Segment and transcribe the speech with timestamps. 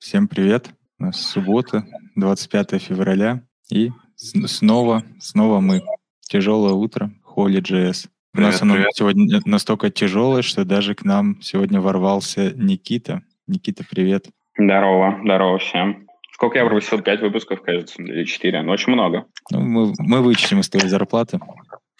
[0.00, 0.70] Всем привет.
[0.98, 1.84] У нас суббота,
[2.16, 3.42] 25 февраля.
[3.70, 5.82] И снова, снова мы.
[6.22, 8.08] Тяжелое утро, Холли JS.
[8.34, 8.94] У нас оно привет.
[8.94, 13.20] сегодня настолько тяжелое, что даже к нам сегодня ворвался Никита.
[13.46, 14.28] Никита, привет.
[14.56, 16.06] Здорово, здорово всем.
[16.32, 17.02] Сколько я пропустил?
[17.02, 18.62] Пять выпусков, кажется, или четыре.
[18.62, 19.26] Ну, очень много.
[19.50, 21.40] Ну, мы, мы вычтем из твоей зарплаты.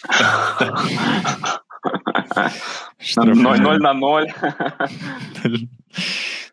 [3.17, 4.33] Ноль на ноль.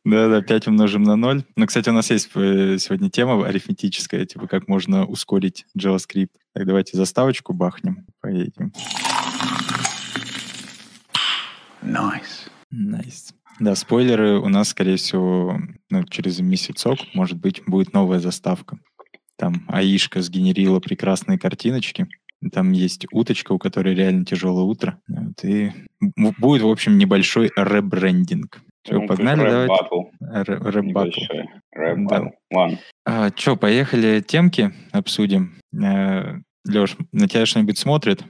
[0.09, 1.43] Да-да, 5 умножим на 0.
[1.57, 6.29] Но, кстати, у нас есть э, сегодня тема арифметическая, типа как можно ускорить JavaScript.
[6.53, 8.71] Так, давайте заставочку бахнем, поедем.
[11.81, 12.49] Nice.
[12.73, 13.33] Nice.
[13.59, 18.79] Да, спойлеры у нас, скорее всего, ну, через месяцок, может быть, будет новая заставка.
[19.35, 22.07] Там Аишка сгенерила прекрасные картиночки.
[22.53, 25.01] Там есть уточка, у которой реально тяжелое утро.
[25.09, 28.61] Вот, и будет, в общем, небольшой ребрендинг.
[28.87, 29.67] Все, ну, погнали,
[30.21, 31.25] давайте.
[31.73, 32.29] Рэп батл.
[32.49, 32.79] Ладно.
[33.05, 35.59] А, что, поехали темки обсудим.
[35.77, 36.35] Э,
[36.65, 38.23] Леш, на тебя что-нибудь смотрит?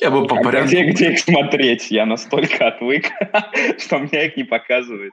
[0.00, 0.70] Я бы по а порядку...
[0.70, 1.92] Где, где их смотреть?
[1.92, 3.04] Я настолько отвык,
[3.78, 5.12] что меня их не показывает.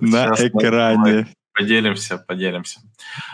[0.00, 1.28] На экране.
[1.54, 2.80] Поделимся, поделимся.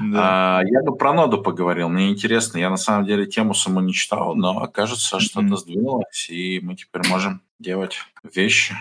[0.01, 0.59] Да.
[0.59, 1.89] А, я бы про ноду поговорил.
[1.89, 2.59] Мне интересно.
[2.59, 5.57] Я на самом деле тему саму не читал, но кажется, что-то mm-hmm.
[5.57, 7.97] сдвинулось, и мы теперь можем делать
[8.35, 8.75] вещи.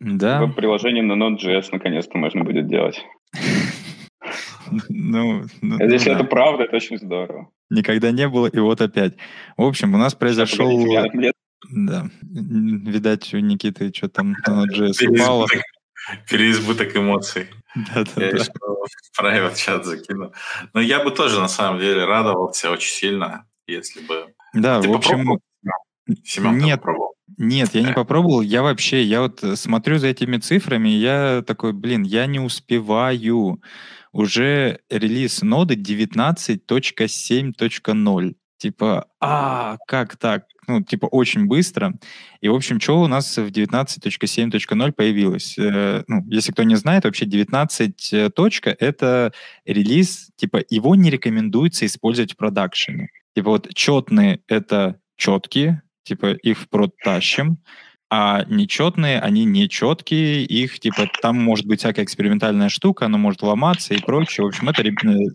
[0.00, 0.40] Да.
[0.40, 3.04] Веб-приложение на Node.js наконец-то можно будет делать.
[4.88, 7.48] Ну, ну, Если ну, это правда, это очень здорово.
[7.70, 9.16] Никогда не было, и вот опять.
[9.56, 10.68] В общем, у нас произошел...
[11.70, 12.08] Да.
[12.22, 15.46] Видать, у Никиты что там на Node.js упало.
[16.30, 17.48] Переизбыток эмоций.
[17.74, 18.38] Да, да, я да.
[18.38, 20.32] еще в private чат закину.
[20.72, 24.32] Но я бы тоже, на самом деле, радовался очень сильно, если бы...
[24.54, 25.18] Да, Ты в общем...
[25.18, 25.40] Попробовал?
[26.24, 27.14] Семен, Нет, попробовал?
[27.36, 28.40] Нет, я не попробовал.
[28.40, 33.60] Я вообще, я вот э, смотрю за этими цифрами, я такой, блин, я не успеваю.
[34.12, 38.34] Уже релиз ноды 19.7.0.
[38.58, 40.44] Типа, а, как так?
[40.66, 41.94] Ну, типа, очень быстро.
[42.40, 45.56] И, в общем, что у нас в 19.7.0 появилось?
[45.58, 49.32] Э, ну, если кто не знает, вообще 19 э, точка— это
[49.64, 53.10] релиз, типа, его не рекомендуется использовать в продакшене.
[53.34, 57.58] Типа, вот четные— это четкие, типа их в прод тащим,
[58.10, 63.94] а нечетные, они нечеткие, их, типа, там может быть всякая экспериментальная штука, она может ломаться
[63.94, 64.44] и прочее.
[64.44, 64.82] В общем, это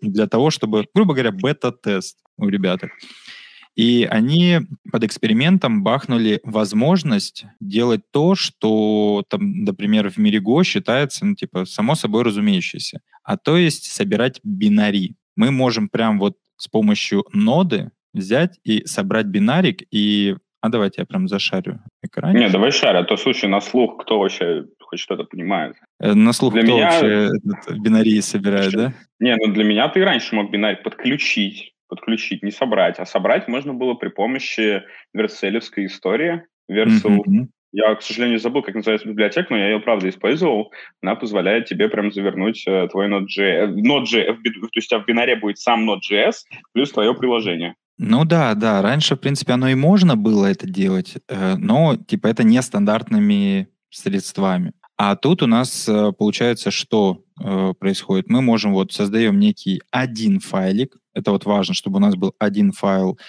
[0.01, 2.81] для того, чтобы, грубо говоря, бета-тест у ребят.
[3.75, 11.25] И они под экспериментом бахнули возможность делать то, что, там, например, в мире Go считается,
[11.25, 13.01] ну, типа, само собой разумеющееся.
[13.23, 15.15] А то есть собирать бинари.
[15.35, 21.05] Мы можем прям вот с помощью ноды взять и собрать бинарик и а давайте я
[21.05, 22.33] прям зашарю экран.
[22.33, 25.75] Не, давай шарь, а то, слушай, на слух кто вообще хоть что-то понимает?
[25.99, 26.85] Э, на слух для кто меня...
[26.85, 27.29] вообще
[27.79, 28.93] бинарии собирает, да?
[29.19, 32.97] Не, ну для меня ты раньше мог бинарий подключить, подключить, не собрать.
[32.97, 37.17] А собрать можно было при помощи верселевской истории, Vercel.
[37.17, 37.47] Mm-hmm.
[37.73, 40.71] Я, к сожалению, забыл, как называется библиотека, но я ее, правда, использовал.
[41.01, 43.73] Она позволяет тебе прям завернуть э, твой Node.js.
[43.73, 46.35] Node.js, то есть а в бинаре будет сам Node.js
[46.71, 47.75] плюс твое приложение.
[47.97, 52.27] Ну да, да, раньше, в принципе, оно и можно было это делать, э, но, типа,
[52.27, 54.73] это не стандартными средствами.
[54.97, 58.29] А тут у нас э, получается, что э, происходит?
[58.29, 62.71] Мы можем вот создаем некий один файлик, это вот важно, чтобы у нас был один
[62.71, 63.19] файл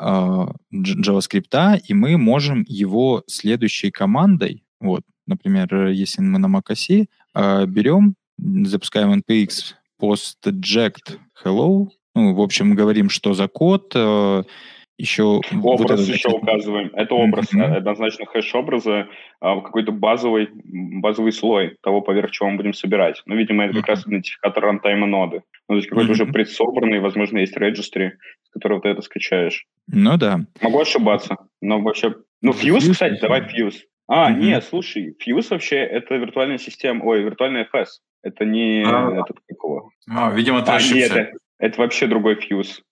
[0.00, 7.06] JavaScript, и мы можем его следующей командой, вот, например, если мы на macOS,
[7.66, 14.42] берем, запускаем npx postject hello, ну, в общем, говорим, что за код, э,
[14.98, 15.40] еще...
[15.62, 16.90] Образ вот еще указываем.
[16.94, 17.76] Это образ, mm-hmm.
[17.76, 19.08] однозначно хэш образа,
[19.40, 23.22] а, какой-то базовый, базовый слой того, поверх чего мы будем собирать.
[23.26, 23.88] Ну, видимо, это как mm-hmm.
[23.88, 25.42] раз идентификатор рантайма ноды.
[25.68, 26.12] Ну, то есть какой-то mm-hmm.
[26.12, 28.12] уже предсобранный, возможно, есть registry,
[28.42, 29.64] с которого ты это скачаешь.
[29.88, 30.40] Ну да.
[30.60, 32.14] Могу ошибаться, но вообще...
[32.42, 33.80] Ну, Fuse, Fuse кстати, давай Fuse.
[34.08, 34.36] А, mm-hmm.
[34.36, 37.86] нет, слушай, Fuse вообще это виртуальная система, ой, виртуальная FS.
[38.22, 39.90] Это не а, этот какого.
[40.08, 40.94] А, видимо, ты а, ошибся.
[40.94, 41.38] Нет, это
[41.78, 42.82] вообще другой фьюз.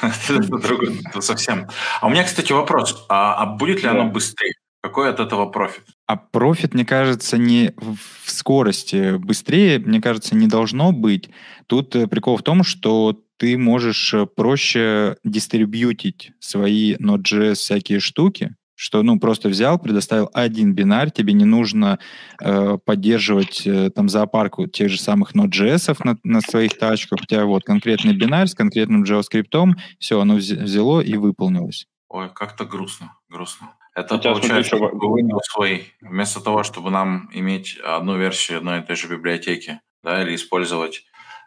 [1.20, 1.68] Совсем.
[2.00, 3.06] А у меня, кстати, вопрос.
[3.08, 4.54] А, а будет ли оно быстрее?
[4.82, 5.82] Какой от этого профит?
[6.06, 9.16] А профит, мне кажется, не в скорости.
[9.18, 11.28] Быстрее, мне кажется, не должно быть.
[11.66, 18.54] Тут э, прикол в том, что ты можешь э, проще дистрибьютить свои Node.js всякие штуки,
[18.80, 21.98] что, ну, просто взял, предоставил один бинар, тебе не нужно
[22.40, 27.44] э, поддерживать э, там зоопарк тех же самых Node.js на, на своих тачках, у тебя
[27.44, 31.88] вот конкретный бинар с конкретным JavaScript, все, оно взяло и выполнилось.
[32.08, 33.74] Ой, как-то грустно, грустно.
[33.94, 35.92] Это Сейчас получается Windows свой.
[36.00, 41.04] Вместо того, чтобы нам иметь одну версию одной и той же библиотеки, да, или использовать,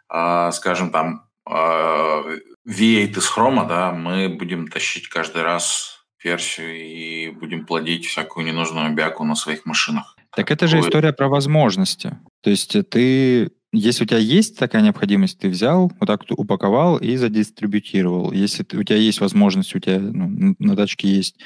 [0.08, 5.93] э, скажем, там, э, V8 из Chrome, да, мы будем тащить каждый раз
[6.24, 10.16] версию и будем плодить всякую ненужную бяку на своих машинах.
[10.34, 12.18] Так это же история про возможности.
[12.42, 17.16] То есть ты если у тебя есть такая необходимость, ты взял, вот так упаковал и
[17.16, 18.30] задистрибутировал.
[18.30, 21.40] Если ты, у тебя есть возможность, у тебя ну, на тачке есть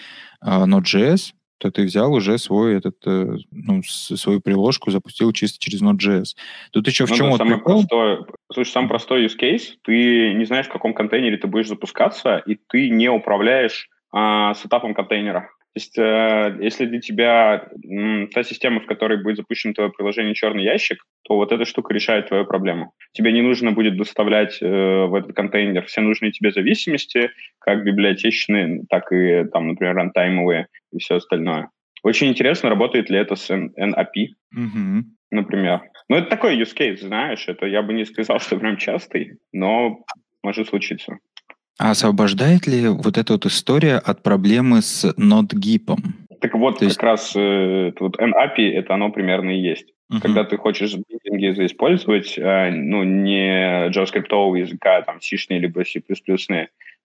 [0.44, 5.82] uh, Node.js, то ты взял уже свой этот, э, ну, свою приложку, запустил чисто через
[5.82, 6.36] Node.js.
[6.70, 7.86] Тут еще в ну, чем да, вот самый прикол?
[7.86, 8.18] Простой,
[8.52, 12.56] слушай, самый простой use case, ты не знаешь, в каком контейнере ты будешь запускаться, и
[12.68, 15.50] ты не управляешь а, сетапом контейнера.
[15.74, 20.34] То есть, э, если для тебя м, та система, в которой будет запущено твое приложение
[20.34, 22.92] черный ящик, то вот эта штука решает твою проблему.
[23.12, 28.86] Тебе не нужно будет доставлять э, в этот контейнер все нужные тебе зависимости, как библиотечные,
[28.88, 31.68] так и, там, например, рантаймовые и все остальное.
[32.02, 35.02] Очень интересно, работает ли это с NAP, mm-hmm.
[35.30, 35.82] например.
[36.08, 40.04] Ну, это такой use case, знаешь, это я бы не сказал, что прям частый, но
[40.42, 41.18] может случиться.
[41.78, 45.96] А освобождает ли вот эта вот история от проблемы с NodeGIP?
[46.40, 46.96] Так вот, То есть...
[46.96, 49.92] как раз э, вот NAPI, это оно примерно и есть.
[50.12, 50.20] Uh-huh.
[50.20, 56.02] Когда ты хочешь билдинги использовать, э, ну, не JavaScript языка, там, C либо C++,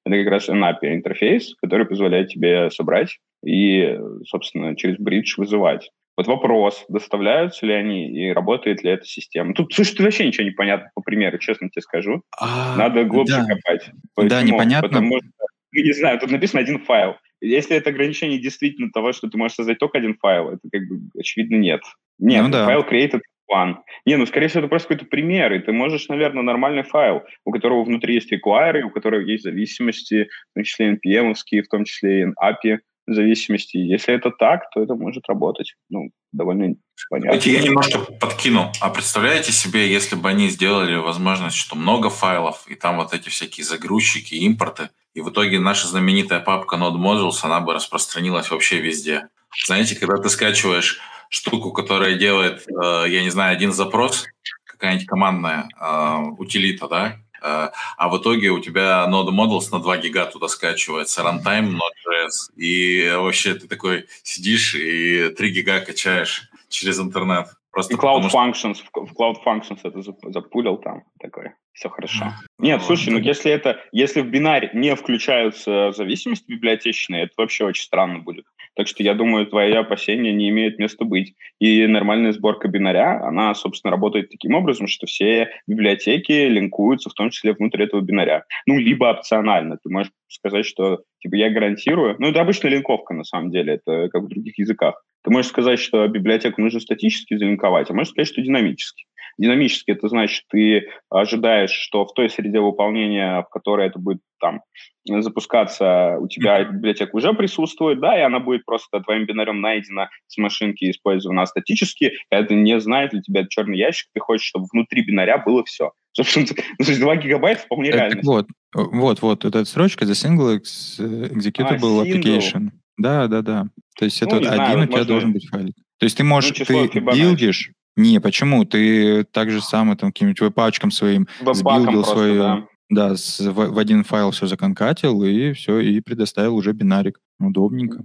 [0.06, 5.92] это как раз NAPI интерфейс, который позволяет тебе собрать и, собственно, через бридж вызывать.
[6.16, 9.54] Вот вопрос, доставляются ли они и работает ли эта система.
[9.56, 12.22] Тут, слушай, тут вообще ничего не понятно по примеру, честно тебе скажу.
[12.40, 13.46] А, Надо глубже да.
[13.46, 13.90] копать.
[14.14, 14.30] Почему?
[14.30, 14.90] Да, непонятно.
[14.90, 15.28] Потому что,
[15.72, 17.16] не знаю, тут написано один файл.
[17.42, 21.00] Если это ограничение действительно того, что ты можешь создать только один файл, это как бы
[21.20, 21.82] очевидно нет.
[22.20, 22.66] Нет, ну, да.
[22.66, 23.22] файл created
[23.52, 23.78] one.
[24.06, 27.52] Не, ну, скорее всего, это просто какой-то пример, и ты можешь, наверное, нормальный файл, у
[27.52, 32.22] которого внутри есть require, у которого есть зависимости, в том числе npm в том числе
[32.22, 33.78] и API, зависимости.
[33.78, 35.76] Если это так, то это может работать.
[35.90, 36.76] Ну, довольно
[37.10, 37.32] понятно.
[37.32, 38.72] Давайте я немножко подкину.
[38.80, 43.30] А представляете себе, если бы они сделали возможность, что много файлов, и там вот эти
[43.30, 48.80] всякие загрузчики, импорты, и в итоге наша знаменитая папка Node Modules, она бы распространилась вообще
[48.80, 49.28] везде.
[49.66, 54.26] Знаете, когда ты скачиваешь штуку, которая делает, э, я не знаю, один запрос,
[54.66, 60.26] какая-нибудь командная э, утилита, да, а в итоге у тебя Node Models на 2 гига
[60.26, 67.48] туда скачивается, runtime Node.js, и вообще ты такой сидишь и 3 гига качаешь через интернет.
[67.72, 69.06] Просто и Cloud Functions, что...
[69.06, 70.02] в Cloud Functions это
[70.32, 72.34] запулил там такой, все хорошо.
[72.60, 77.66] Нет, ну, слушай, ну если это, если в бинаре не включаются зависимости библиотечные, это вообще
[77.66, 78.46] очень странно будет.
[78.76, 81.36] Так что я думаю, твои опасения не имеют места быть.
[81.60, 87.30] И нормальная сборка бинаря, она, собственно, работает таким образом, что все библиотеки линкуются, в том
[87.30, 88.44] числе внутрь этого бинаря.
[88.66, 89.78] Ну, либо опционально.
[89.84, 92.16] Ты можешь сказать, что типа я гарантирую.
[92.20, 95.04] Ну, это обычная линковка, на самом деле, это как в других языках.
[95.24, 99.06] Ты можешь сказать, что библиотеку нужно статически залинковать, а можешь сказать, что динамически.
[99.38, 104.62] Динамически это значит, ты ожидаешь, что в той среде выполнения, в которой это будет там
[105.06, 110.38] запускаться, у тебя библиотека уже присутствует, да, и она будет просто твоим бинарем найдена с
[110.38, 112.14] машинки использована статически.
[112.30, 115.92] Это не знает для тебя черный ящик, ты хочешь, чтобы внутри бинаря было все.
[116.12, 116.46] Собственно,
[116.80, 118.22] ну, то есть 2 гигабайта вполне так, реально.
[118.24, 122.70] Вот, вот, вот, эта строчка, the single executable а, application.
[122.98, 123.68] Да, да, да.
[123.98, 125.76] То есть это ну, вот один знаю, у тебя должен быть файлик.
[126.00, 128.66] То есть ты можешь, ну, ты билдишь, не, почему?
[128.66, 132.38] Ты так же самое там каким-нибудь веб-пачком своим сбилдил свою...
[132.40, 137.20] Да, да с, в, в один файл все законкатил, и все, и предоставил уже бинарик.
[137.40, 138.02] Удобненько.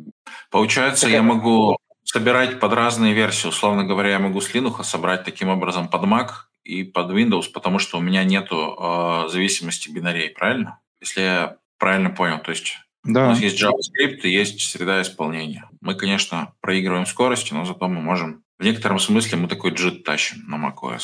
[0.50, 3.48] Получается, так я могу собирать под разные версии.
[3.48, 6.28] Условно говоря, я могу с Linux собрать таким образом под Mac
[6.64, 10.80] и под Windows, потому что у меня нету э, зависимости бинарей, правильно?
[11.00, 12.38] Если я правильно понял.
[12.40, 12.78] То есть
[13.08, 13.26] да.
[13.26, 15.68] у нас есть JavaScript и есть среда исполнения.
[15.80, 20.38] Мы, конечно, проигрываем скорости, но зато мы можем в некотором смысле мы такой джит тащим
[20.48, 21.02] на macOS.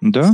[0.00, 0.30] Да.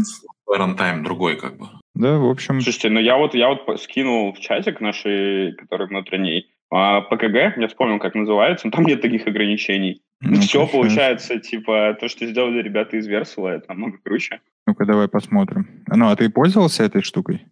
[0.46, 1.68] Рантайм другой как бы.
[1.94, 2.60] Да, в общем.
[2.60, 7.68] Слушайте, ну я вот, я вот скинул в чатик нашей, который внутренний, а, ПКГ, я
[7.68, 10.02] вспомнил, как называется, там нет таких ограничений.
[10.20, 10.78] Ну, Все конечно.
[10.78, 14.40] получается, типа, то, что сделали ребята из Версула, это намного круче.
[14.66, 15.84] Ну-ка, давай посмотрим.
[15.86, 17.46] Ну, а ты пользовался этой штукой?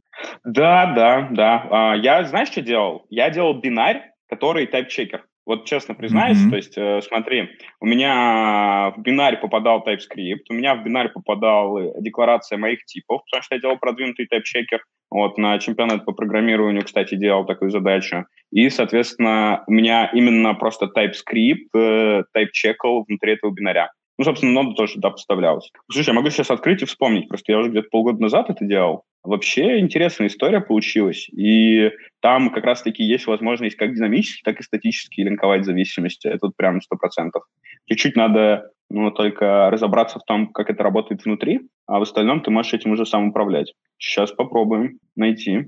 [0.44, 1.66] Да, да, да.
[1.70, 3.06] А, я, знаешь, что делал?
[3.08, 5.22] Я делал бинарь, который тайп-чекер.
[5.46, 6.50] Вот честно признаюсь, mm-hmm.
[6.50, 7.50] то есть э, смотри,
[7.80, 13.44] у меня в бинарь попадал TypeScript, у меня в бинарь попадал декларация моих типов, потому
[13.44, 14.80] что я делал продвинутый тайп-чекер.
[15.08, 18.26] Вот на чемпионат по программированию, кстати, делал такую задачу.
[18.50, 23.90] И, соответственно, у меня именно просто TypeScript э, тайп-чекал внутри этого бинаря.
[24.18, 25.70] Ну, собственно, нода тоже туда поставлялась.
[25.92, 29.04] Слушай, я могу сейчас открыть и вспомнить, просто я уже где-то полгода назад это делал.
[29.26, 31.90] Вообще интересная история получилась, и
[32.20, 36.28] там как раз-таки есть возможность как динамически, так и статически линковать зависимости.
[36.28, 37.42] Это вот прям сто процентов.
[37.86, 42.50] Чуть-чуть надо но только разобраться в том, как это работает внутри, а в остальном ты
[42.50, 43.74] можешь этим уже сам управлять.
[43.98, 45.66] Сейчас попробуем найти.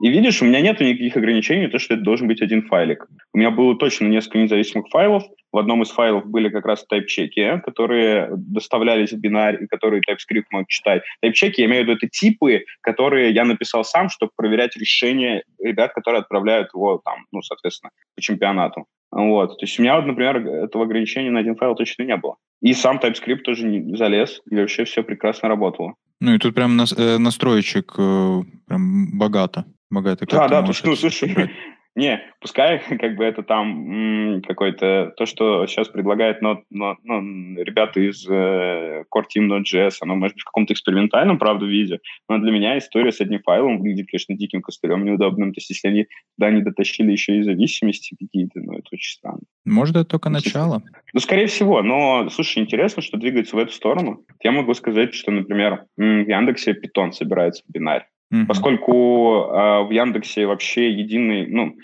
[0.00, 3.06] И видишь, у меня нет никаких ограничений, то, что это должен быть один файлик.
[3.34, 5.24] У меня было точно несколько независимых файлов.
[5.52, 10.44] В одном из файлов были как раз тайп-чеки, которые доставлялись в бинарь, и которые TypeScript
[10.52, 11.02] мог читать.
[11.20, 15.92] Тайп-чеки, я имею в виду, это типы, которые я написал сам, чтобы проверять решения ребят,
[15.92, 18.86] которые отправляют его там, ну, соответственно, по чемпионату.
[19.10, 19.58] Вот.
[19.58, 22.36] То есть у меня, вот, например, этого ограничения на один файл точно не было.
[22.62, 25.94] И сам TypeScript тоже не залез, и вообще все прекрасно работало.
[26.20, 29.66] Ну и тут прям э, настроечек э, прям богато.
[29.90, 30.26] Богато.
[30.26, 31.50] Да, да, то, ну, слушай,
[31.96, 38.00] не, пускай как бы это там какой-то, то, что сейчас предлагает но, но, ну, ребята
[38.00, 42.52] из э, Core Team Node.js, оно может быть в каком-то экспериментальном, правда, виде, но для
[42.52, 45.52] меня история с одним файлом выглядит, конечно, диким костылем неудобным.
[45.52, 46.06] То есть если они
[46.38, 49.40] туда не дотащили еще и зависимости какие-то, ну, это очень странно.
[49.64, 50.82] Может, это только начало?
[51.12, 54.24] Ну, скорее всего, но, слушай, интересно, что двигается в эту сторону.
[54.42, 58.06] Я могу сказать, что, например, в Яндексе Python собирается в бинарь.
[58.32, 58.46] Mm-hmm.
[58.46, 61.76] Поскольку э, в Яндексе вообще единый, ну,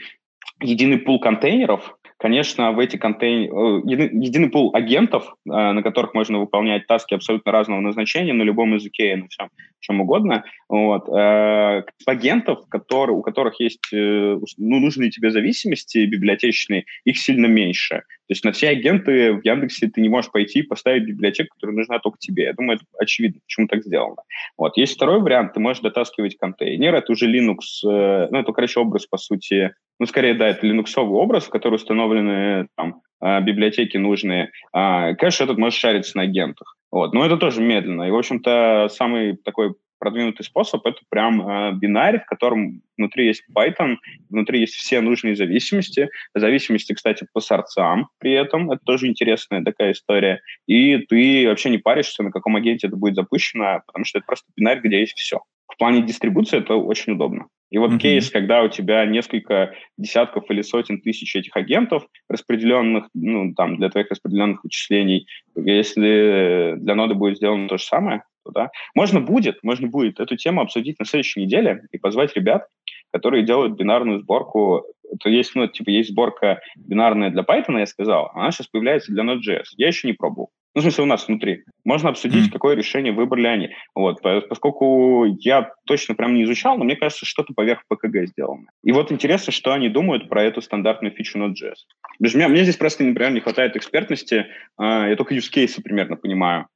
[0.61, 6.39] единый пул контейнеров, конечно, в эти контейнеры, э, единый пул агентов, э, на которых можно
[6.39, 10.45] выполнять таски абсолютно разного назначения на любом языке и на всем, чем угодно.
[10.69, 11.09] Вот.
[11.09, 17.97] Э, агентов, которые, у которых есть ну, нужные тебе зависимости библиотечные, их сильно меньше.
[18.29, 21.77] То есть на все агенты в Яндексе ты не можешь пойти и поставить библиотеку, которая
[21.77, 22.45] нужна только тебе.
[22.45, 24.17] Я думаю, это очевидно, почему так сделано.
[24.57, 24.77] Вот.
[24.77, 29.17] Есть второй вариант, ты можешь дотаскивать контейнер, это уже Linux, ну, это, короче, образ, по
[29.17, 34.51] сути, ну, скорее, да, это линуксовый образ, в который установлены там, а, библиотеки нужные.
[34.73, 36.77] А, конечно, этот может шариться на агентах.
[36.91, 37.15] Вот.
[37.15, 38.03] Но это тоже медленно.
[38.05, 43.45] И, в общем-то, самый такой продвинутый способ— это прям э, бинарь, в котором внутри есть
[43.55, 43.97] Python,
[44.29, 46.11] внутри есть все нужные зависимости.
[46.35, 48.71] Зависимости, кстати, по сорцам при этом.
[48.71, 50.43] Это тоже интересная такая история.
[50.67, 54.47] И ты вообще не паришься, на каком агенте это будет запущено, потому что это просто
[54.55, 55.41] бинарь, где есть все.
[55.77, 57.49] В плане дистрибуции это очень удобно.
[57.71, 57.99] И вот mm-hmm.
[57.99, 63.91] кейс, когда у тебя несколько десятков или сотен тысяч этих агентов, распределенных, ну, там, для
[63.91, 69.63] твоих распределенных вычислений, если для ноды будет сделано то же самое, то, да, можно будет,
[69.63, 72.69] можно будет эту тему обсудить на следующей неделе и позвать ребят,
[73.13, 74.85] которые делают бинарную сборку.
[75.13, 79.25] Это есть, ну, типа, есть сборка бинарная для Python, я сказал, она сейчас появляется для
[79.25, 79.65] Node.js.
[79.77, 80.51] Я еще не пробовал.
[80.77, 81.65] Ну, в смысле, у нас внутри.
[81.87, 82.53] Можно обсудить, mm.
[82.53, 83.71] какое решение выбрали они.
[83.95, 88.67] Вот, поскольку я точно прям не изучал, но мне кажется, что-то поверх ПКГ сделано.
[88.85, 91.77] И вот интересно, что они думают про эту стандартную фичу Node.js.
[92.19, 94.49] Мне, мне здесь просто, например, не хватает экспертности.
[94.77, 96.67] А, я только use кейсы примерно понимаю.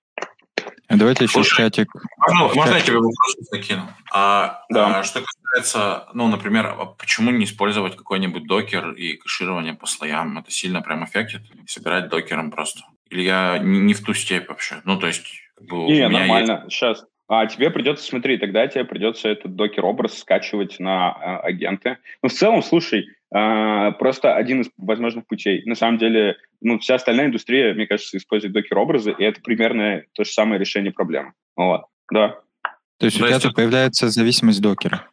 [0.89, 1.93] А давайте еще Слушай, чатик.
[2.17, 3.87] Можно, можно я тебе вопрос закину?
[4.15, 5.01] А, да.
[5.01, 10.39] а, что касается, ну, например, а почему не использовать какой-нибудь докер и кэширование по слоям?
[10.39, 11.43] Это сильно прям эффектит?
[11.67, 12.81] Собирать докером просто?
[13.11, 14.77] Или я не в ту степь вообще?
[14.85, 15.27] Ну, то есть...
[15.57, 16.63] Как бы, не, нормально.
[16.65, 16.77] Есть...
[16.77, 17.05] Сейчас.
[17.29, 21.99] А тебе придется, смотри, тогда тебе придется этот докер-образ скачивать на а, агенты.
[22.23, 25.63] Ну, в целом, слушай, а, просто один из возможных путей.
[25.65, 30.25] На самом деле, ну, вся остальная индустрия, мне кажется, использует докер-образы, и это примерно то
[30.25, 31.33] же самое решение проблемы.
[31.55, 32.41] Вот, да.
[32.99, 35.07] То есть у тебя тут появляется зависимость докера?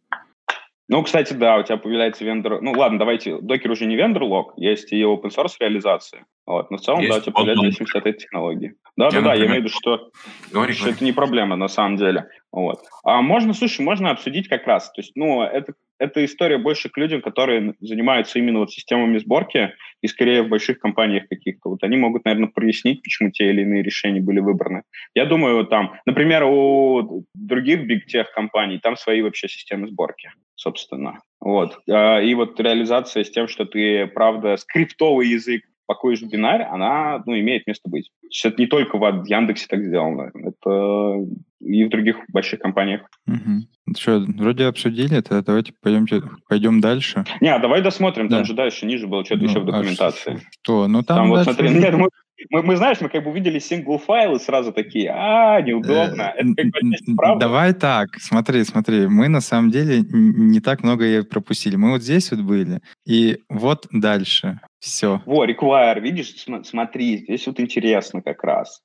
[0.90, 2.62] Ну, кстати, да, у тебя появляется вендор...
[2.62, 6.26] Ну, ладно, давайте, докер уже не вендор-лог, есть и open source реализация.
[6.46, 8.76] Вот, но в целом, есть да, у тебя появляется зависимость от этой технологии.
[8.96, 10.10] Да-да-да, я имею в виду, что,
[10.52, 10.96] говори, что говори.
[10.96, 12.30] это не проблема на самом деле.
[12.54, 12.80] Вот.
[13.04, 14.90] А можно, слушай, можно обсудить как раз.
[14.92, 19.74] То есть, ну, это, это история больше к людям, которые занимаются именно вот системами сборки,
[20.02, 21.70] и скорее в больших компаниях каких-то.
[21.70, 24.84] Вот они могут, наверное, прояснить, почему те или иные решения были выбраны.
[25.16, 31.20] Я думаю, там, например, у других tech компаний там свои вообще системы сборки собственно.
[31.40, 31.80] Вот.
[31.90, 37.24] А, и вот реализация с тем, что ты, правда, скриптовый язык пакуешь в бинарь, она
[37.26, 38.12] ну, имеет место быть.
[38.22, 41.26] То есть это не только в Яндексе так сделано, это
[41.60, 43.02] и в других больших компаниях.
[43.26, 43.96] Угу.
[43.98, 47.26] Что, вроде обсудили это, давайте пойдемте, пойдем дальше.
[47.42, 48.38] Не, а давай досмотрим, да.
[48.38, 50.34] там же дальше, ниже было что-то ну, еще в документации.
[50.36, 50.88] А что?
[50.88, 52.10] Ну там, там вот смотри, нет, мы,
[52.50, 56.34] мы, мы, знаешь, мы как бы увидели сингл файл и сразу такие, а, неудобно.
[56.36, 61.24] Э, это как Давай так, смотри, смотри, мы на самом деле не так много ее
[61.24, 61.76] пропустили.
[61.76, 64.60] Мы вот здесь вот были, и вот дальше.
[64.80, 65.22] Все.
[65.26, 68.82] Во, require, видишь, смотри, здесь вот интересно как раз.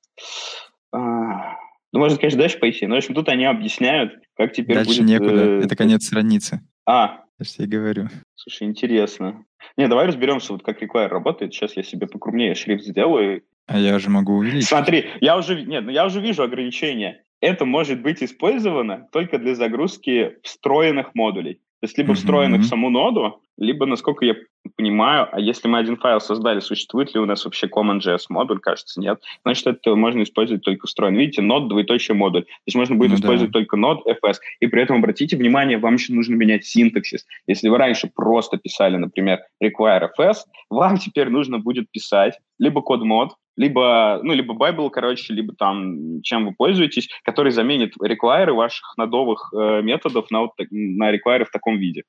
[0.91, 1.57] А,
[1.91, 5.09] ну, можно, конечно, дальше пойти, но, в общем, тут они объясняют, как теперь дальше будет...
[5.09, 6.61] некуда, э, это конец страницы.
[6.85, 7.19] А.
[7.43, 8.07] Я же тебе говорю.
[8.35, 9.43] Слушай, интересно.
[9.75, 11.53] Не, давай разберемся, вот как require работает.
[11.53, 13.43] Сейчас я себе покрупнее шрифт сделаю.
[13.67, 14.65] А я уже могу увидеть.
[14.65, 17.23] Смотри, я уже, нет, ну я уже вижу ограничения.
[17.41, 21.55] Это может быть использовано только для загрузки встроенных модулей.
[21.55, 22.63] То есть либо встроенных mm-hmm.
[22.63, 24.35] в саму ноду, либо, насколько я
[24.77, 28.59] понимаю, а если мы один файл создали, существует ли у нас вообще CommonJS модуль?
[28.59, 29.21] Кажется, нет.
[29.43, 31.15] Значит, это можно использовать только встроен.
[31.15, 32.43] Видите, node, двоеточие модуль.
[32.43, 33.59] То есть можно будет ну, использовать да.
[33.59, 34.37] только node, fs.
[34.59, 37.25] И при этом, обратите внимание, вам еще нужно менять синтаксис.
[37.47, 40.37] Если вы раньше просто писали, например, require fs,
[40.69, 46.21] вам теперь нужно будет писать либо код мод, либо, ну, либо Bible, короче, либо там,
[46.23, 51.51] чем вы пользуетесь, который заменит require ваших нодовых э, методов на, вот, на require в
[51.51, 52.03] таком виде.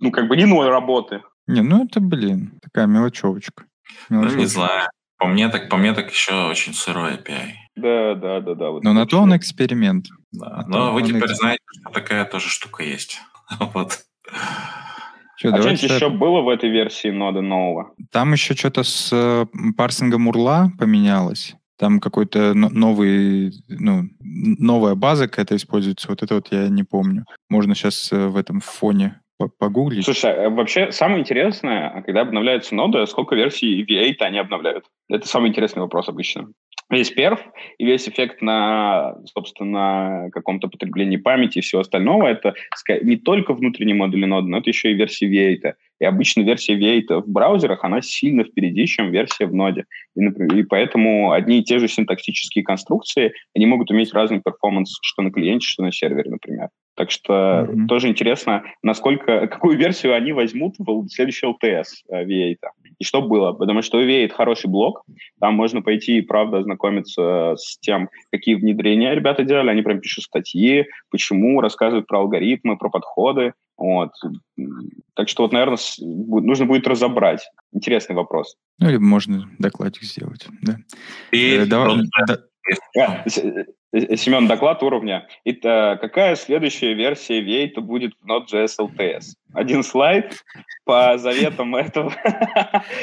[0.00, 1.22] Ну, как бы не ноль работы.
[1.46, 3.64] Не, ну это, блин, такая мелочевочка.
[4.08, 4.36] мелочевочка.
[4.36, 4.88] Ну, не знаю.
[5.18, 7.52] По мне так, по мне так еще очень сырой API.
[7.76, 8.70] Да, да, да, да.
[8.70, 10.06] Вот Но на то он эксперимент.
[10.32, 10.64] Да.
[10.66, 11.38] Но вы теперь эксперимент.
[11.38, 13.20] знаете, что такая тоже штука есть.
[13.74, 14.00] вот.
[15.36, 17.92] Что, а что-нибудь еще было в этой версии ноды нового?
[18.10, 19.46] Там еще что-то с э,
[19.76, 21.56] парсингом урла поменялось.
[21.78, 26.08] Там какой-то новый, ну, новая база какая-то используется.
[26.08, 27.24] Вот это вот я не помню.
[27.48, 30.04] Можно сейчас э, в этом фоне погуглить.
[30.04, 34.84] Слушай, а вообще самое интересное, а когда обновляются ноды, сколько версий V8 они обновляют?
[35.08, 36.48] Это самый интересный вопрос обычно
[36.92, 37.40] весь перф
[37.78, 42.54] и весь эффект на, собственно, каком-то потреблении памяти и всего остального, это
[43.02, 45.72] не только внутренний модуль ноды, но это еще и версия V8.
[46.00, 49.86] И обычно версия V8 в браузерах, она сильно впереди, чем версия в ноде.
[50.14, 54.98] И, например, и поэтому одни и те же синтаксические конструкции, они могут иметь разный перформанс,
[55.02, 56.68] что на клиенте, что на сервере, например.
[56.94, 57.86] Так что mm-hmm.
[57.86, 62.56] тоже интересно, насколько, какую версию они возьмут в следующий LTS э, V8.
[62.98, 63.52] И что было?
[63.52, 65.02] Потому что у V8 хороший блок,
[65.40, 70.24] там можно пойти и правда ознакомиться с тем, какие внедрения ребята делали, они прям пишут
[70.24, 73.54] статьи, почему, рассказывают про алгоритмы, про подходы.
[73.78, 74.10] Вот.
[75.14, 77.40] Так что вот, наверное, нужно будет разобрать.
[77.72, 78.56] Интересный вопрос.
[78.78, 80.46] Ну, или можно докладик сделать.
[80.60, 80.76] Да.
[81.32, 82.38] И э, давай, да,
[83.92, 85.26] Семен, доклад уровня.
[85.44, 89.34] Итак, какая следующая версия V8 будет в Node.js LTS?
[89.52, 90.42] Один слайд
[90.84, 92.12] по заветам этого.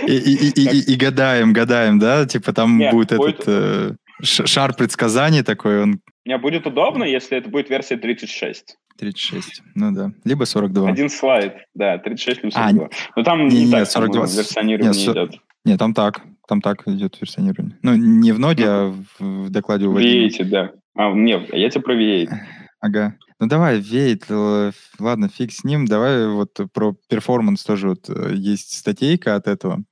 [0.07, 2.25] И, и, и, и гадаем, гадаем, да?
[2.25, 5.83] Типа там Нет, будет, будет этот э, шар предсказаний такой.
[5.83, 5.99] Он...
[6.25, 8.77] Мне будет удобно, если это будет версия 36.
[8.97, 10.11] 36, ну да.
[10.25, 10.89] Либо 42.
[10.89, 12.85] Один слайд, да, 36 плюс 42.
[12.85, 14.23] А, Но там не, не так 42.
[14.25, 15.41] версионирование нет, идет.
[15.65, 16.21] Нет, там так.
[16.47, 17.77] Там так идет версионирование.
[17.83, 19.97] Ну, не в ноде, а в, в докладе у.
[19.97, 20.71] V8, да.
[20.95, 22.27] А, нет, я тебе про V8.
[22.81, 23.17] Ага.
[23.41, 25.85] Ну давай, V8, ладно, фиг с ним.
[25.85, 29.83] Давай вот про перформанс тоже вот э, есть статейка от этого,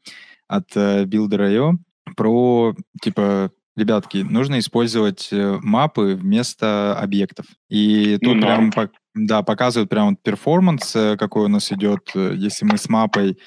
[0.47, 1.73] от э, Builder.io
[2.15, 7.45] про, типа, ребятки, нужно использовать э, map ы вместо объектов.
[7.69, 12.77] И тут ну, прям, по, да, показывают прям перформанс, какой у нас идет, если мы
[12.77, 13.37] с мапой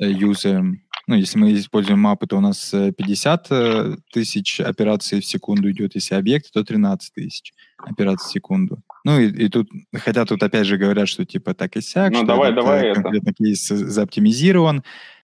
[0.00, 5.24] юзаем ну, если мы используем мапы, то у нас 50 э, э, тысяч операций в
[5.24, 8.82] секунду идет, если объект, то 13 тысяч операций в секунду.
[9.04, 12.18] Ну, и, и тут, хотя тут опять же говорят, что типа так и сяк, ну,
[12.18, 13.42] что давай, этот, давай конкретно это.
[13.42, 14.82] кейс заоптимизирован,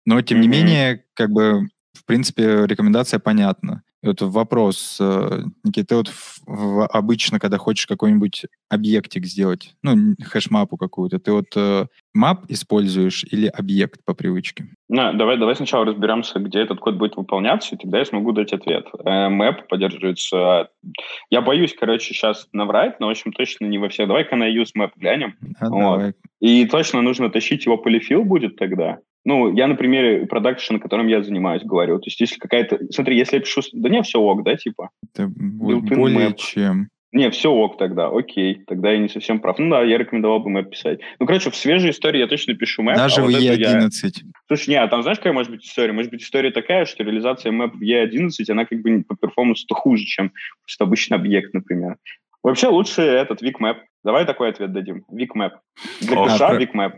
[0.05, 0.41] но тем mm-hmm.
[0.41, 3.85] не менее, как бы, в принципе, рекомендация понятна.
[4.03, 6.13] Вот вопрос, э, Никита, ты вот
[6.45, 13.25] в, обычно, когда хочешь какой-нибудь объектик сделать, ну, хэш-мапу какую-то, ты вот э, мап используешь
[13.31, 14.69] или объект по привычке?
[14.91, 18.55] Ну, давай, давай сначала разберемся, где этот код будет выполняться, и тогда я смогу дать
[18.55, 18.87] ответ.
[19.05, 20.71] Э, map поддерживается...
[21.31, 24.09] Я боюсь, короче, сейчас наврать, но, в общем, точно не во всех.
[24.09, 25.37] Давай-ка на use map глянем.
[25.61, 25.99] А, вот.
[25.99, 26.15] давай.
[26.41, 28.99] И точно нужно тащить его полифил будет тогда.
[29.27, 31.99] Ну, я на примере продакшена, которым я занимаюсь, говорю.
[31.99, 32.79] То есть, если какая-то...
[32.91, 33.61] Смотри, если я пишу...
[33.75, 34.89] Да не, все ок, да, типа?
[35.13, 36.89] Это более чем...
[37.11, 39.59] Не, все ок тогда, окей, тогда я не совсем прав.
[39.59, 41.01] Ну да, я рекомендовал бы мэп писать.
[41.19, 42.97] Ну, короче, в свежей истории я точно пишу мэп.
[42.97, 43.57] Даже а в вот E11.
[43.57, 43.89] Я...
[44.47, 45.93] Слушай, не, а там знаешь, какая может быть история?
[45.93, 50.05] Может быть история такая, что реализация мэп в E11, она как бы по перформансу-то хуже,
[50.05, 51.97] чем просто обычный объект, например.
[52.43, 53.77] Вообще лучше этот VicMap.
[54.05, 55.05] Давай такой ответ дадим.
[55.11, 55.53] VicMap.
[56.01, 56.93] Для кэша а, VicMap.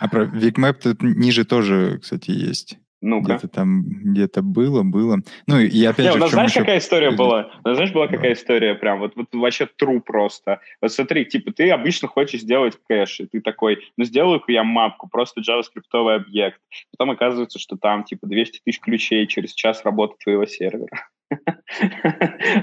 [0.00, 2.78] А про VicMap тут ниже тоже, кстати, есть.
[3.00, 5.20] Ну Где-то там, где-то было, было.
[5.46, 6.18] Ну, и опять Не, же...
[6.18, 6.60] У нас знаешь, еще...
[6.60, 7.50] какая история была?
[7.64, 8.98] У нас, знаешь, была какая история прям?
[8.98, 10.60] Вот, вот вообще true просто.
[10.80, 15.08] Вот смотри, типа, ты обычно хочешь сделать кэш, и ты такой, ну, сделаю-ка я мапку,
[15.08, 16.60] просто JavaScript объект.
[16.90, 21.08] Потом оказывается, что там, типа, 200 тысяч ключей через час работы твоего сервера.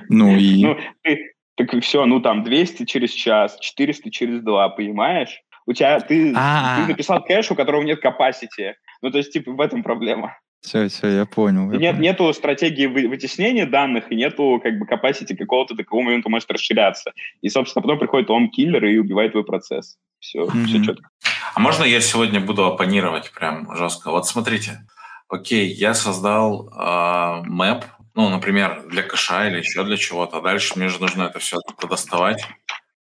[0.10, 0.64] Ну и...
[0.64, 5.42] Ну, ты, так все, ну там 200 через час, 400 через два, понимаешь?
[5.66, 6.82] У тебя ты, А-а-а.
[6.82, 8.74] ты написал кэш, у которого нет capacity.
[9.02, 10.38] Ну, то есть, типа, в этом проблема.
[10.62, 11.72] Все, все, я понял.
[11.72, 12.04] Я нет, понял.
[12.04, 17.14] Нету стратегии вытеснения данных, и нету как бы capacity какого-то до какого момента может расширяться.
[17.42, 19.98] И, собственно, потом приходит он киллер и убивает твой процесс.
[20.20, 20.66] Все, mm-hmm.
[20.66, 21.10] все четко.
[21.54, 24.10] А можно я сегодня буду оппонировать прям жестко?
[24.10, 24.80] Вот смотрите,
[25.30, 30.42] окей, я создал э, мэп, ну, например, для кэша или еще для чего-то.
[30.42, 32.44] Дальше мне же нужно это все доставать.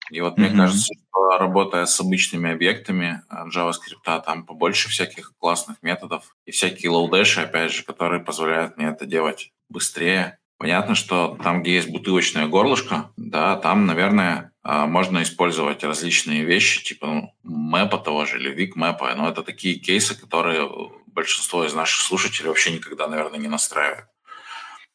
[0.10, 0.50] И вот mm-hmm.
[0.50, 6.52] мне кажется, что работая с обычными объектами э, JavaScript, там побольше всяких классных методов и
[6.52, 10.40] всякие лоудеши, опять же, которые позволяют мне это делать быстрее.
[10.58, 16.84] Понятно, что там, где есть бутылочное горлышко, да, там, наверное, а, можно использовать различные вещи,
[16.84, 20.68] типа ну, мэпа того же или вик мэпа, но это такие кейсы, которые
[21.06, 24.08] большинство из наших слушателей вообще никогда, наверное, не настраивают.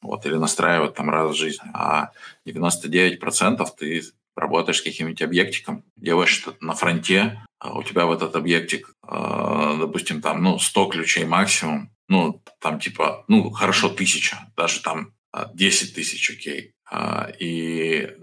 [0.01, 1.71] Вот, или настраивают там раз в жизни.
[1.73, 2.11] А
[2.45, 4.03] 99% ты
[4.37, 9.77] работаешь с каким-нибудь объектиком, делаешь что-то на фронте, а у тебя в этот объектик, а,
[9.77, 15.15] допустим, там, ну, 100 ключей максимум, ну, там типа, ну, хорошо, тысяча, даже там
[15.55, 16.73] 10 тысяч, окей.
[17.39, 18.19] И э,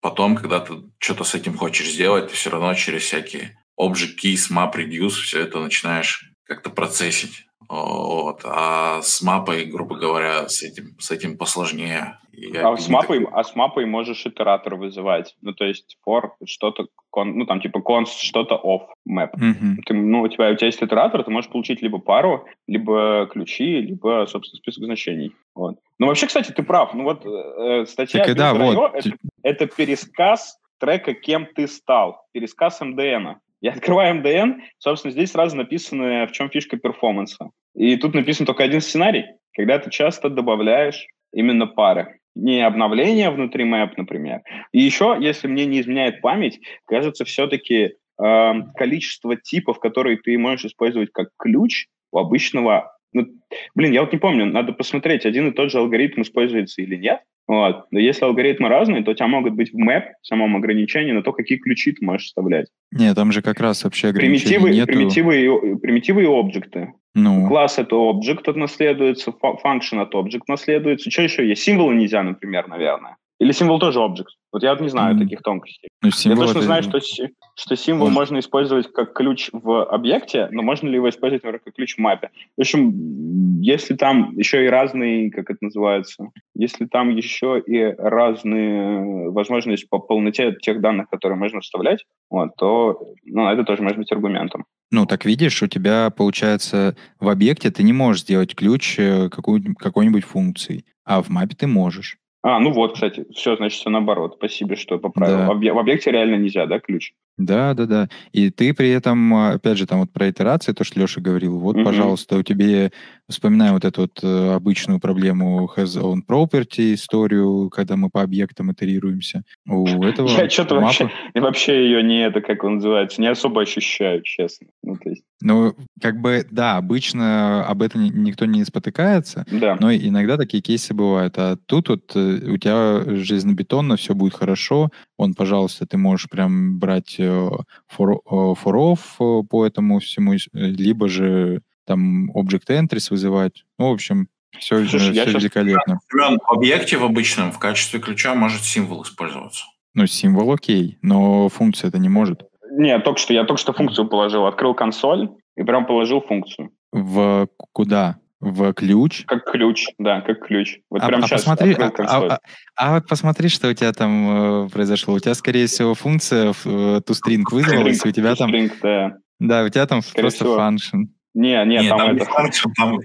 [0.00, 4.50] потом, когда ты что-то с этим хочешь сделать, ты все равно через всякие object keys,
[4.50, 7.46] map reduce, все это начинаешь как-то процессить.
[7.68, 8.42] Вот.
[8.44, 12.18] А с мапой, грубо говоря, с этим, с этим посложнее.
[12.62, 13.28] а с, мапой, так...
[13.32, 15.36] а с мапой можешь итератор вызывать.
[15.42, 19.30] Ну, то есть for что-то, ну, там, типа const что-то off map.
[19.34, 19.76] Mm-hmm.
[19.86, 23.80] Ты, ну, у тебя, у тебя есть итератор, ты можешь получить либо пару, либо ключи,
[23.80, 25.32] либо, собственно, список значений.
[25.54, 25.78] Вот.
[25.98, 26.94] Ну, вообще, кстати, ты прав.
[26.94, 28.94] Ну, вот э, статья так, да, вот.
[28.94, 29.10] это,
[29.42, 33.40] это пересказ трека «Кем ты стал», пересказ МДНа.
[33.62, 37.50] Я открываю MDN, собственно, здесь сразу написано, в чем фишка перформанса.
[37.76, 42.18] И тут написан только один сценарий, когда ты часто добавляешь именно пары.
[42.34, 44.40] Не обновление внутри мэп, например.
[44.72, 50.64] И еще, если мне не изменяет память, кажется, все-таки э, количество типов, которые ты можешь
[50.64, 52.96] использовать как ключ у обычного...
[53.12, 53.26] Ну,
[53.74, 57.20] блин, я вот не помню, надо посмотреть, один и тот же алгоритм используется или нет.
[57.48, 57.86] Вот.
[57.90, 61.22] Но если алгоритмы разные, то у тебя могут быть в map в самом ограничении на
[61.22, 62.68] то, какие ключи ты можешь вставлять.
[62.92, 64.86] Нет, там же как раз вообще ограничений примитивы, нету.
[64.86, 66.92] Примитивы и, примитивы и объекты.
[67.14, 67.46] Ну.
[67.48, 71.10] Класс это объект наследуется, function от объект наследуется.
[71.10, 71.62] Что еще есть?
[71.62, 73.16] Символы нельзя, например, наверное.
[73.42, 74.34] Или символ тоже объект?
[74.52, 75.18] Вот я вот не знаю mm.
[75.18, 75.88] таких тонкостей.
[76.00, 76.62] Ну, я точно это...
[76.62, 78.16] знаю, что, что символ Может.
[78.16, 81.98] можно использовать как ключ в объекте, но можно ли его использовать, например, как ключ в
[81.98, 82.30] мапе?
[82.56, 89.28] В общем, если там еще и разные, как это называется, если там еще и разные
[89.30, 94.12] возможности по полноте тех данных, которые можно вставлять, вот, то ну, это тоже может быть
[94.12, 94.66] аргументом.
[94.92, 100.24] Ну, так видишь, у тебя, получается, в объекте ты не можешь сделать ключ э, какой-нибудь
[100.24, 102.18] функции, а в мапе ты можешь.
[102.44, 104.34] А, ну вот, кстати, все, значит, все наоборот.
[104.36, 105.38] Спасибо, что поправил.
[105.38, 105.46] Да.
[105.46, 107.12] В, объ- в объекте реально нельзя, да, ключ?
[107.38, 108.08] Да, да, да.
[108.32, 111.76] И ты при этом, опять же, там вот про итерации, то, что Леша говорил, вот,
[111.76, 111.84] угу.
[111.84, 112.90] пожалуйста, у тебя,
[113.28, 118.72] вспоминаю вот эту вот э, обычную проблему has own property историю, когда мы по объектам
[118.72, 119.44] итерируемся.
[119.66, 124.22] У этого Я что-то вообще, вообще ее не, это как он называется, не особо ощущаю,
[124.22, 124.66] честно.
[124.82, 125.22] Ну, то есть...
[125.42, 129.76] ну, как бы, да, обычно об этом никто не спотыкается, да.
[129.80, 131.34] но иногда такие кейсы бывают.
[131.36, 136.78] А тут вот э, у тебя железнобетонно все будет хорошо, он, пожалуйста, ты можешь прям
[136.78, 143.64] брать for, for off по этому всему, либо же там Object Entries вызывать.
[143.78, 144.28] Ну, в общем,
[144.58, 145.98] все, Слушай, все великолепно.
[146.10, 149.64] Семен, в объекте в обычном в качестве ключа может символ использоваться.
[149.94, 152.44] Ну, символ окей, но функция это не может.
[152.74, 154.46] Нет, только что, я только что функцию положил.
[154.46, 156.70] Открыл консоль и прям положил функцию.
[156.90, 158.16] В куда?
[158.40, 159.24] В ключ?
[159.26, 160.78] Как ключ, да, как ключ.
[160.90, 162.38] Вот а, прям а сейчас посмотри, а, а, а,
[162.74, 165.14] а вот посмотри, что у тебя там э, произошло.
[165.14, 168.50] У тебя, скорее всего, функция в э, toString вызвалась, у тебя там...
[168.50, 169.16] String, да.
[169.38, 170.58] да, у тебя там скорее просто всего.
[170.58, 171.04] function.
[171.34, 172.24] Не, не, не там, там это...
[172.24, 172.98] Function, там...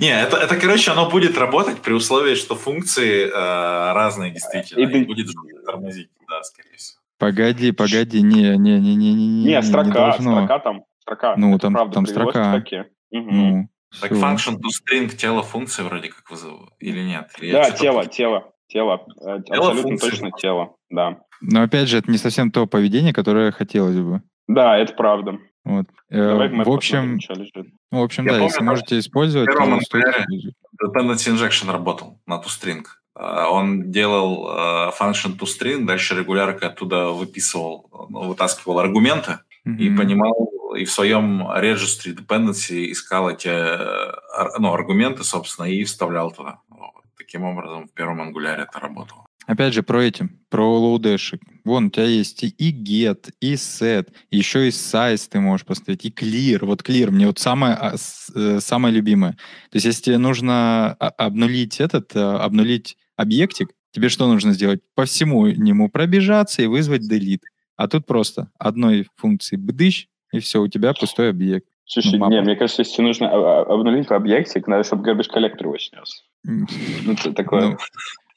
[0.00, 4.80] Не, это, это, короче, оно будет работать при условии, что функции э, разные действительно.
[4.80, 5.28] И, и будет
[5.66, 7.01] тормозить, да, скорее всего.
[7.22, 11.36] Погоди, погоди, не, не, не, не, не, не, строка, не строка там, строка.
[11.36, 12.64] Ну, там, правда, там строка.
[13.12, 13.30] Угу.
[13.30, 13.68] Ну,
[14.00, 14.20] так Все.
[14.20, 17.30] function to string тело функции вроде как вызову или нет?
[17.40, 20.10] Или да, тело, тело, тело, э, тело абсолютно функции.
[20.10, 21.18] точно тело, да.
[21.40, 24.22] Но опять же, это не совсем то поведение, которое хотелось бы.
[24.48, 25.38] Да, это правда.
[25.64, 25.86] Вот.
[26.10, 27.20] Э, Давай в общем,
[27.92, 30.06] ну, в общем, Я да, помню, если можете использовать, то стоит
[30.84, 32.82] Dependency injection работал на toString.
[32.82, 39.76] А, он делал э, function toString, дальше регулярка оттуда выписывал, ну, вытаскивал аргументы, mm-hmm.
[39.76, 43.50] и понимал, и в своем registry dependency искал эти
[44.58, 46.60] ну, аргументы, собственно, и вставлял туда.
[46.68, 47.04] Вот.
[47.16, 49.26] Таким образом, в первом ангуляре это работало.
[49.46, 51.40] Опять же, про эти, про лоудешик.
[51.64, 56.10] Вон, у тебя есть и get, и set, еще и size ты можешь поставить, и
[56.10, 56.64] clear.
[56.64, 57.94] Вот clear мне вот самое, а,
[58.34, 59.32] э, самое любимое.
[59.32, 64.80] То есть, если тебе нужно обнулить этот, э, обнулить объектик, тебе что нужно сделать?
[64.94, 67.42] По всему нему пробежаться и вызвать delete.
[67.76, 71.66] А тут просто одной функции бдыщ, и все, у тебя пустой объект.
[71.84, 73.28] Слушай, ну, не, мне кажется, если нужно
[73.62, 76.24] обнулить объектик, надо, чтобы garbage коллектор его снес.
[76.44, 77.76] Ну, такое.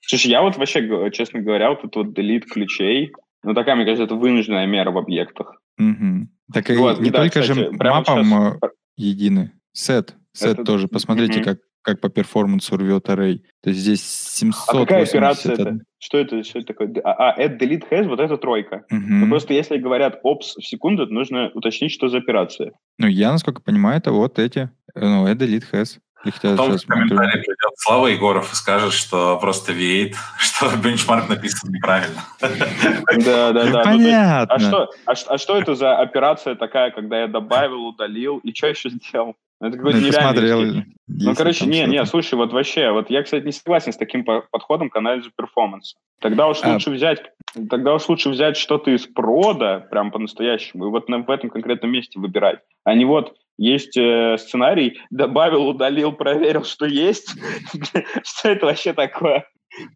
[0.08, 3.12] Слушай, я вот вообще, честно говоря, вот этот вот delete ключей,
[3.44, 5.62] Ну, такая, мне кажется, это вынужденная мера в объектах.
[5.78, 6.28] Угу.
[6.54, 8.58] Так вот, и не да, только кстати, же мапам сейчас...
[8.62, 9.52] Э, едины.
[9.72, 10.16] Сет.
[10.34, 10.64] Сет это...
[10.64, 10.88] тоже.
[10.88, 11.46] Посмотрите, угу.
[11.46, 13.40] как, как по перформансу рвет array.
[13.62, 14.64] То есть здесь 700...
[14.68, 15.80] А какая операция это?
[16.00, 16.94] Что это, что это такое?
[17.04, 18.86] А, а add, delete, has, вот это тройка.
[18.92, 19.00] Угу.
[19.00, 22.74] Ну, просто если говорят ops в секунду, нужно уточнить, что за операция.
[23.00, 24.70] Ну, я, насколько понимаю, это вот эти.
[24.94, 25.98] Ну, add, delete, has.
[26.26, 31.72] Их Потом в комментарии придет Слава Егоров и скажет, что просто веет, что бенчмарк написан
[31.72, 32.22] неправильно.
[32.40, 33.66] Да, да, да.
[33.66, 34.56] Ну, понятно.
[34.56, 38.68] А что, а, а что это за операция такая, когда я добавил, удалил, и что
[38.68, 39.36] еще сделал?
[39.62, 40.86] Это какой-то ну, нереальный.
[41.08, 44.90] Ну, короче, не, не, слушай, вот вообще, вот я, кстати, не согласен с таким подходом
[44.90, 45.98] к анализу перформанса.
[46.20, 46.74] Тогда уж а.
[46.74, 47.32] лучше взять,
[47.70, 52.20] тогда уж лучше взять что-то из прода, прям по-настоящему, и вот в этом конкретном месте
[52.20, 57.34] выбирать, а не вот есть э, сценарий, добавил, удалил, проверил, что есть.
[58.24, 59.46] Что это вообще такое?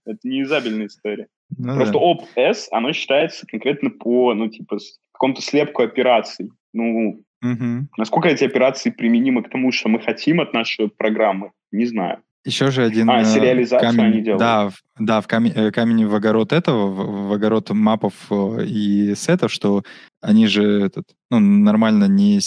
[0.06, 1.28] Это не юзабельная история.
[1.58, 2.00] Ну, Просто да.
[2.00, 4.78] op-s, оно считается конкретно по, ну, типа,
[5.12, 6.52] какому-то слепку операций.
[6.74, 7.88] Ну, угу.
[7.98, 12.22] насколько эти операции применимы к тому, что мы хотим от нашей программы, не знаю.
[12.46, 13.10] Еще же один...
[13.10, 14.40] А, э, сериализацию камень, они делают.
[14.40, 19.14] Да, да в камень, э, камень в огород этого, в, в огород мапов э, и
[19.16, 19.84] сетов, что
[20.22, 22.40] они же этот, ну, нормально не...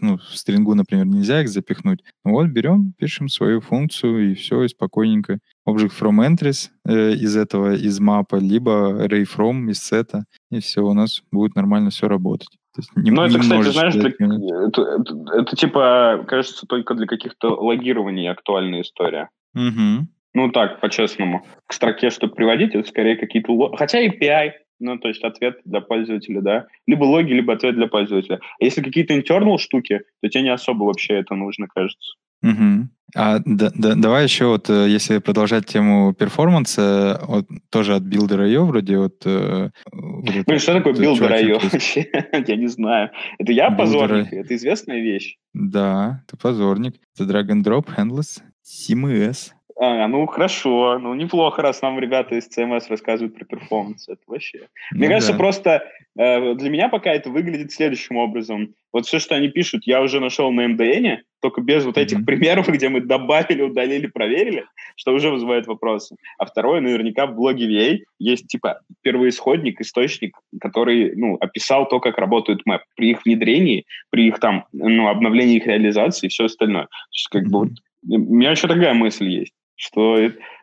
[0.00, 2.02] Ну, в стрингу, например, нельзя их запихнуть.
[2.24, 5.38] Ну вот, берем, пишем свою функцию, и все, и спокойненько.
[5.68, 10.82] Object from entries э, из этого, из мапа, либо array from из сета, и все,
[10.82, 12.48] у нас будет нормально все работать.
[12.96, 18.30] Не, ну, это, кстати, знаешь, для, это, это, это, типа, кажется, только для каких-то логирований
[18.30, 19.30] актуальная история.
[19.54, 20.06] Угу.
[20.34, 21.44] Ну, так, по-честному.
[21.66, 23.74] К строке, чтобы приводить, это скорее какие-то...
[23.76, 26.66] Хотя API, ну, то есть ответ для пользователя, да.
[26.86, 28.38] Либо логи, либо ответ для пользователя.
[28.60, 32.14] А если какие-то internal штуки, то тебе не особо вообще это нужно, кажется.
[32.42, 32.88] Угу.
[33.14, 38.64] А да, да, давай еще вот, э, если продолжать тему перформанса, вот, тоже от Builder.io
[38.64, 39.22] вроде вот...
[39.24, 42.06] Э, вот Блин, что такое Builder.io вообще?
[42.46, 43.10] я не знаю.
[43.38, 44.30] Это я позорник?
[44.32, 45.36] Это известная вещь?
[45.54, 46.96] Да, ты позорник.
[47.14, 49.52] Это drag and drop, handless, CMS.
[49.80, 54.08] А, ну хорошо, ну неплохо, раз нам ребята из CMS рассказывают про перформанс.
[54.08, 54.66] Это вообще.
[54.90, 55.38] Ну, Мне кажется, да.
[55.38, 55.84] просто
[56.18, 58.74] э, для меня пока это выглядит следующим образом.
[58.92, 62.24] Вот все, что они пишут, я уже нашел на MDN, только без вот этих mm-hmm.
[62.24, 64.64] примеров, где мы добавили, удалили, проверили,
[64.96, 66.16] что уже вызывает вопросы.
[66.38, 72.18] А второе, наверняка в блоге VA есть типа первоисходник, источник, который ну, описал то, как
[72.18, 76.86] работают мэп при их внедрении, при их там ну, обновлении их реализации и все остальное.
[76.86, 77.68] То есть, как бы, вот,
[78.08, 80.18] у меня еще такая мысль есть что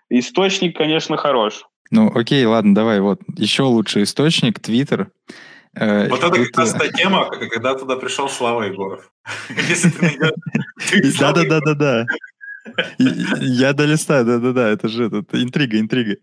[0.10, 1.66] источник, конечно, хорош.
[1.90, 3.22] Ну, окей, ладно, давай, вот.
[3.38, 5.12] Еще лучший источник, Твиттер.
[5.76, 9.12] Э, вот это как раз та тема, когда туда пришел Слава Егоров.
[11.20, 12.06] Да-да-да-да-да.
[12.98, 16.18] Я долистаю, да-да-да, это же интрига, интрига.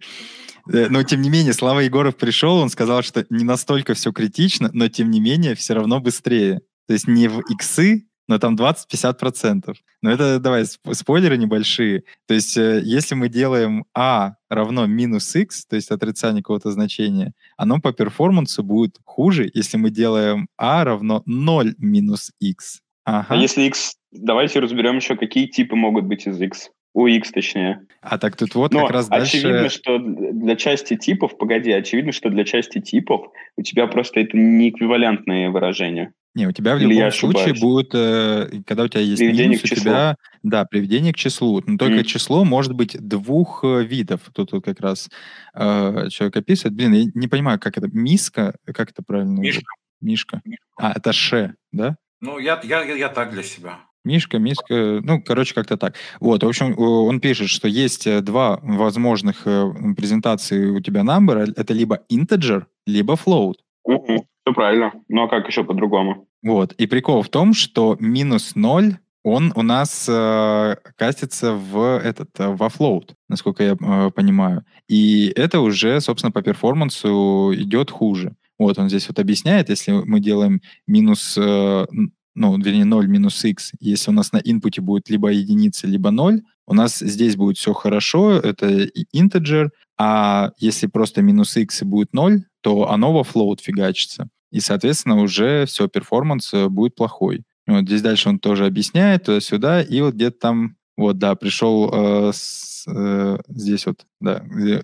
[0.72, 4.70] Э, но, тем не менее, Слава Егоров пришел, он сказал, что не настолько все критично,
[4.72, 6.60] но, тем не менее, все равно быстрее.
[6.88, 9.74] То есть не в иксы, но там 20-50%.
[10.00, 12.04] Но это, давай, спойлеры небольшие.
[12.26, 17.34] То есть э, если мы делаем а равно минус x, то есть отрицание какого-то значения,
[17.58, 22.80] оно по перформансу будет хуже, если мы делаем а равно 0 минус x.
[23.04, 23.26] Ага.
[23.28, 23.96] А если x...
[24.12, 26.70] Давайте разберем еще, какие типы могут быть из x.
[26.94, 27.86] У X, точнее.
[28.02, 29.38] А так тут вот Но как раз дальше...
[29.38, 34.36] очевидно, что для части типов, погоди, очевидно, что для части типов у тебя просто это
[34.36, 36.12] не эквивалентные выражения.
[36.34, 39.64] Не, у тебя в Или любом случае будет, э, когда у тебя есть приведение минус,
[39.64, 41.62] у тебя, да, приведение к числу.
[41.66, 42.04] Но только mm.
[42.04, 44.20] число может быть двух э, видов.
[44.32, 45.10] Тут, тут как раз
[45.54, 46.74] э, человек описывает.
[46.74, 47.88] Блин, я не понимаю, как это.
[47.92, 48.56] Миска?
[48.64, 49.40] Как это правильно?
[49.40, 49.74] Мишка.
[50.00, 50.40] Мишка.
[50.78, 51.96] А, это ше, да?
[52.20, 53.80] Ну, я, я, я, я так для себя.
[54.04, 55.94] Мишка, Миска, ну, короче, как-то так.
[56.20, 61.52] Вот, в общем, он пишет, что есть э, два возможных презентации у тебя number.
[61.56, 63.54] Это либо integer, либо float.
[63.84, 64.26] Угу.
[64.44, 64.92] Все правильно.
[65.08, 66.26] Ну а как еще по-другому?
[66.42, 66.72] Вот.
[66.72, 72.48] И прикол в том, что минус ноль он у нас э, кастится в этот э,
[72.48, 74.64] во float, насколько я э, понимаю.
[74.88, 78.34] И это уже, собственно, по перформансу идет хуже.
[78.58, 81.86] Вот он здесь вот объясняет, если мы делаем минус, э,
[82.34, 86.42] ну, вернее, 0 минус x, если у нас на инпуте будет либо единица, либо 0,
[86.66, 92.12] у нас здесь будет все хорошо, это integer, а если просто минус x и будет
[92.12, 94.28] 0, то оно во float фигачится.
[94.50, 97.42] И, соответственно, уже все, перформанс э, будет плохой.
[97.66, 102.32] Вот здесь дальше он тоже объясняет туда-сюда, и вот где-то там, вот, да, пришел э,
[102.34, 104.82] с, э, здесь вот, да, где,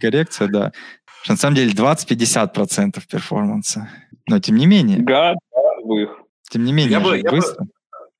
[0.00, 0.72] коррекция, да.
[1.28, 3.88] На самом деле 20-50% перформанса.
[4.28, 4.98] Но тем не менее.
[4.98, 6.23] Годовых.
[6.54, 7.64] Тем не менее, я бы, я быстро.
[7.64, 7.70] Бы,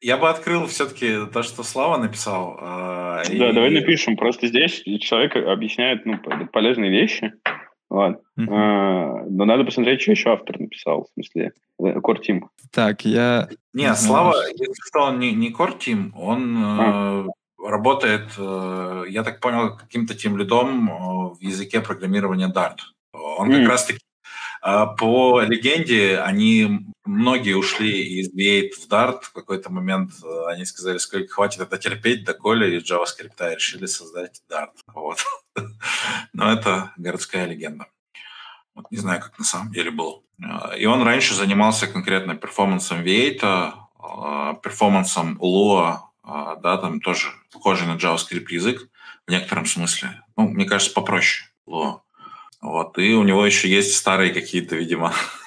[0.00, 2.58] я бы открыл все-таки то, что Слава написал.
[2.60, 3.52] Э, да, и...
[3.52, 4.16] давай напишем.
[4.16, 6.18] Просто здесь человек объясняет ну,
[6.52, 7.32] полезные вещи.
[7.88, 8.22] Вот.
[8.36, 8.48] Uh-huh.
[8.50, 12.40] А, но надо посмотреть, что еще автор написал, в смысле, Core Team.
[12.72, 13.48] Так, я...
[13.72, 17.26] Не, Слава, если что, он не, не Core Team, он а.
[17.26, 22.78] э, работает, э, я так понял, каким-то тем лидом э, в языке программирования Dart.
[23.12, 23.60] Он mm.
[23.60, 24.00] как раз-таки
[24.60, 29.22] а, по легенде, они многие ушли из V8 в Dart.
[29.22, 33.86] В какой-то момент э, они сказали, сколько хватит это терпеть, доколе из JavaScript и решили
[33.86, 34.72] создать Dart.
[34.88, 35.18] Вот.
[36.32, 37.86] Но это городская легенда.
[38.74, 40.22] Вот не знаю, как на самом деле было.
[40.42, 47.86] А, и он раньше занимался конкретно перформансом V8, а, перформансом Lua, да, там тоже похожий
[47.86, 48.88] на JavaScript язык
[49.26, 50.22] в некотором смысле.
[50.36, 52.00] Ну, мне кажется, попроще Lua.
[52.62, 52.98] Вот.
[52.98, 55.12] И у него еще есть старые какие-то, видимо,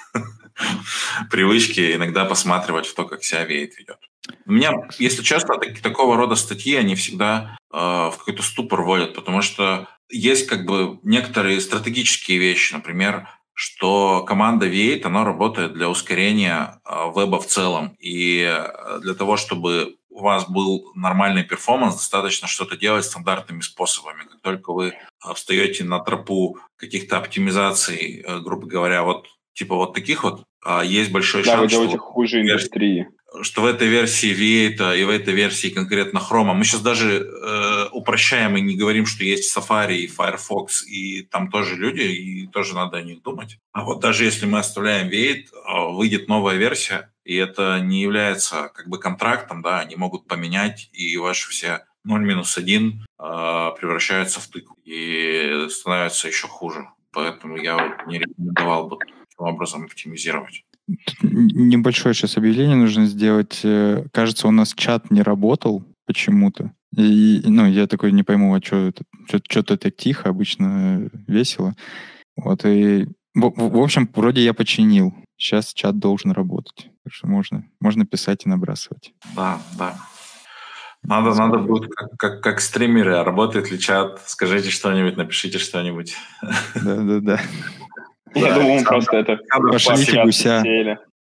[1.30, 3.98] привычки иногда посматривать в то, как себя веет ведет.
[4.46, 9.14] У меня, если честно, так, такого рода статьи, они всегда э, в какой-то ступор вводят,
[9.14, 15.88] потому что есть как бы некоторые стратегические вещи, например, что команда V8, она работает для
[15.88, 17.96] ускорения э, веба в целом.
[17.98, 24.24] И э, для того, чтобы у вас был нормальный перформанс, достаточно что-то делать стандартными способами.
[24.30, 24.94] Как только вы
[25.34, 29.26] встаете на тропу каких-то оптимизаций, э, грубо говоря, вот
[29.58, 33.08] типа вот таких вот, а, есть большой да, шанс, вы делаете что хуже индустрии.
[33.42, 37.88] Что в этой версии V8 и в этой версии конкретно Chrome, мы сейчас даже э,
[37.92, 42.74] упрощаем и не говорим, что есть Safari и Firefox, и там тоже люди, и тоже
[42.74, 43.58] надо о них думать.
[43.72, 48.70] А вот даже если мы оставляем V8, а, выйдет новая версия, и это не является
[48.74, 54.40] как бы контрактом, да, они могут поменять, и ваши все 0 минус 1 э, превращаются
[54.40, 56.88] в тыкву и становится еще хуже.
[57.12, 58.98] Поэтому я вот не рекомендовал бы
[59.38, 60.64] таким образом оптимизировать.
[61.22, 63.60] Небольшое сейчас объявление нужно сделать.
[63.62, 66.72] Э, кажется, у нас чат не работал почему-то.
[66.96, 69.04] И, ну, я такой не пойму, а что это,
[69.50, 71.74] что-то так тихо, обычно весело.
[72.36, 75.14] Вот, и, в, в общем, вроде я починил.
[75.36, 76.90] Сейчас чат должен работать.
[77.04, 79.12] Так что можно, можно писать и набрасывать.
[79.36, 79.94] Да, да.
[81.02, 86.16] Надо, надо будет, как, как, как стримеры, а работает ли чат, скажите что-нибудь, напишите что-нибудь.
[86.74, 87.40] Да-да-да.
[88.34, 89.38] Я думаю, просто это...
[89.70, 90.62] Пошлите гуся.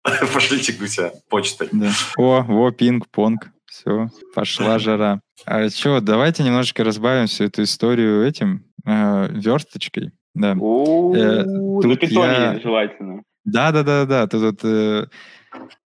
[0.34, 1.70] Пошлите гуся почтой.
[2.17, 3.50] О, во, пинг-понг.
[3.65, 5.20] Все, пошла жара.
[5.46, 10.12] А что, давайте немножечко разбавим всю эту историю этим э, версточкой.
[10.34, 10.52] Да.
[10.52, 13.24] Э, на питоне желательно.
[13.43, 14.28] Да, да, да, да.
[14.28, 15.10] Тут вот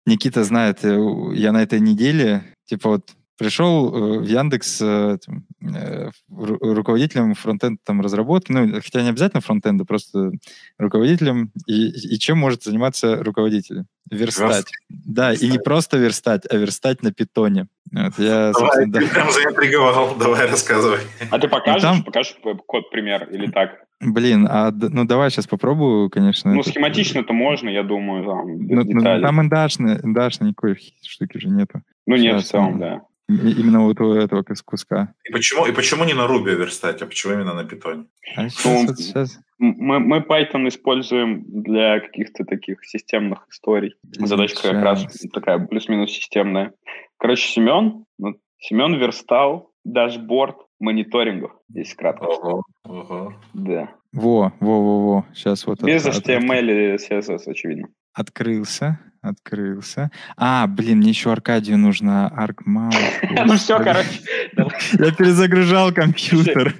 [0.06, 5.16] Никита знает, я на этой неделе, типа вот пришел э, в Яндекс э,
[5.62, 10.32] э, руководителем фронтенд там разработки, ну, хотя не обязательно фронтенда, просто
[10.76, 13.84] руководителем, и, и чем может заниматься руководитель?
[14.10, 14.50] Верстать.
[14.50, 14.68] Верст.
[14.90, 15.48] Да, верстать.
[15.48, 17.68] и не просто верстать, а верстать на питоне.
[17.90, 19.00] Вот я, давай, да.
[19.00, 21.00] ты прям заинтриговал, давай рассказывай.
[21.30, 22.02] А ты покажешь, там...
[22.02, 23.70] покажешь код пример или так?
[24.00, 26.52] Блин, а ну давай сейчас попробую, конечно.
[26.52, 31.80] Ну, схематично-то можно, я думаю, там, ну, ну, там индашной, индашной никакой штуки же нету.
[32.06, 33.02] Ну, нет, в целом, да.
[33.30, 35.14] Именно вот у этого куска.
[35.24, 38.06] И почему, и почему не на Ruby верстать, а почему именно на Python?
[38.36, 39.38] А сейчас, ну, сейчас...
[39.58, 43.94] Мы, мы Python используем для каких-то таких системных историй.
[44.02, 44.72] Задачка сейчас.
[44.72, 46.72] как раз такая плюс-минус системная.
[47.18, 52.24] Короче, Семен, ну, Семен верстал дашборд мониторингов, здесь кратко.
[52.24, 53.34] Ого, ого.
[53.52, 53.90] Да.
[54.12, 55.26] Во, во, во, во.
[55.34, 55.82] Сейчас вот.
[55.82, 57.88] Без это, HTML и CSS, очевидно.
[58.12, 60.10] Открылся открылся.
[60.36, 62.28] А, блин, мне еще Аркадию нужно.
[62.28, 62.94] Аркмаут.
[63.22, 64.08] Ну все, короче.
[64.92, 66.74] Я перезагружал компьютер.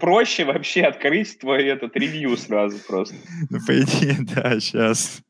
[0.00, 3.14] Проще вообще открыть твой этот ревью сразу просто.
[3.50, 5.22] Ну, по идее, да, сейчас.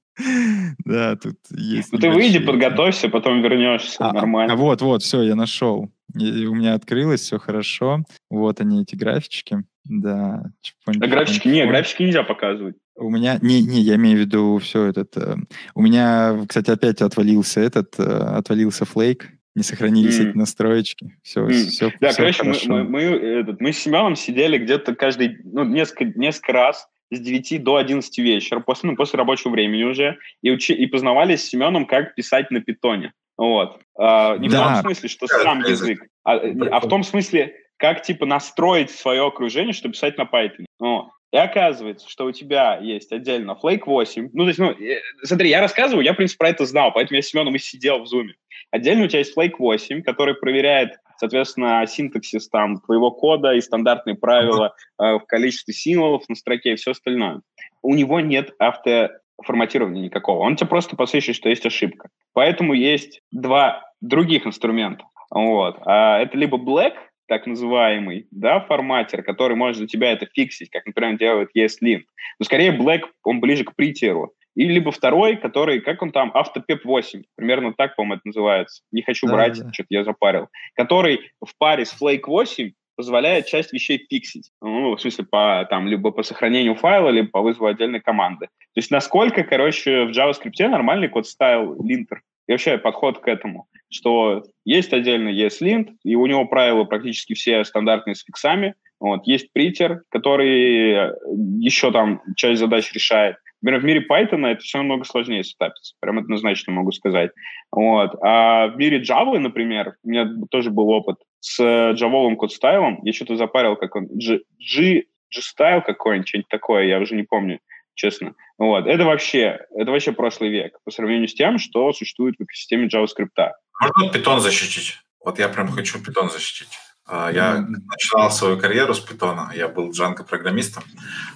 [0.84, 1.92] Да, тут есть...
[1.92, 4.52] Ну ты выйди, подготовься, потом вернешься, а, нормально.
[4.52, 5.90] А вот, вот, все, я нашел.
[6.14, 6.18] У
[6.54, 8.04] меня открылось, все хорошо.
[8.30, 9.64] Вот они, эти графички.
[9.84, 10.44] Да.
[10.86, 12.76] А графички, не, графички нельзя показывать.
[13.04, 15.16] У меня, не, не, я имею в виду все этот.
[15.16, 15.36] Э,
[15.74, 20.30] у меня, кстати, опять отвалился этот, э, отвалился флейк, не сохранились mm.
[20.30, 21.16] эти настроечки.
[21.22, 21.52] Все, mm.
[21.52, 22.68] все, да, все короче, хорошо.
[22.68, 27.20] мы, мы, мы, этот, мы с Семеном сидели где-то каждый, ну, несколько, несколько раз с
[27.20, 31.48] 9 до 11 вечера, после, ну, после рабочего времени уже, и, учи, и познавались с
[31.48, 33.12] Семеном, как писать на питоне.
[33.36, 33.80] Вот.
[33.98, 34.62] А, не да.
[34.62, 39.26] в том смысле, что сам язык, а, а в том смысле, как, типа, настроить свое
[39.26, 40.64] окружение, чтобы писать на Python.
[40.78, 41.08] Вот.
[41.34, 44.30] И оказывается, что у тебя есть отдельно Flake 8.
[44.32, 47.16] Ну, то есть, ну, э, смотри, я рассказываю, я, в принципе, про это знал, поэтому
[47.16, 48.36] я с Семеном и сидел в зуме.
[48.70, 54.14] Отдельно у тебя есть Flake 8, который проверяет, соответственно, синтаксис там твоего кода и стандартные
[54.14, 57.40] правила э, в количестве символов на строке и все остальное.
[57.82, 60.38] У него нет автоформатирования никакого.
[60.38, 62.10] Он тебе просто посвящает, что есть ошибка.
[62.32, 65.06] Поэтому есть два других инструмента.
[65.30, 65.78] Вот.
[65.84, 66.94] А это либо Black,
[67.26, 72.02] так называемый, да, форматер, который может за тебя это фиксить, как, например, делает ESLint.
[72.38, 74.32] Но скорее Black, он ближе к притеру.
[74.54, 78.82] И либо второй, который, как он там, автопеп 8, примерно так, по-моему, это называется.
[78.92, 79.72] Не хочу да, брать, да.
[79.72, 80.48] что-то я запарил.
[80.74, 84.52] Который в паре с Flake 8 позволяет часть вещей фиксить.
[84.60, 88.46] Ну, в смысле, по, там, либо по сохранению файла, либо по вызову отдельной команды.
[88.46, 93.66] То есть насколько, короче, в JavaScript нормальный код стайл линтер и вообще подход к этому,
[93.94, 98.74] что есть отдельный ESLint, и у него правила практически все стандартные с фиксами.
[99.00, 99.26] Вот.
[99.26, 101.12] Есть притер, который
[101.60, 103.36] еще там часть задач решает.
[103.62, 107.30] Например, в мире Python это все намного сложнее сетапится, прям однозначно могу сказать.
[107.72, 108.10] Вот.
[108.22, 113.36] А в мире Java, например, у меня тоже был опыт с джавовым код-стайлом, я что-то
[113.36, 117.58] запарил, как он, G, G, G-стайл какой-нибудь, что-нибудь такое, я уже не помню,
[117.94, 118.34] честно.
[118.58, 118.86] Вот.
[118.86, 123.50] Это вообще, это вообще прошлый век по сравнению с тем, что существует в экосистеме JavaScript.
[123.80, 124.98] Можно Python защитить?
[125.24, 126.68] Вот я прям хочу Python защитить.
[127.06, 130.84] А, я начинал свою карьеру с Python, я был Django-программистом.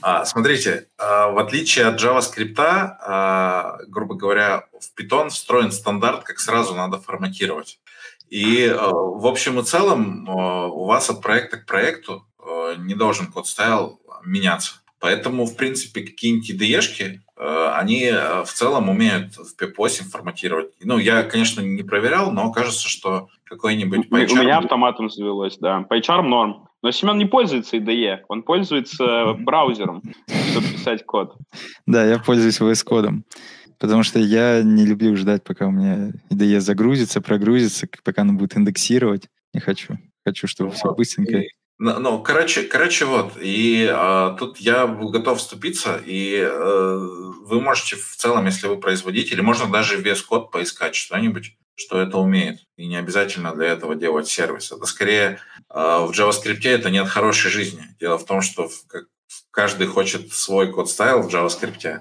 [0.01, 6.75] А, смотрите, а, в отличие от JavaScript, грубо говоря, в Python встроен стандарт, как сразу
[6.75, 7.81] надо форматировать.
[8.31, 12.27] И в общем и целом у вас от проекта к проекту
[12.77, 14.75] не должен код стайл меняться.
[15.01, 18.11] Поэтому, в принципе, какие-нибудь IDE-шки, они
[18.45, 20.73] в целом умеют в PEP8 форматировать.
[20.83, 24.33] Ну, я, конечно, не проверял, но кажется, что какой-нибудь PyCharm...
[24.33, 25.87] У меня автоматом завелось, да.
[25.91, 26.69] PyCharm норм.
[26.83, 30.03] Но Семен не пользуется IDE, он пользуется браузером,
[30.51, 31.37] чтобы писать код.
[31.87, 33.25] Да, я пользуюсь VS кодом.
[33.79, 38.57] Потому что я не люблю ждать, пока у меня IDE загрузится, прогрузится, пока оно будет
[38.57, 39.29] индексировать.
[39.55, 39.99] Не хочу.
[40.25, 41.43] Хочу, чтобы все быстренько.
[41.79, 47.97] Ну, короче, короче, вот, и а, тут я был готов вступиться, и а, вы можете
[47.97, 52.61] в целом, если вы производитель, можно даже вес код поискать что-нибудь, что это умеет.
[52.77, 54.73] И не обязательно для этого делать сервис.
[54.73, 57.85] Это скорее а, в JavaScript это нет хорошей жизни.
[58.01, 59.05] Дело в том, что в, как,
[59.53, 62.01] каждый хочет свой код стайл в JavaScript,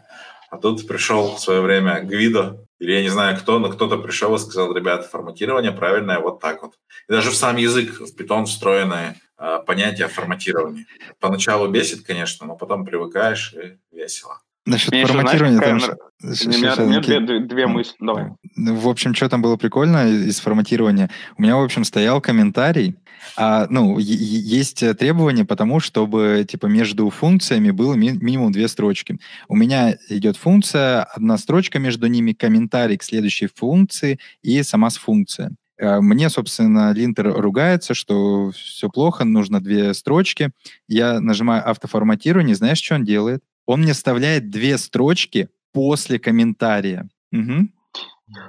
[0.50, 4.34] а тут пришел в свое время Гвидо, или я не знаю кто, но кто-то пришел
[4.36, 6.74] и сказал, ребята, форматирование правильное вот так вот.
[7.08, 10.86] И даже в сам язык, в Python встроенное э, понятие форматирования.
[11.20, 14.40] Поначалу бесит, конечно, но потом привыкаешь и весело.
[14.66, 15.58] Насчет Мне форматирования...
[15.58, 15.98] Знаешь, там...
[16.20, 17.96] У меня, у меня две, две, две мысли.
[18.00, 18.32] Давай.
[18.56, 21.10] В общем, что там было прикольно из форматирования?
[21.38, 22.98] У меня, в общем, стоял комментарий,
[23.36, 29.20] а, ну, есть требования потому, чтобы, типа, между функциями было ми- минимум две строчки.
[29.48, 35.52] У меня идет функция, одна строчка между ними, комментарий к следующей функции и сама функция.
[35.80, 40.52] А, мне, собственно, линтер ругается, что все плохо, нужно две строчки.
[40.88, 43.44] Я нажимаю автоформатирование, знаешь, что он делает?
[43.66, 47.08] Он мне вставляет две строчки после комментария.
[47.32, 47.70] Угу.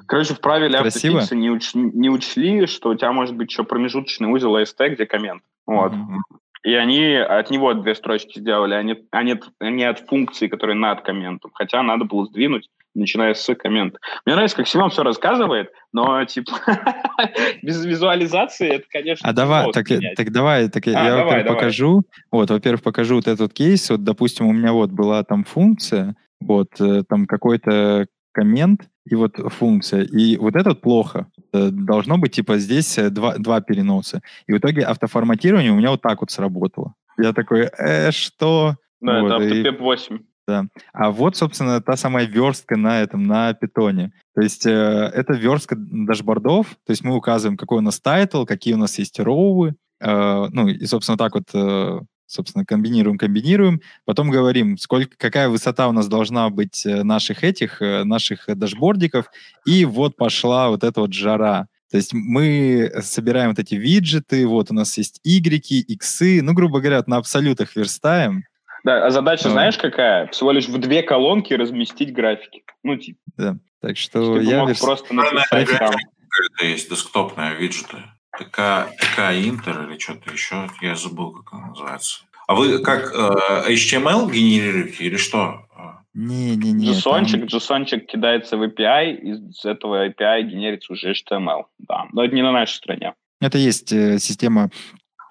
[0.06, 4.28] Короче, в правиле автофикса не, уч, не учли, что у тебя может быть еще промежуточный
[4.28, 5.42] узел AST, где коммент.
[5.66, 5.92] Вот.
[5.92, 6.38] Mm-hmm.
[6.64, 10.48] И они от него две строчки сделали, а не, а, не, а не от функции,
[10.48, 11.52] которая над комментом.
[11.54, 12.68] Хотя надо было сдвинуть,
[12.99, 13.99] начиная с коммента.
[14.24, 16.53] Мне нравится, как Семен все рассказывает, но типа
[17.62, 19.86] без визуализации это, конечно, А давай, так,
[20.16, 22.03] так давай, так а, я, во-первых, покажу.
[22.30, 23.88] Вот, во-первых, покажу вот этот кейс.
[23.90, 29.36] Вот, допустим, у меня вот была там функция, вот, э, там какой-то коммент, и вот
[29.53, 30.03] функция.
[30.03, 31.26] И вот этот плохо.
[31.53, 34.20] Э, должно быть, типа, здесь э, два, два переноса.
[34.46, 36.94] И в итоге автоформатирование у меня вот так вот сработало.
[37.18, 38.76] Я такой, э, что?
[39.01, 40.18] Да, вот, это autopep8.
[40.49, 40.64] Да.
[40.94, 44.12] А вот, собственно, та самая верстка на этом, на питоне.
[44.34, 48.72] То есть э, это верстка дашбордов, то есть мы указываем, какой у нас title, какие
[48.72, 53.82] у нас есть row ы, э, ну и, собственно, так вот э, собственно, комбинируем, комбинируем,
[54.07, 59.26] потом говорим, сколько, какая высота у нас должна быть э, наших этих, э, наших дашбордиков,
[59.66, 61.66] и вот пошла вот эта вот жара.
[61.90, 66.80] То есть мы собираем вот эти виджеты, вот у нас есть y, x, ну, грубо
[66.80, 68.44] говоря, на абсолютах верстаем.
[68.89, 70.28] Да, а задача, ну, знаешь, какая?
[70.28, 72.62] Всего лишь в две колонки разместить графики.
[72.82, 73.18] Ну, типа.
[73.36, 74.61] Да, так что я...
[74.61, 74.80] Мог верс...
[74.80, 75.91] просто написать там.
[75.91, 77.99] Это есть десктопные виджеты.
[78.39, 82.22] ТК, ТК Интер или что-то еще, я забыл, как она называется.
[82.47, 85.66] А вы как э, HTML генерируете или что?
[86.14, 86.86] Не-не-не.
[86.86, 87.59] JSON-чик, там...
[87.84, 91.64] JSON кидается в API, из этого API генерится уже HTML.
[91.76, 93.12] Да, но это не на нашей стране.
[93.43, 94.70] Это есть э, система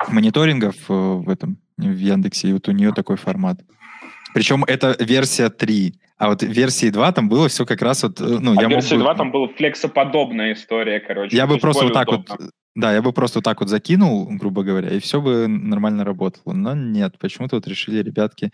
[0.07, 3.59] мониторингов э, в этом, в Яндексе, и вот у нее такой формат.
[4.33, 5.99] Причем это версия 3.
[6.17, 8.19] А вот в версии 2 там было все как раз вот...
[8.21, 9.03] Э, ну, а я в версии мог бы...
[9.05, 11.35] 2 там была флексоподобная история, короче.
[11.35, 12.35] Я бы просто вот так удобно.
[12.39, 16.05] вот да, я бы просто вот так вот закинул, грубо говоря, и все бы нормально
[16.05, 16.53] работало.
[16.53, 18.51] Но нет, почему-то вот решили ребятки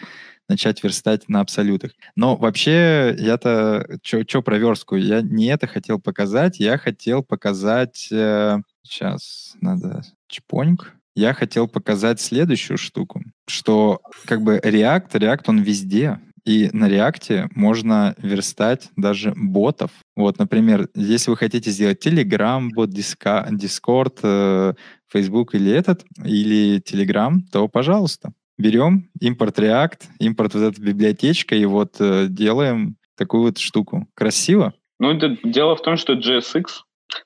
[0.47, 1.91] начать верстать на абсолютах.
[2.15, 3.85] Но вообще я-то...
[4.01, 4.95] Что про верстку?
[4.95, 8.07] Я не это хотел показать, я хотел показать...
[8.13, 10.93] Э, сейчас, надо чпоньк.
[11.15, 17.51] Я хотел показать следующую штуку, что как бы React, React он везде, и на React
[17.55, 19.91] можно верстать даже ботов.
[20.15, 24.73] Вот, например, если вы хотите сделать Telegram, бот, Discord, э,
[25.09, 31.65] Facebook или этот, или Telegram, то, пожалуйста, берем импорт React, импорт вот эта библиотечка, и
[31.65, 34.07] вот э, делаем такую вот штуку.
[34.13, 34.73] Красиво?
[34.99, 36.65] Ну, это дело в том, что JSX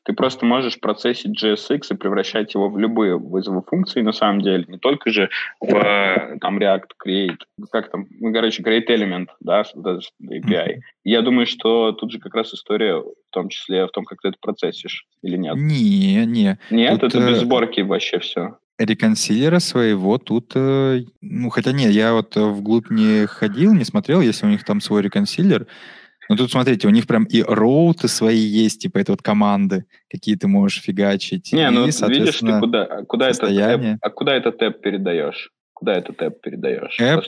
[0.04, 4.66] ты просто можешь процессить JSX и превращать его в любые вызовы функции, на самом деле.
[4.68, 7.38] Не только же в там, React Create,
[7.72, 9.64] как там, ну, короче, Create Element, да,
[10.22, 10.80] API.
[11.04, 14.30] Я думаю, что тут же как раз история в том числе в том, как ты
[14.30, 15.56] это процессишь или нет.
[15.56, 16.58] Не, не.
[16.70, 18.58] Нет, тут, это без э, сборки вообще все.
[18.78, 24.46] Реконсилера своего тут, э, ну, хотя нет, я вот вглубь не ходил, не смотрел, если
[24.46, 25.68] у них там свой реконсилер,
[26.30, 30.36] ну тут смотрите, у них прям и роуты свои есть, типа это вот команды, какие
[30.36, 31.54] ты можешь фигачить.
[31.54, 35.52] Не, ну и, видишь, ты куда, куда это тэп, а куда это тэп передаешь?
[35.74, 37.00] Куда это тэп передаешь?
[37.00, 37.24] Эп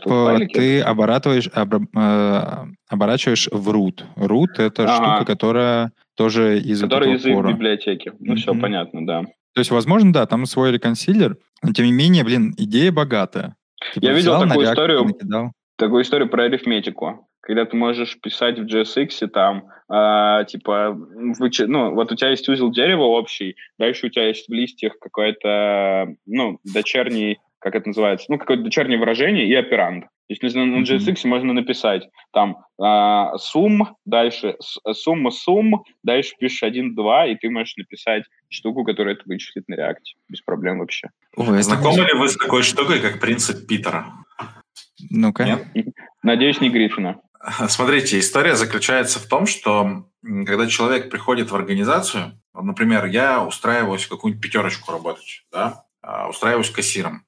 [0.52, 4.04] ты оборачиваешь, об, э, оборачиваешь в root.
[4.16, 4.94] Root— это ага.
[4.96, 8.12] штука, которая тоже из Которая из их библиотеки.
[8.20, 8.38] Ну, mm-hmm.
[8.38, 9.22] все понятно, да.
[9.54, 13.56] То есть, возможно, да, там свой реконсилер, но тем не менее, блин, идея богатая.
[13.94, 15.52] Типа, Я видел такую историю, накидал.
[15.80, 21.60] Такую историю про арифметику когда ты можешь писать в JSX там, э, типа, выч...
[21.66, 26.14] ну, вот у тебя есть узел дерева общий, дальше у тебя есть в листьях какое-то,
[26.28, 30.04] ну, дочерний, как это называется, ну, какое-то дочернее выражение и операнд.
[30.04, 31.28] То есть на, на JSX mm-hmm.
[31.28, 37.78] можно написать там э, сумм, дальше сумма сумм, дальше пишешь 1, 2, и ты можешь
[37.78, 40.14] написать штуку, которая это вычислит на реакте.
[40.28, 41.10] Без проблем вообще.
[41.36, 44.06] Ой, Знакомы ли вы с такой штукой, как принцип Питера?
[45.10, 45.68] Ну-ка.
[46.24, 47.22] Надеюсь, не Гриффина.
[47.68, 54.10] Смотрите, история заключается в том, что когда человек приходит в организацию, например, я устраиваюсь в
[54.10, 57.26] какую-нибудь пятерочку работать, да, а, устраиваюсь кассиром,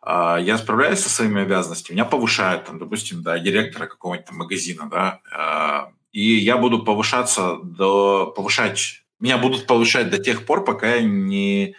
[0.00, 5.20] а, я справляюсь со своими обязанностями, меня повышают, там, допустим, до директора какого-нибудь магазина, да,
[5.32, 11.02] а, и я буду повышаться до, повышать, меня будут повышать до тех пор, пока я
[11.02, 11.74] не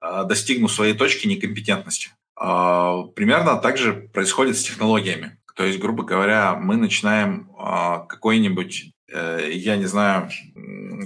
[0.00, 2.10] достигну своей точки некомпетентности.
[2.36, 5.38] Примерно так же происходит с технологиями.
[5.56, 10.28] То есть, грубо говоря, мы начинаем э, какой-нибудь, э, я не знаю,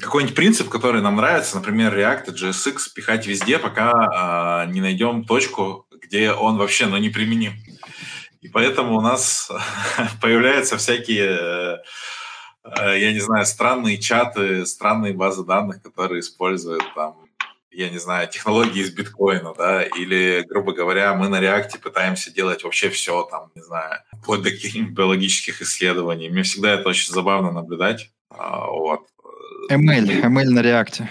[0.00, 5.86] какой-нибудь принцип, который нам нравится, например, React JSX, пихать везде, пока э, не найдем точку,
[6.02, 7.52] где он вообще ну, не применим.
[8.40, 9.52] И поэтому у нас
[10.20, 11.78] появляются всякие,
[12.64, 17.29] э, я не знаю, странные чаты, странные базы данных, которые используют там
[17.70, 22.64] я не знаю, технологии из биткоина, да, или, грубо говоря, мы на реакте пытаемся делать
[22.64, 26.28] вообще все, там, не знаю, вплоть до каких-нибудь биологических исследований.
[26.28, 28.10] Мне всегда это очень забавно наблюдать.
[28.30, 29.06] А, вот.
[29.70, 31.08] ML, ML на реакте.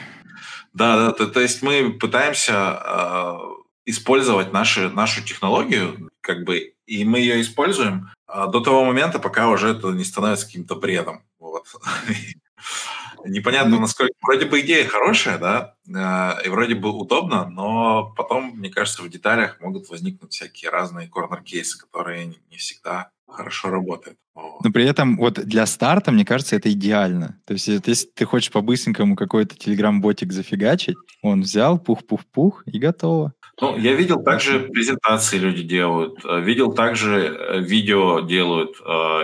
[0.74, 3.38] Да, да, то, то есть мы пытаемся э,
[3.86, 9.50] использовать наши, нашу технологию, как бы, и мы ее используем э, до того момента, пока
[9.50, 11.24] уже это не становится каким-то бредом.
[11.40, 11.66] Вот.
[13.26, 14.14] Непонятно, насколько...
[14.22, 19.10] Вроде бы идея хорошая, да, э, и вроде бы удобно, но потом, мне кажется, в
[19.10, 24.18] деталях могут возникнуть всякие разные корнер-кейсы, которые не всегда хорошо работают.
[24.64, 27.40] Но при этом вот для старта, мне кажется, это идеально.
[27.46, 33.34] То есть если ты хочешь по-быстренькому какой-то телеграм-ботик зафигачить, он взял, пух-пух-пух, и готово.
[33.62, 38.78] Ну, я видел также презентации люди делают, э, видел также э, видео делают,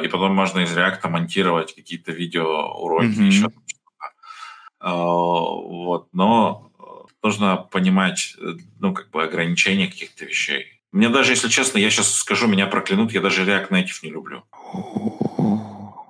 [0.04, 3.28] и потом можно из реакта монтировать какие-то видео уроки, mm-hmm.
[3.28, 3.48] еще
[4.92, 6.84] вот, но э,
[7.24, 10.82] нужно понимать, э, ну, как бы ограничения каких-то вещей.
[10.92, 14.44] Мне даже, если честно, я сейчас скажу, меня проклянут, я даже React Native не люблю.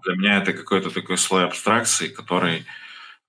[0.03, 2.65] Для меня это какой-то такой слой абстракции, который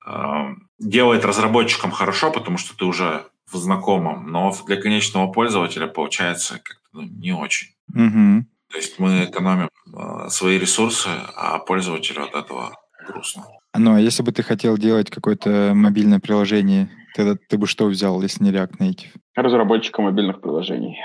[0.05, 6.55] э, делает разработчикам хорошо, потому что ты уже в знакомом, но для конечного пользователя получается
[6.55, 7.69] как-то ну, не очень.
[7.95, 8.47] Угу.
[8.71, 12.77] То есть мы экономим э, свои ресурсы, а пользователю от этого
[13.07, 13.45] грустно.
[13.79, 18.21] Ну, а если бы ты хотел делать какое-то мобильное приложение, тогда ты бы что взял,
[18.23, 19.09] если не React Native?
[19.35, 20.99] Разработчика мобильных приложений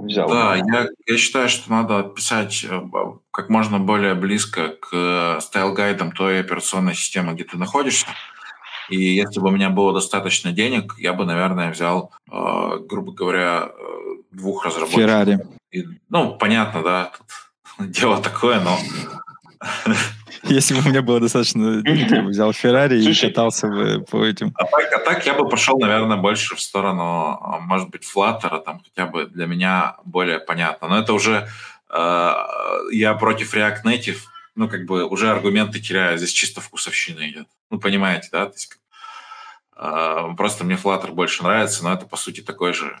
[0.00, 0.28] взял.
[0.28, 2.80] Да, я, я считаю, что надо писать э,
[3.30, 8.06] как можно более близко к style guide ам той операционной системы, где ты находишься.
[8.88, 13.68] И если бы у меня было достаточно денег, я бы, наверное, взял, э, грубо говоря,
[13.68, 13.94] э,
[14.30, 15.02] двух разработчиков.
[15.02, 15.38] Феррари.
[16.08, 17.12] ну, понятно, да,
[17.78, 18.78] тут дело такое, но
[20.44, 24.52] Если бы у меня было достаточно я бы взял Феррари и катался бы по этим.
[24.56, 28.62] А так, а так я бы пошел, наверное, больше в сторону, а, может быть, Flutter,
[28.62, 30.88] там хотя бы для меня более понятно.
[30.88, 31.48] Но это уже
[31.90, 32.32] э,
[32.92, 34.18] я против React Native,
[34.54, 37.48] ну, как бы уже аргументы теряю, здесь чисто вкусовщина идет.
[37.70, 38.46] Ну, понимаете, да?
[38.46, 38.78] То есть,
[39.76, 43.00] э, просто мне Flutter больше нравится, но это, по сути, такой же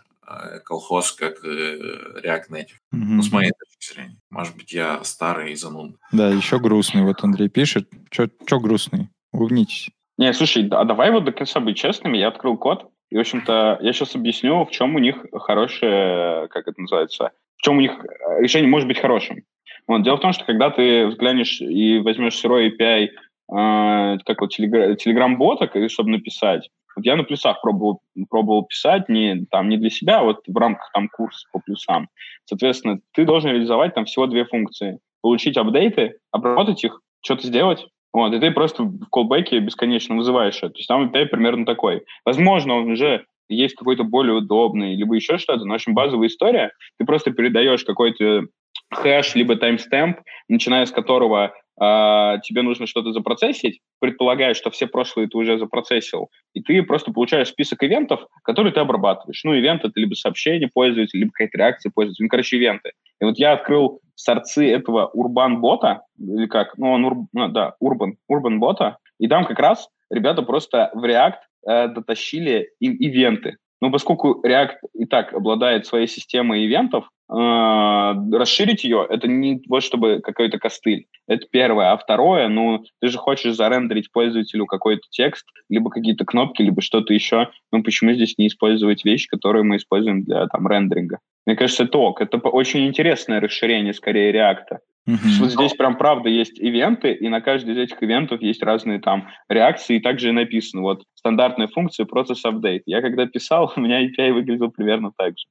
[0.64, 2.80] колхоз, как э, React Native.
[2.94, 3.16] Mm-hmm.
[3.16, 4.16] Ну, с моей точки зрения.
[4.30, 5.96] Может быть, я старый и зануд.
[6.12, 7.02] Да, еще грустный.
[7.02, 7.88] Вот Андрей пишет.
[8.10, 9.08] Че грустный?
[9.32, 9.90] Улыбнитесь.
[10.16, 12.18] Не, слушай, а давай вот до конца быть честными.
[12.18, 16.68] Я открыл код, и, в общем-то, я сейчас объясню, в чем у них хорошее, как
[16.68, 17.92] это называется, в чем у них
[18.38, 19.42] решение может быть хорошим.
[19.86, 20.02] Вот.
[20.02, 25.70] Дело в том, что когда ты взглянешь и возьмешь сырой API, э, как вот телеграм-бота,
[25.88, 26.70] чтобы написать,
[27.02, 30.90] я на плюсах пробовал, пробовал писать не, там, не для себя, а вот в рамках
[30.92, 32.08] там курса по плюсам.
[32.44, 34.98] Соответственно, ты должен реализовать там всего две функции.
[35.22, 40.70] Получить апдейты, обработать их, что-то сделать, вот, и ты просто в колбеке бесконечно вызываешь это.
[40.70, 42.04] То есть там API примерно такой.
[42.24, 46.70] Возможно, он уже есть какой-то более удобный, либо еще что-то, но, в общем, базовая история,
[46.98, 48.46] ты просто передаешь какой-то
[48.92, 50.18] хэш, либо таймстемп,
[50.48, 56.28] начиная с которого э, тебе нужно что-то запроцессить, предполагая, что все прошлые ты уже запроцессил,
[56.52, 59.42] и ты просто получаешь список ивентов, которые ты обрабатываешь.
[59.44, 62.92] Ну, ивент— это либо сообщение пользователя, либо какая-то реакция пользователя, ну, короче, ивенты.
[63.20, 68.16] И вот я открыл сорцы этого урбан-бота, или как, ну, он, ур, ну, да, урбан,
[68.28, 73.56] урбан-бота, и там как раз ребята просто в React э, дотащили и, ивенты.
[73.80, 80.20] Но поскольку React и так обладает своей системой ивентов, расширить ее, это не вот чтобы
[80.20, 81.06] какой-то костыль.
[81.26, 81.92] Это первое.
[81.92, 87.14] А второе, ну, ты же хочешь зарендерить пользователю какой-то текст, либо какие-то кнопки, либо что-то
[87.14, 87.48] еще.
[87.72, 91.18] Ну, почему здесь не использовать вещи, которые мы используем для там рендеринга?
[91.46, 92.20] Мне кажется, это ок.
[92.20, 94.78] Это очень интересное расширение, скорее, React.
[95.06, 95.40] Mm-hmm.
[95.40, 99.28] Вот здесь прям правда есть ивенты, и на каждый из этих ивентов есть разные там
[99.50, 102.82] реакции, и также написано, вот, стандартная функция процесс update.
[102.86, 105.44] Я когда писал, у меня API выглядел примерно так же.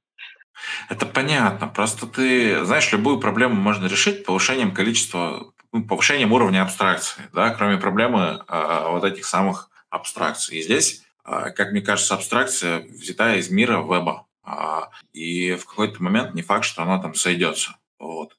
[0.89, 1.67] Это понятно.
[1.67, 7.77] Просто ты, знаешь, любую проблему можно решить повышением количества, ну, повышением уровня абстракции, да, кроме
[7.77, 10.59] проблемы э, вот этих самых абстракций.
[10.59, 14.25] И здесь, э, как мне кажется, абстракция взята из мира веба.
[14.45, 14.81] Э,
[15.13, 17.77] и в какой-то момент не факт, что она там сойдется.
[17.99, 18.35] Вот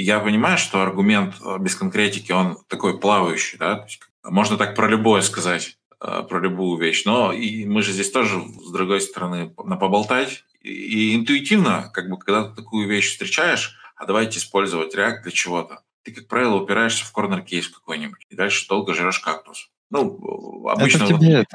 [0.00, 3.86] я понимаю, что аргумент э, без конкретики, он такой плавающий, да,
[4.22, 8.40] можно так про любое сказать, э, про любую вещь, но и мы же здесь тоже,
[8.40, 14.06] с другой стороны, на поболтать, и интуитивно, как бы, когда ты такую вещь встречаешь, а
[14.06, 18.94] давайте использовать React для чего-то, ты, как правило, упираешься в корнер-кейс какой-нибудь, и дальше долго
[18.94, 19.70] жрешь кактус.
[19.90, 21.04] Ну, обычно...
[21.04, 21.46] Это в тебе, вот...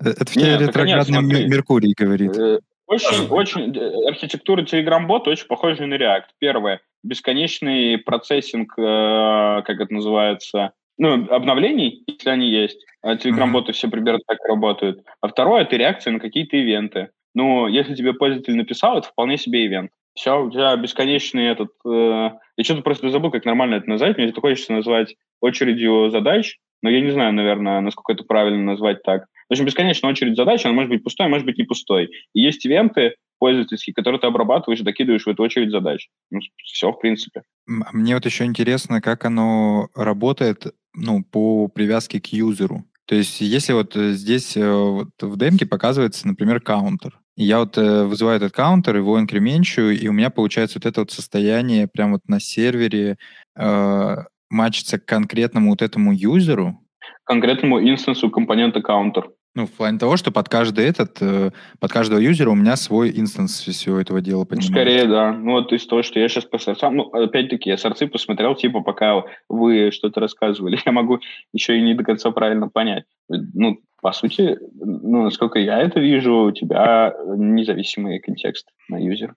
[0.00, 2.36] это, это в тебе Нет, ретроградный Меркурий говорит.
[2.36, 6.24] Э, очень, очень, архитектура Telegram Bot очень похожа на React.
[6.38, 12.84] Первое, бесконечный процессинг, э, как это называется, ну, обновлений, если они есть.
[13.04, 15.04] А Telegram-боты все примерно так работают.
[15.20, 17.10] А второе— это реакция на какие-то ивенты.
[17.34, 19.90] Ну, если тебе пользователь написал, это вполне себе ивент.
[20.14, 21.68] Все, у тебя бесконечный этот...
[21.86, 24.16] Э, я что-то просто забыл, как нормально это назвать.
[24.16, 29.02] Мне это хочется назвать очередью задач, но я не знаю, наверное, насколько это правильно назвать
[29.02, 29.26] так.
[29.50, 32.08] В общем, бесконечная очередь задач, она может быть пустой, может быть не пустой.
[32.32, 36.08] И есть ивенты пользовательские, которые ты обрабатываешь и докидываешь в эту очередь задач.
[36.30, 37.42] Ну, все, в принципе.
[37.66, 42.84] Мне вот еще интересно, как оно работает ну, по привязке к юзеру.
[43.06, 47.76] То есть, если вот э, здесь э, вот в демке показывается, например, каунтер, я вот
[47.76, 52.12] э, вызываю этот каунтер, его инкрементчу, и у меня получается вот это вот состояние прямо
[52.12, 53.16] вот на сервере
[53.56, 54.16] э,
[54.48, 56.78] матчится к конкретному вот этому юзеру,
[57.24, 59.24] конкретному инстансу компонента counter.
[59.54, 63.12] Ну, в плане того, что под каждый этот, э, под каждого юзера у меня свой
[63.16, 64.70] инстанс всего этого дела понимает.
[64.70, 65.32] Скорее, да.
[65.32, 66.96] Ну, вот из того, что я сейчас по сорцам...
[66.96, 70.78] Ну, опять-таки, я сорцы посмотрел, типа, пока вы что-то рассказывали.
[70.84, 71.20] Я могу
[71.52, 73.04] еще и не до конца правильно понять.
[73.28, 79.34] Ну, по сути, ну, насколько я это вижу, у тебя независимый контекст на юзер.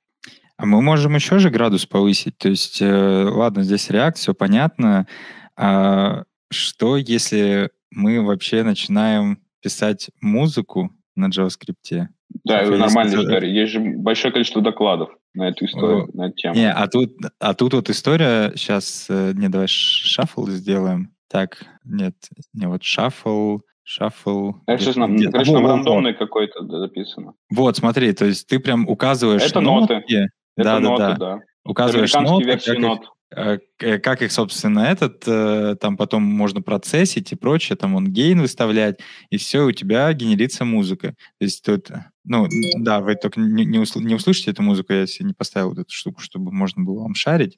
[0.57, 2.37] А мы можем еще же градус повысить.
[2.37, 5.07] То есть, э, ладно, здесь реакция, все понятно.
[5.55, 12.07] А что, если мы вообще начинаем писать музыку на JavaScript?
[12.43, 13.53] Да, это нормальная история.
[13.53, 16.17] Есть же большое количество докладов на эту историю, О.
[16.17, 16.55] на эту тему.
[16.55, 21.11] Не, а тут, а тут вот история, сейчас, э, не, давай шаффл сделаем.
[21.29, 22.15] Так, нет,
[22.53, 24.53] не, вот шаффл, шаффл.
[24.65, 27.33] Это сейчас нам, короче, нам рандомный какой-то записано.
[27.49, 29.95] Вот, смотри, то есть ты прям указываешь Это ноты.
[29.95, 30.27] ноты.
[30.55, 31.39] Это да, ноты, да, да.
[31.65, 33.09] Указываешь ноты, как нот.
[33.35, 38.07] Их, Э, как их, собственно, этот, э, там потом можно процессить и прочее, там он
[38.07, 38.99] гейн выставлять,
[39.29, 41.09] и все, у тебя генерится музыка.
[41.39, 41.91] То есть тут,
[42.27, 42.47] ну,
[42.79, 45.79] да, вы только не, не, усл- не услышите эту музыку, я себе не поставил вот
[45.79, 47.57] эту штуку, чтобы можно было вам шарить.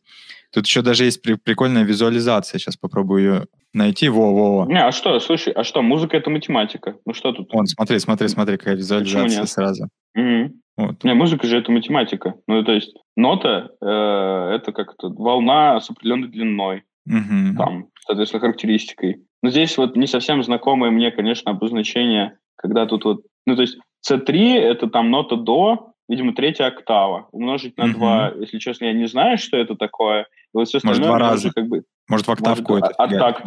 [0.53, 4.09] Тут еще даже есть при- прикольная визуализация, сейчас попробую ее найти.
[4.09, 4.65] Во-во-во.
[4.71, 6.95] Не, а что, слушай, а что, музыка— это математика.
[7.05, 7.51] Ну что тут?
[7.53, 9.89] Вон, смотри, смотри, смотри, какая визуализация сразу.
[10.15, 10.53] Угу.
[10.77, 11.03] Вот.
[11.03, 12.35] Не, музыка же это математика.
[12.47, 16.83] Ну, то есть нота э, это как-то волна с определенной длиной.
[17.05, 17.57] Угу.
[17.57, 19.23] Там, соответственно, характеристикой.
[19.41, 23.21] Но здесь вот не совсем знакомое мне, конечно, обозначение, когда тут вот...
[23.45, 23.77] Ну, то есть
[24.07, 27.27] C3— это там нота до, видимо, третья октава.
[27.31, 27.93] Умножить на угу.
[27.93, 30.21] 2, если честно, я не знаю, что это такое.
[30.21, 30.25] И
[30.57, 31.51] вот все Может, два раза.
[31.53, 33.45] Как бы, Может, в октавку может, это оттакт,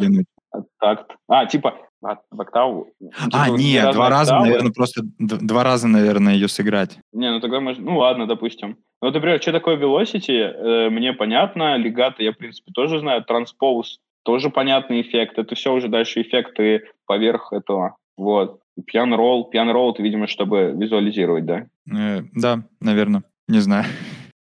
[0.51, 1.15] оттакт.
[1.27, 2.87] А, типа, в октаву.
[3.31, 4.47] А, типа, нет, два раза, октавы.
[4.47, 6.97] наверное, просто два раза, наверное, ее сыграть.
[7.11, 7.83] Не, ну тогда можно...
[7.83, 8.77] Ну ладно, допустим.
[9.01, 11.75] Ну, вот, например, что такое Velocity, э, мне понятно.
[11.77, 13.25] Легато я, в принципе, тоже знаю.
[13.29, 15.37] Transpose тоже понятный эффект.
[15.37, 17.97] Это все уже дальше эффекты поверх этого.
[18.17, 18.59] Вот.
[18.85, 21.67] Пьян ролл, пьян ролл, это, видимо, чтобы визуализировать, да?
[21.91, 23.23] Э, да, наверное.
[23.47, 23.85] Не знаю.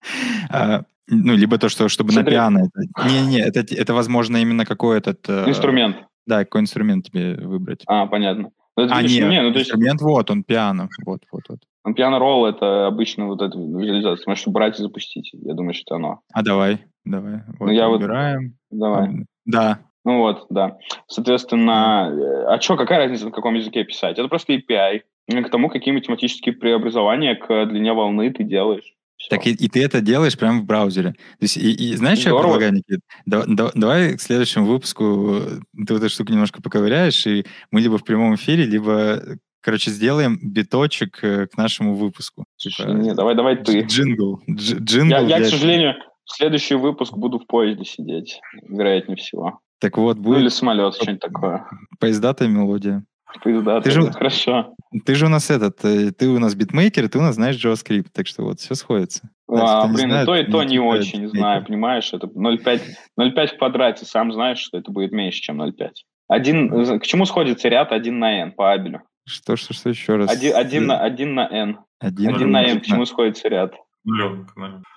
[0.49, 2.35] а, ну, либо то, что чтобы Смотри.
[2.35, 2.69] на пиано.
[3.09, 5.27] Не-не, это, это, возможно, именно какой этот...
[5.27, 5.97] Э, инструмент.
[6.25, 7.83] Да, какой инструмент тебе выбрать.
[7.87, 8.51] А, понятно.
[8.77, 9.69] Ну, а, нет, не, ну, то есть...
[9.69, 10.87] инструмент вот, он пиано.
[11.05, 11.59] Вот, вот, вот.
[11.83, 14.23] Ну, пиано ролл это обычно вот эта визуализация.
[14.27, 15.31] Можешь брать и запустить.
[15.33, 16.21] Я думаю, что это оно.
[16.31, 17.41] А давай, давай.
[17.59, 18.55] Вот, ну, я выбираем.
[18.69, 18.79] Вот...
[18.79, 19.25] Давай.
[19.45, 20.77] Да, ну вот, да.
[21.07, 24.17] Соответственно, э, а что, какая разница, на каком языке писать?
[24.17, 28.95] Это просто API к тому, какие математические преобразования к длине волны ты делаешь.
[29.21, 29.29] Все.
[29.29, 31.11] Так и, и ты это делаешь прямо в браузере.
[31.11, 33.01] То есть, и, и знаешь, что я предлагаю, Никит?
[33.27, 37.99] Да, да, давай к следующему выпуску э, ты эту штуку немножко поковыряешь, и мы либо
[37.99, 39.21] в прямом эфире, либо,
[39.61, 42.45] короче, сделаем биточек э, к нашему выпуску.
[42.57, 43.81] Типа, Не, давай, давай ты.
[43.81, 44.41] Джингл.
[44.49, 45.93] Дж, джингл я, я, к сожалению,
[46.25, 49.59] в следующий выпуск буду в поезде сидеть, вероятнее всего.
[49.81, 50.37] Так вот, будет...
[50.37, 51.65] Ну или самолет, что-нибудь такое.
[51.99, 53.03] Поездатая мелодия.
[53.43, 54.75] Поездатая, ты же, хорошо.
[55.05, 58.07] Ты же у нас этот, э, ты у нас битмейкер, ты у нас знаешь JavaScript,
[58.13, 59.29] так что вот все сходится.
[59.49, 64.31] А, блин, знает, то, и то не очень знаю, понимаешь, это 0,5 в квадрате, сам
[64.31, 65.89] знаешь, что это будет меньше, чем 0,5.
[66.27, 69.01] Один, к чему сходится ряд 1 на n по Абелю?
[69.25, 70.29] Что, что, что еще раз?
[70.31, 71.79] 1, 1, на, 1 на n.
[71.99, 73.73] 1, 1 на n, к чему сходится ряд?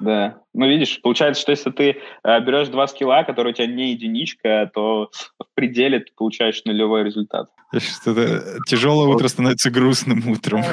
[0.00, 0.40] Да.
[0.54, 4.70] Ну, видишь, получается, что если ты э, берешь два скилла, которые у тебя не единичка,
[4.72, 7.50] то в пределе ты получаешь нулевой результат.
[7.76, 10.62] Что-то тяжелое утро становится грустным утром.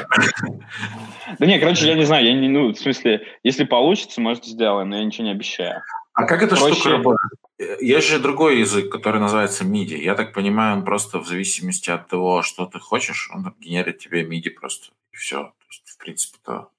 [1.38, 4.90] Да не, короче, я не знаю, я не, ну, в смысле, если получится, может, сделаем,
[4.90, 5.80] но я ничего не обещаю.
[6.12, 6.74] А как эта Проще...
[6.74, 7.32] штука работает?
[7.80, 9.96] Есть же другой язык, который называется MIDI.
[9.96, 14.24] Я так понимаю, он просто в зависимости от того, что ты хочешь, он генерит тебе
[14.24, 14.92] MIDI просто.
[15.12, 15.38] И все.
[15.38, 16.71] То есть, в принципе-то Э,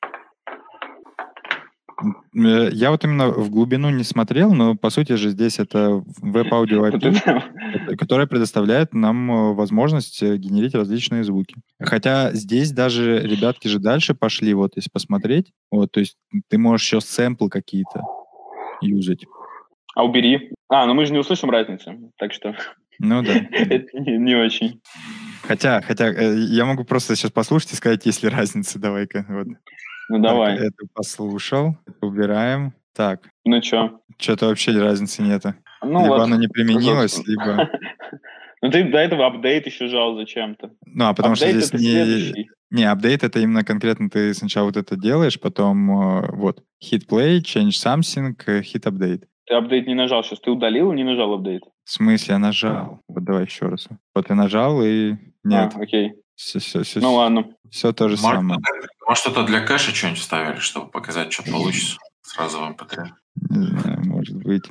[2.33, 7.95] я вот именно в глубину не смотрел, но по сути же здесь это веб-аудио API,
[7.97, 11.55] которая предоставляет нам э, возможность э, генерить различные звуки.
[11.79, 16.17] Хотя здесь даже ребятки же дальше пошли, вот если посмотреть, вот, то есть
[16.49, 18.01] ты можешь еще сэмплы какие-то
[18.81, 19.25] юзать.
[19.95, 20.51] А убери.
[20.69, 22.55] А, ну мы же не услышим разницы, так что...
[22.99, 23.33] Ну да.
[23.51, 24.81] Это не, не очень.
[25.43, 29.25] Хотя, хотя я могу просто сейчас послушать и сказать, есть ли разница, давай-ка.
[29.27, 29.47] Вот.
[30.09, 30.57] Ну давай.
[30.57, 31.77] Так, это послушал.
[32.01, 32.73] Убираем.
[32.95, 33.21] Так.
[33.45, 33.99] Ну что?
[34.17, 35.55] Что-то вообще разницы нету.
[35.81, 37.69] Ну, либо вот, оно не применилось, либо...
[38.61, 40.71] Ну ты до этого апдейт еще жал зачем-то.
[40.85, 42.47] Ну, а потому апдейт что здесь не...
[42.71, 47.41] Не, апдейт это именно конкретно ты сначала вот это делаешь, потом э, вот hit play,
[47.41, 49.23] change something, э, hit update.
[49.45, 51.63] Ты апдейт не нажал сейчас, ты удалил и не нажал апдейт?
[51.83, 53.01] В смысле, я нажал?
[53.09, 53.89] Вот давай еще раз.
[54.15, 55.73] Вот я нажал и нет.
[55.75, 56.13] А, окей.
[56.35, 57.49] Все, все, все, ну ладно.
[57.69, 58.59] Все то же может, самое.
[59.07, 63.09] Может, это для кэша что-нибудь ставили, чтобы показать, что получится сразу вам MP3?
[63.49, 64.63] Не знаю, может быть.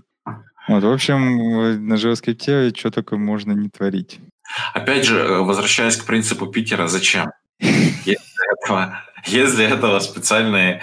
[0.69, 4.21] Вот, в общем, на JavaScript что только можно не творить.
[4.75, 7.31] Опять же, э, возвращаясь к принципу Питера, зачем?
[7.59, 10.83] Если этого, если этого специальные,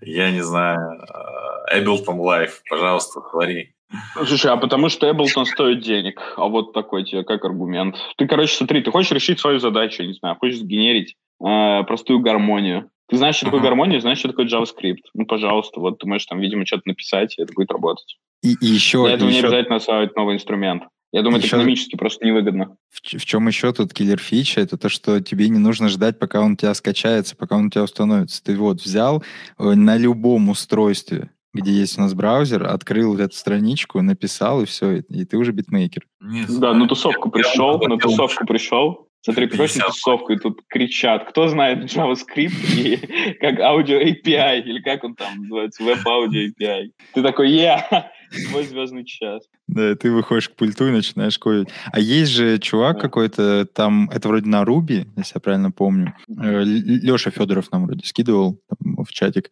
[0.00, 3.74] я не знаю, э, Ableton Live, пожалуйста, твори.
[4.14, 6.20] Слушай, а потому что Эблтон стоит денег.
[6.36, 7.96] А вот такой тебе как аргумент.
[8.16, 12.90] Ты, короче, смотри, ты хочешь решить свою задачу, не знаю, хочешь сгенерить э, простую гармонию.
[13.08, 13.64] Ты знаешь, что такое uh-huh.
[13.64, 15.02] гармония, знаешь, что такое JavaScript.
[15.14, 18.18] Ну, пожалуйста, вот ты можешь там, видимо, что-то написать, и это будет работать.
[18.42, 19.04] И, и еще...
[19.04, 19.40] Для этого еще...
[19.40, 20.84] не обязательно осваивать новый инструмент.
[21.12, 21.48] Я думаю, еще...
[21.48, 22.76] это экономически просто невыгодно.
[22.88, 24.60] В, в чем еще тут киллер фича?
[24.60, 27.70] Это то, что тебе не нужно ждать, пока он у тебя скачается, пока он у
[27.70, 28.44] тебя установится.
[28.44, 29.24] Ты вот взял
[29.58, 34.66] э, на любом устройстве где есть у нас браузер, открыл вот эту страничку, написал, и
[34.66, 36.06] все, и, ты уже битмейкер.
[36.48, 41.48] Да, на тусовку пришел, на тусовку пришел, Смотри, приходишь на тусовку, и тут кричат, кто
[41.48, 46.90] знает JavaScript и как аудио API, или как он там называется, веб-аудио API.
[47.12, 49.42] Ты такой, я, свой звездный час.
[49.66, 51.68] Да, ты выходишь к пульту и начинаешь кодить.
[51.92, 53.02] А есть же чувак да.
[53.02, 56.14] какой-то, там, это вроде на Руби, если я правильно помню.
[56.28, 59.50] Э, Леша Федоров нам вроде скидывал в чатик.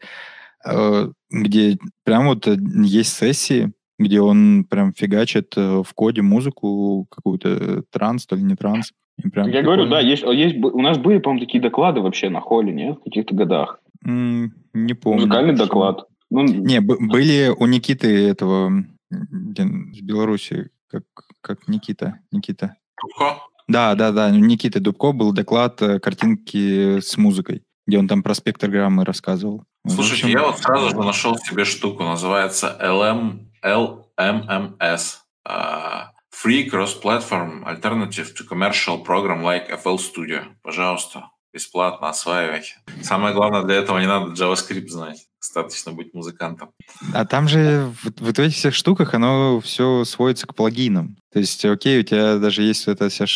[0.65, 7.07] Э, где прям вот э, есть сессии, где он прям фигачит э, в коде музыку
[7.11, 8.93] какую-то транс, то ли не транс.
[9.23, 12.41] И прям Я говорю, да, есть, есть, у нас были, по-моему, такие доклады вообще на
[12.41, 13.81] холле, нет, в каких-то годах?
[14.07, 15.23] Mm, не помню.
[15.23, 15.65] Музыкальный что.
[15.65, 16.07] доклад.
[16.31, 21.05] Ну, не, были у Никиты этого, с Беларуси, как,
[21.41, 22.77] как Никита, Никита.
[23.01, 23.43] Дубко?
[23.67, 28.34] Да, да, да, у Никиты Дубко был доклад картинки с музыкой где он там про
[28.34, 29.64] спектрограммы рассказывал.
[29.89, 35.16] Слушайте, общем, я вот сразу же нашел себе штуку, называется LM, LMMS.
[35.49, 40.45] Uh, free Cross-Platform Alternative to Commercial Program like FL Studio.
[40.62, 42.74] Пожалуйста, бесплатно осваивайте.
[43.03, 45.26] Самое главное, для этого не надо JavaScript знать.
[45.41, 46.70] Достаточно быть музыкантом.
[47.14, 51.16] А там же в, в этих всех штуках оно все сводится к плагинам.
[51.32, 53.26] То есть, окей, у тебя даже есть эта вся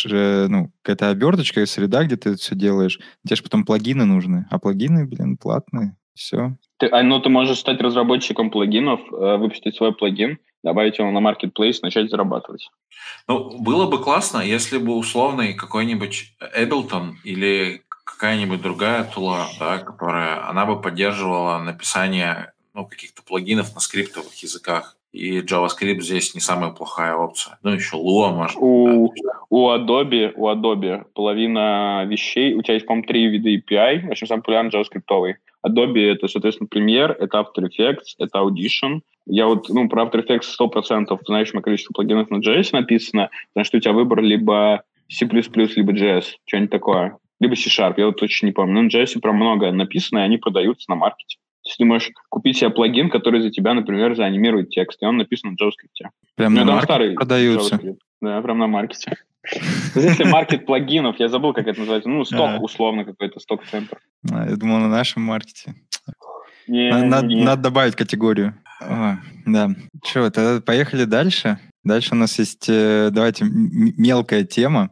[0.49, 2.99] ну, какая-то оберточка, среда, где ты это все делаешь.
[3.25, 4.45] Тебе же потом плагины нужны.
[4.49, 5.95] А плагины, блин, платные.
[6.13, 6.57] Все.
[6.77, 11.19] Ты, а, ну, ты можешь стать разработчиком плагинов, э, выпустить свой плагин, добавить его на
[11.19, 12.69] marketplace, начать зарабатывать.
[13.27, 20.47] Ну, было бы классно, если бы условный какой-нибудь Ableton или какая-нибудь другая тула, да, которая,
[20.49, 24.97] она бы поддерживала написание ну, каких-то плагинов на скриптовых языках.
[25.11, 27.59] И JavaScript здесь не самая плохая опция.
[27.61, 28.57] Ну, еще Lua может.
[28.59, 29.39] У, да.
[29.49, 34.25] у Adobe, у Adobe половина вещей, у тебя есть, по-моему, три вида API, в общем,
[34.25, 35.35] самый популярный JavaScript.
[35.65, 39.01] Adobe— это, соответственно, Premiere, это After Effects, это Audition.
[39.27, 43.77] Я вот, ну, про After Effects 100% знающее количество плагинов на JS написано, потому что
[43.77, 47.17] у тебя выбор либо C++, либо JS, что-нибудь такое.
[47.43, 48.73] Либо C-Sharp, я вот точно не помню.
[48.73, 51.37] Но на JS прям много написано, и они продаются на маркете.
[51.63, 55.17] То есть ты можешь купить себе плагин, который за тебя, например, заанимирует текст, и он
[55.17, 56.09] написан на JavaScript.
[56.35, 57.75] Прям на маркете продаются?
[57.75, 57.97] JavaScript.
[58.21, 59.17] Да, прям на маркете.
[59.95, 63.99] Если маркет плагинов, я забыл, как это называется, ну, сток условно какой-то, сток-центр.
[64.31, 65.75] А, я думал, на нашем маркете.
[66.67, 68.57] Надо добавить категорию.
[69.45, 69.69] Да.
[70.05, 71.59] Что, тогда поехали дальше.
[71.83, 74.89] Дальше у нас есть, э, давайте, мелкая тема.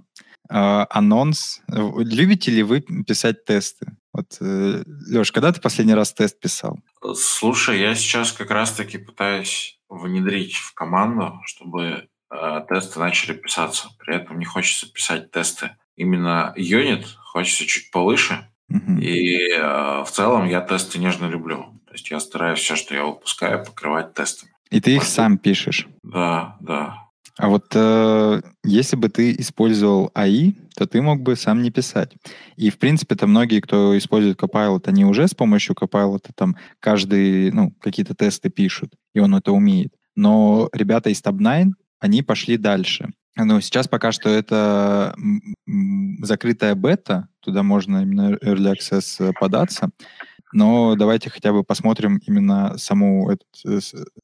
[0.53, 1.61] А, анонс.
[1.69, 3.87] Любите ли вы писать тесты?
[4.11, 6.77] Вот, э, Леш, когда ты последний раз тест писал?
[7.15, 13.87] Слушай, я сейчас как раз-таки пытаюсь внедрить в команду, чтобы э, тесты начали писаться.
[13.97, 18.49] При этом не хочется писать тесты именно юнит, хочется чуть повыше.
[18.69, 18.99] Uh-huh.
[18.99, 21.79] И э, в целом я тесты нежно люблю.
[21.87, 24.51] То есть я стараюсь все, что я выпускаю, покрывать тестами.
[24.69, 25.87] И ты их сам пишешь?
[26.03, 27.10] Да, да.
[27.37, 32.13] А вот э, если бы ты использовал АИ, то ты мог бы сам не писать.
[32.57, 37.51] И, в принципе, то многие, кто использует Copilot, они уже с помощью Copilot там каждый,
[37.51, 39.93] ну, какие-то тесты пишут, и он это умеет.
[40.15, 43.09] Но ребята из Tab9, они пошли дальше.
[43.37, 45.15] Ну, сейчас пока что это
[46.21, 49.89] закрытая бета, туда можно именно Early Access податься,
[50.53, 53.79] но давайте хотя бы посмотрим именно саму, этот, э,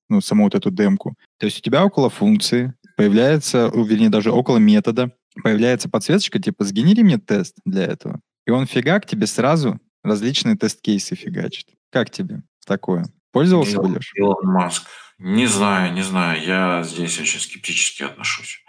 [0.10, 1.16] ну, саму вот эту демку.
[1.38, 7.04] То есть у тебя около функции появляется, вернее, даже около метода, появляется подсветочка, типа, сгенери
[7.04, 8.20] мне тест для этого.
[8.45, 11.68] И он фигак тебе сразу различные тест-кейсы фигачит.
[11.91, 13.06] Как тебе такое?
[13.32, 14.12] Пользовался бы, Леш?
[14.16, 14.88] Илон Маск.
[15.20, 16.43] Не знаю, не знаю.
[16.43, 18.64] Я здесь очень скептически отношусь.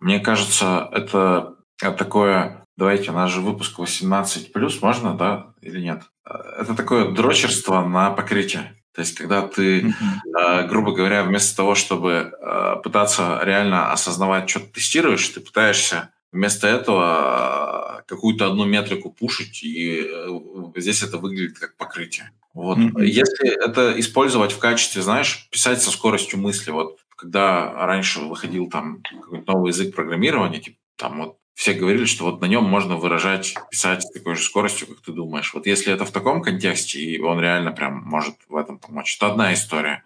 [0.00, 2.66] Мне кажется, это такое...
[2.76, 6.02] Давайте, у нас же выпуск 18+, можно, да, или нет?
[6.24, 8.81] Это такое дрочерство на покрытие.
[8.94, 9.94] То есть, когда ты,
[10.38, 16.10] э, грубо говоря, вместо того, чтобы э, пытаться реально осознавать, что ты тестируешь, ты пытаешься
[16.30, 20.28] вместо этого э, какую-то одну метрику пушить, и э,
[20.76, 22.32] здесь это выглядит как покрытие.
[22.54, 22.78] Вот.
[22.78, 23.04] Mm-hmm.
[23.04, 29.02] Если это использовать в качестве, знаешь, писать со скоростью мысли, вот когда раньше выходил там
[29.22, 33.54] какой-то новый язык программирования, типа там вот все говорили, что вот на нем можно выражать,
[33.70, 35.52] писать с такой же скоростью, как ты думаешь.
[35.54, 39.28] Вот если это в таком контексте, и он реально прям может в этом помочь, это
[39.28, 40.02] одна история.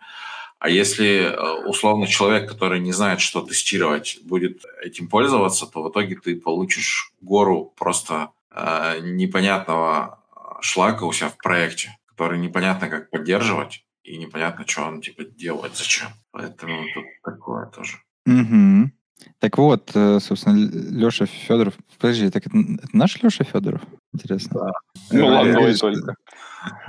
[0.58, 5.90] А если э, условно человек, который не знает, что тестировать, будет этим пользоваться, то в
[5.90, 10.20] итоге ты получишь гору просто э, непонятного
[10.60, 15.76] шлака у себя в проекте, который непонятно как поддерживать и непонятно, что он типа делает,
[15.76, 16.08] зачем.
[16.30, 17.98] Поэтому тут такое тоже.
[18.26, 18.90] Угу.
[19.38, 21.74] Так вот, э, собственно, Леша Федоров.
[21.98, 23.82] Подожди, так это, это наш Леша Федоров?
[24.12, 24.60] Интересно.
[24.60, 24.72] Да.
[25.10, 26.14] Ну, ладно, только.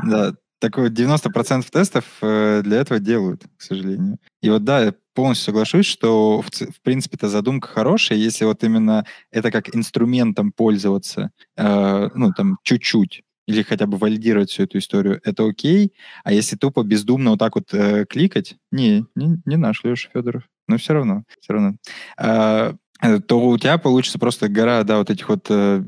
[0.04, 4.18] Да, так вот, 90% тестов э, для этого делают, к сожалению.
[4.42, 8.64] И вот да, я полностью соглашусь, что в, в принципе эта задумка хорошая, если вот
[8.64, 14.80] именно это как инструментом пользоваться, э, ну, там, чуть-чуть, или хотя бы валидировать всю эту
[14.80, 15.94] историю, это окей.
[16.24, 20.44] А если тупо бездумно вот так вот э, кликать, не, не, не наш Леша Федоров
[20.68, 21.74] но все равно, все равно.
[22.18, 25.82] А, э, то у тебя получится просто гора, да, вот этих вот э,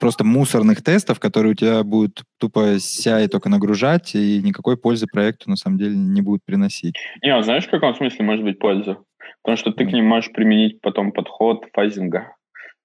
[0.00, 5.06] просто мусорных тестов, которые у тебя будут тупо ся и только нагружать, и никакой пользы
[5.06, 6.94] проекту на самом деле не будут приносить.
[7.22, 8.98] Не, а знаешь, в каком смысле может быть польза?
[9.42, 12.34] Потому что ты к ним можешь применить потом подход фазинга,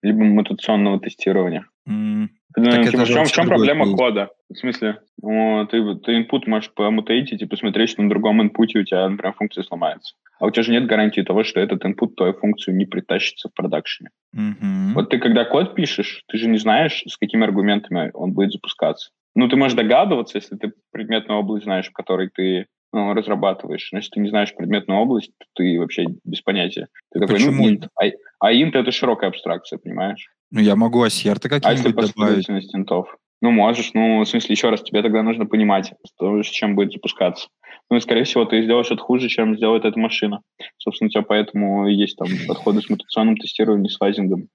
[0.02, 1.66] либо мутационного тестирования.
[1.90, 2.28] Mm.
[2.56, 3.98] Ну, типа, в чем, в чем проблема есть.
[3.98, 4.30] кода?
[4.50, 8.84] В смысле, ну, ты, ты input можешь помутейтить и посмотреть, что на другом инпуте у
[8.84, 10.16] тебя, например, функция сломается.
[10.40, 13.54] А у тебя же нет гарантии того, что этот input твою функцию не притащится в
[13.54, 14.10] продакшене.
[14.36, 14.94] Mm-hmm.
[14.94, 19.12] Вот ты когда код пишешь, ты же не знаешь, с какими аргументами он будет запускаться.
[19.36, 23.90] Ну, ты можешь догадываться, если ты предметную область знаешь, в которой ты разрабатываешь.
[23.92, 26.88] Значит, ты не знаешь предметную область, ты вообще без понятия.
[27.12, 27.70] Ты такой, Почему?
[27.70, 27.80] ну.
[27.96, 28.06] А,
[28.40, 30.28] а это широкая абстракция, понимаешь?
[30.52, 33.16] Ну, я могу ассерты А если какие-нибудь последовательность интов?
[33.42, 33.92] Ну, можешь.
[33.94, 37.48] Ну, в смысле, еще раз, тебе тогда нужно понимать, что, с чем будет запускаться.
[37.90, 40.42] Ну, и, скорее всего, ты сделаешь это хуже, чем сделает эта машина.
[40.78, 44.48] Собственно, у тебя поэтому и есть там подходы с мутационным тестированием, с фазингом.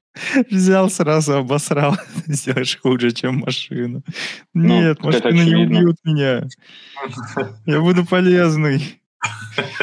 [0.50, 1.96] Взял сразу, обосрал.
[2.26, 4.02] Сделаешь хуже, чем машина.
[4.54, 6.46] Ну, Нет, машины не убьют меня.
[7.66, 9.00] Я буду полезный.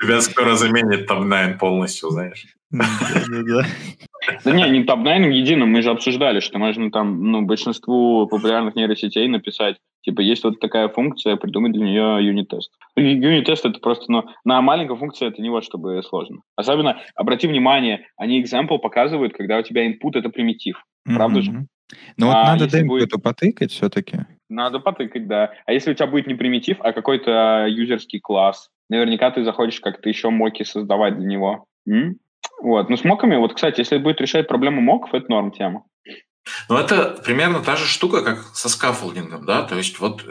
[0.00, 2.55] Тебя скоро заменит Tab9 полностью, знаешь.
[2.72, 9.28] Да не, не топ-9 единым, мы же обсуждали, что можно там, ну, большинству популярных нейросетей
[9.28, 12.72] написать, типа, есть вот такая функция, придумать для нее юнит-тест.
[12.96, 16.40] Юнит-тест это просто, ну, на маленькой функции это не вот чтобы сложно.
[16.56, 20.82] Особенно, обрати внимание, они example показывают, когда у тебя input это примитив.
[21.04, 21.52] Правда же?
[22.16, 24.26] Ну вот А надо демку эту потыкать все-таки.
[24.48, 25.52] Надо потыкать, да.
[25.66, 30.08] А если у тебя будет не примитив, а какой-то юзерский класс, наверняка ты захочешь как-то
[30.08, 31.66] еще моки создавать для него.
[31.88, 32.16] М?
[32.60, 32.88] Вот.
[32.88, 35.84] Ну, с моками, вот, кстати, если будет решать проблему моков, это норм тема.
[36.68, 40.30] Ну, это примерно та же штука, как со scaffolding ом, да, то есть вот э,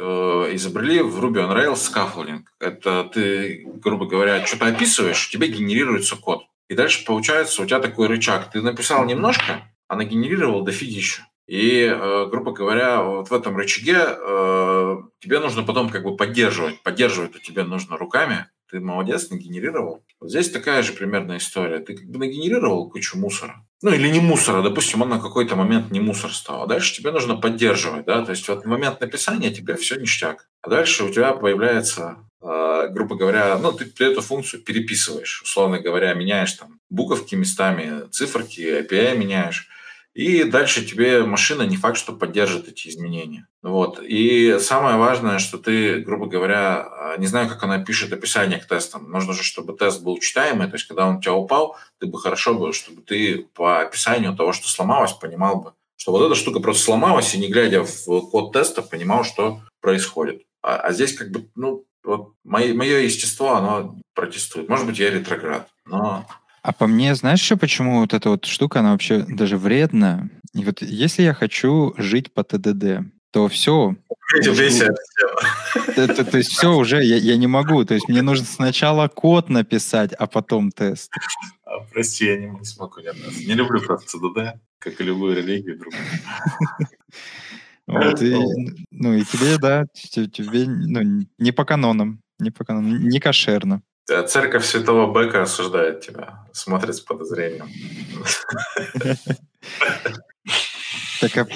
[0.54, 2.54] изобрели в Ruby on Rails scaffolding.
[2.60, 6.44] Это ты, грубо говоря, что-то описываешь, тебе генерируется код.
[6.70, 8.50] И дальше получается у тебя такой рычаг.
[8.52, 11.28] Ты написал немножко, а нагенерировал дофигища.
[11.48, 16.82] И, э, грубо говоря, вот в этом рычаге э, тебе нужно потом как бы поддерживать.
[16.82, 18.48] Поддерживать тебе нужно руками.
[18.70, 20.04] Ты молодец, нагенерировал.
[20.20, 21.80] Вот здесь такая же примерная история.
[21.80, 23.66] Ты как бы нагенерировал кучу мусора.
[23.82, 26.64] Ну, или не мусора, допустим, он на какой-то момент не мусор стал.
[26.64, 30.50] А дальше тебе нужно поддерживать, да, то есть вот в момент написания тебе все ништяк.
[30.62, 36.14] А дальше у тебя появляется, э, грубо говоря, ну, ты эту функцию переписываешь, условно говоря,
[36.14, 39.70] меняешь там буковки местами, циферки, API меняешь.
[40.16, 43.48] И дальше тебе машина не факт, что поддержит эти изменения.
[43.62, 44.02] Вот.
[44.02, 48.66] И самое важное, что ты, грубо говоря, э, не знаю, как она пишет описание к
[48.66, 49.12] тестам.
[49.12, 50.68] Нужно же, чтобы тест был читаемый.
[50.68, 54.34] То есть, когда он у тебя упал, ты бы хорошо бы, чтобы ты по описанию
[54.34, 58.30] того, что сломалось, понимал бы, что вот эта штука просто сломалась, и не глядя в
[58.30, 60.44] код теста, понимал, что происходит.
[60.62, 64.70] А, а здесь как бы, ну, вот мое, мое естество, оно протестует.
[64.70, 66.26] Может быть, я ретроград, но
[66.66, 70.32] А по мне, знаешь еще почему вот эта вот штука, она вообще даже вредна?
[70.56, 73.96] И вот если я хочу жить по ТДД, то все,
[75.96, 77.86] то, то есть все уже, я, я не могу.
[77.86, 81.12] То есть мне нужно сначала код написать, а потом тест.
[81.66, 86.02] А, Прости, я не, не смогу не люблю просто ЦДД, как и любую религию другую.
[87.86, 88.34] Вот, и,
[88.90, 93.84] ну и тебе, да, те- тебе ну, не по канонам, не по канонам, не кошерно.
[94.10, 97.68] Э, Церковь Святого Бека осуждает тебя, смотрит с подозрением.
[101.22, 101.48] Так, а-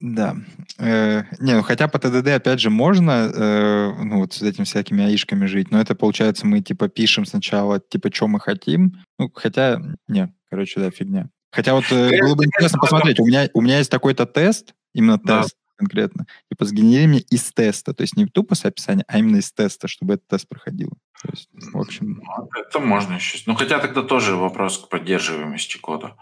[0.00, 0.36] да.
[0.78, 5.04] Э, не, ну хотя по ТДД, опять же, можно, э, ну вот с этими всякими
[5.04, 9.02] аишками жить, но это, получается, мы типа пишем сначала, типа, что мы хотим.
[9.18, 11.28] Ну, хотя, не, короче, да, фигня.
[11.50, 15.18] Хотя вот э, было бы интересно посмотреть, у меня, у меня есть такой-то тест, именно
[15.22, 15.42] Да.
[15.42, 19.36] тест конкретно, типа, сгенери мне из теста, то есть не тупо с описания, а именно
[19.36, 20.92] из теста, чтобы этот тест проходил.
[21.30, 23.38] Есть, в общем, Ну, Это можно еще.
[23.46, 26.16] Ну, хотя тогда тоже вопрос к поддерживаемости кода.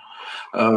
[0.54, 0.72] Э,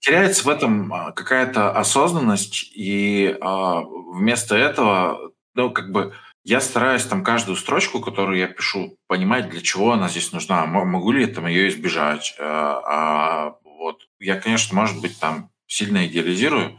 [0.00, 6.12] Теряется в этом а, какая-то осознанность, и а, вместо этого, ну, как бы,
[6.44, 10.66] я стараюсь там каждую строчку, которую я пишу, понимать, для чего она здесь нужна.
[10.66, 12.34] Могу ли я там ее избежать?
[12.38, 14.02] Э, а, вот.
[14.20, 16.78] Я, конечно, может быть, там сильно идеализирую,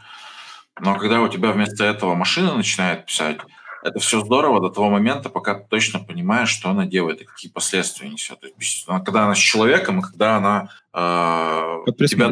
[0.80, 3.39] но когда у тебя вместо этого машина начинает писать,
[3.86, 7.51] это все здорово до того момента, пока ты точно понимаешь, что она делает и какие
[7.51, 8.39] последствия несет.
[8.39, 12.31] То есть, она- когда она с человеком, и когда она э, Под тебя.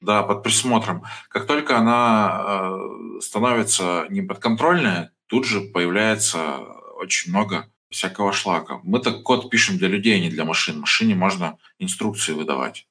[0.00, 1.04] Да, под присмотром.
[1.28, 6.56] Как только она э, становится неподконтрольная, тут же появляется
[6.98, 8.80] очень много всякого шлака.
[8.82, 10.80] Мы так код пишем для людей, а не для машин.
[10.80, 12.88] Машине можно инструкции выдавать.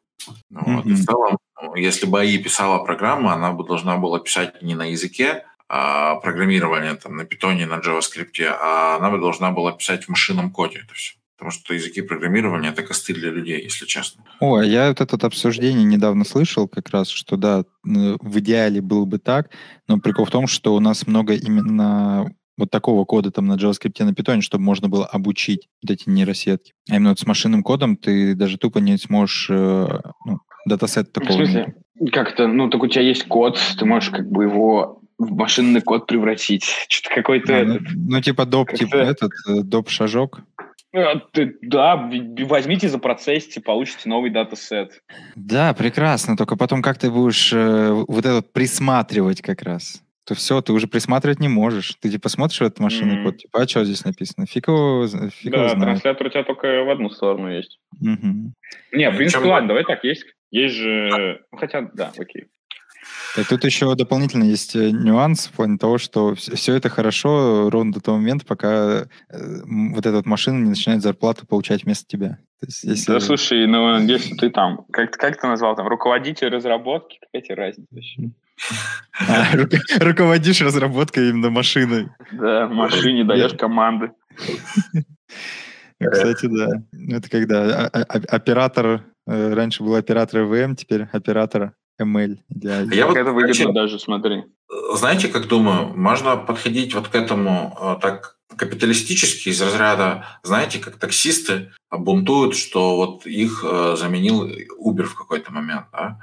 [0.49, 0.85] Вот.
[0.85, 1.37] И в целом,
[1.75, 5.45] если бы АИ писала программу, она бы должна была писать не на языке
[6.21, 10.79] программирования, там, на питоне, на JavaScript, а она бы должна была писать в машинном коде
[10.83, 11.13] это все.
[11.37, 14.23] Потому что языки программирования— это костыль для людей, если честно.
[14.39, 19.05] О, а я вот это обсуждение недавно слышал как раз, что да, в идеале было
[19.05, 19.49] бы так,
[19.87, 24.03] но прикол в том, что у нас много именно вот такого кода там на JavaScript,
[24.03, 26.73] на Python, чтобы можно было обучить вот эти нейросетки.
[26.89, 29.87] А именно вот с машинным кодом ты даже тупо не сможешь, э,
[30.25, 31.75] ну, датасет В такого смысле?
[32.11, 36.07] Как-то, ну, так у тебя есть код, ты можешь как бы его в машинный код
[36.07, 36.65] превратить.
[36.89, 37.87] Что-то какой-то А, ну, этот...
[37.95, 40.41] ну, типа доп, типа этот, э, доп-шажок.
[40.93, 41.21] А,
[41.61, 42.09] да,
[42.45, 45.01] возьмите, запроцессите, получите новый датасет.
[45.35, 50.01] Да, прекрасно, только потом как ты будешь э, вот этот присматривать как раз?
[50.23, 51.95] то все, ты уже присматривать не можешь.
[51.99, 53.23] Ты типа смотришь в этот машинный mm-hmm.
[53.23, 54.45] код, типа, а что здесь написано?
[54.45, 55.81] Фиг его, фиг да, его знает.
[55.81, 57.79] транслятор у тебя только в одну сторону есть.
[58.01, 58.51] Mm-hmm.
[58.93, 61.41] Не, в принципе, ладно, давай так, есть, есть же...
[61.51, 62.45] Ну, хотя, да, окей.
[63.35, 67.93] Так тут еще дополнительно есть э, нюанс в плане того, что все это хорошо ровно
[67.93, 72.39] до того момента, пока э, вот эта вот машина не начинает зарплату получать вместо тебя.
[72.59, 73.13] То есть, если...
[73.13, 77.55] Да слушай, ну если ты там, как, как ты назвал там, руководитель разработки, какая тебе
[77.55, 78.31] разница вообще?
[79.27, 79.55] А,
[80.03, 82.13] руководишь разработкой именно машины.
[82.31, 84.11] Да, машине даешь команды.
[85.99, 86.67] Кстати, да.
[87.15, 92.37] Это когда оператор, э, раньше был оператор ВМ, теперь оператор ML.
[92.49, 94.43] Я вот это выгодно даже, смотри.
[94.93, 100.97] Знаете, как думаю, можно подходить вот к этому э, так капиталистически из разряда, знаете, как
[100.97, 106.19] таксисты бунтуют, что вот их э, заменил Uber в какой-то момент, да?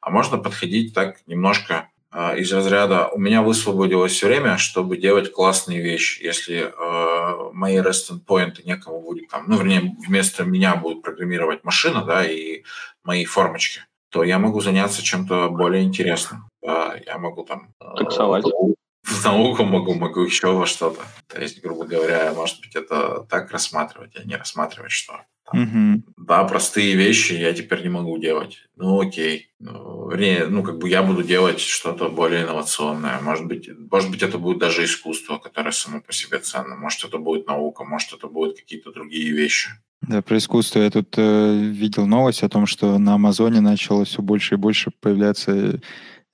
[0.00, 5.82] А можно подходить так немножко э, из разряда «у меня высвободилось время, чтобы делать классные
[5.82, 6.22] вещи».
[6.22, 12.02] Если э, мои REST endpoint некому будет там, ну, вернее, вместо меня будет программировать машина,
[12.04, 12.62] да, и
[13.04, 16.48] мои формочки, то я могу заняться чем-то более интересным.
[16.62, 17.72] Да, я могу там...
[17.96, 18.44] Таксовать.
[18.46, 21.00] Э, в науку могу, могу еще во что-то.
[21.28, 25.20] То есть, грубо говоря, может быть, это так рассматривать, а не рассматривать, что
[25.52, 26.02] угу.
[26.16, 28.68] да, простые вещи я теперь не могу делать.
[28.76, 29.50] Ну, окей.
[29.58, 33.20] Ну, вернее, ну, как бы я буду делать что-то более инновационное.
[33.20, 36.76] Может быть, может быть, это будет даже искусство, которое само по себе ценно.
[36.76, 39.70] Может, это будет наука, может, это будут какие-то другие вещи.
[40.02, 44.22] Да, про искусство я тут э, видел новость о том, что на Амазоне начало все
[44.22, 45.80] больше и больше появляться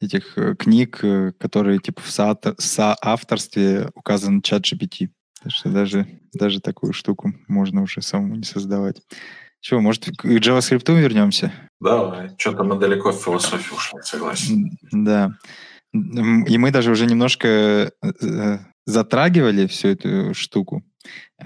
[0.00, 5.08] этих э, книг, э, которые типа в соавтор, соавторстве указан чат GPT.
[5.42, 9.02] Так что даже, даже такую штуку можно уже самому не создавать.
[9.60, 11.52] Чего, может, к JavaScript вернемся?
[11.80, 14.70] Да, что-то мы далеко в философию ушли, согласен.
[14.92, 15.36] Да.
[15.92, 20.84] И мы даже уже немножко э, затрагивали всю эту штуку,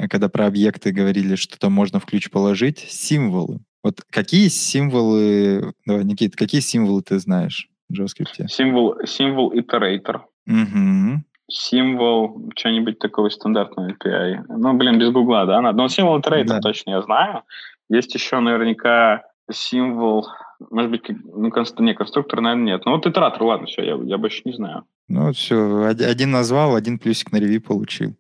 [0.09, 3.61] когда про объекты говорили, что там можно в ключ положить, символы.
[3.83, 7.71] Вот какие символы, давай, Никит, какие символы ты знаешь?
[7.91, 8.49] в JavaScript?
[8.49, 10.21] Символ, символ iterator.
[10.47, 11.23] Угу.
[11.51, 14.45] Символ что-нибудь такого стандартного API.
[14.49, 15.77] Ну, блин, без гугла, да, надо.
[15.77, 16.61] Но символ iterator да.
[16.61, 17.43] точно я знаю.
[17.89, 20.29] Есть еще наверняка символ,
[20.71, 21.79] может быть, ну, конст...
[21.81, 22.83] не, конструктор, наверное, нет.
[22.85, 24.85] Ну, вот итератор, ладно, все, я, я больше не знаю.
[25.09, 28.15] Ну, все, один назвал, один плюсик на реви получил.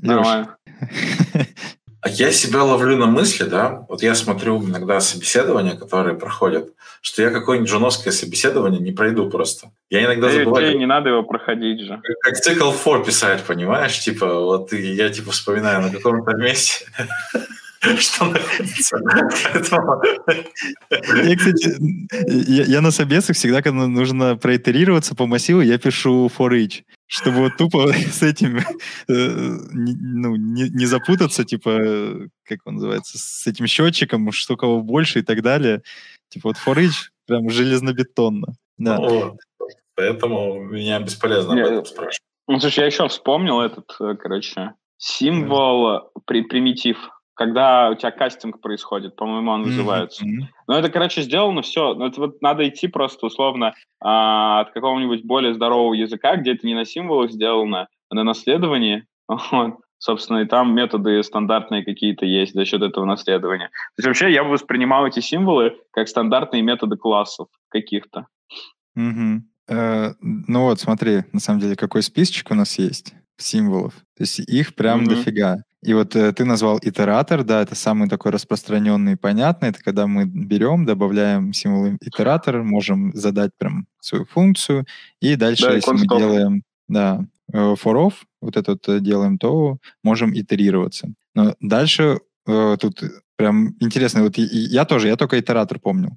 [0.00, 0.56] Нормально.
[2.00, 7.22] А я себя ловлю на мысли, да, вот я смотрю иногда собеседования, которые проходят, что
[7.22, 9.72] я какое-нибудь женовское собеседование не пройду просто.
[9.90, 10.68] Я иногда ты, забываю...
[10.68, 12.00] Тебе не надо его проходить же.
[12.20, 13.98] Как цикл фор писать, понимаешь?
[13.98, 16.86] Типа, вот я типа вспоминаю на каком-то месте
[17.98, 18.98] что находится.
[21.24, 21.76] Я, кстати,
[22.50, 27.38] я, я на собесах всегда, когда нужно проитерироваться по массиву, я пишу for each, чтобы
[27.38, 28.62] вот тупо с этим э,
[29.08, 35.22] ну, не, не запутаться, типа, как он называется, с этим счетчиком, что кого больше и
[35.22, 35.82] так далее.
[36.28, 38.54] Типа вот for each прям железнобетонно.
[38.76, 38.98] Да.
[38.98, 39.38] Ну,
[39.96, 42.20] поэтому меня бесполезно об этом спрашивать.
[42.46, 46.98] Ну, слушай, я еще вспомнил этот, э, короче, символ, при, примитив
[47.38, 50.24] когда у тебя кастинг происходит, по-моему, он называется.
[50.24, 50.46] Mm-hmm.
[50.66, 51.94] Но это, короче, сделано все.
[51.94, 56.66] Но это вот надо идти просто условно а, от какого-нибудь более здорового языка, где это
[56.66, 59.06] не на символах сделано, а на наследовании.
[59.52, 59.76] Вот.
[60.00, 63.66] Собственно, и там методы стандартные какие-то есть за счет этого наследования.
[63.66, 68.26] То есть вообще я бы воспринимал эти символы как стандартные методы классов каких-то.
[68.94, 69.42] Угу.
[69.68, 73.94] Э, ну вот, смотри, на самом деле, какой списочек у нас есть символов.
[74.16, 75.10] То есть их прям угу.
[75.10, 75.64] дофига.
[75.82, 79.68] И вот э, ты назвал итератор, да, это самый такой распространенный и понятный.
[79.68, 84.86] Это когда мы берем, добавляем символ итератор, можем задать прям свою функцию,
[85.20, 89.78] и дальше, да, если мы делаем, да, э, for off, вот этот э, делаем, то
[90.02, 91.12] можем итерироваться.
[91.34, 92.18] Но дальше
[92.48, 93.02] э, тут
[93.36, 96.16] прям интересно, вот я, тоже, я только итератор помню.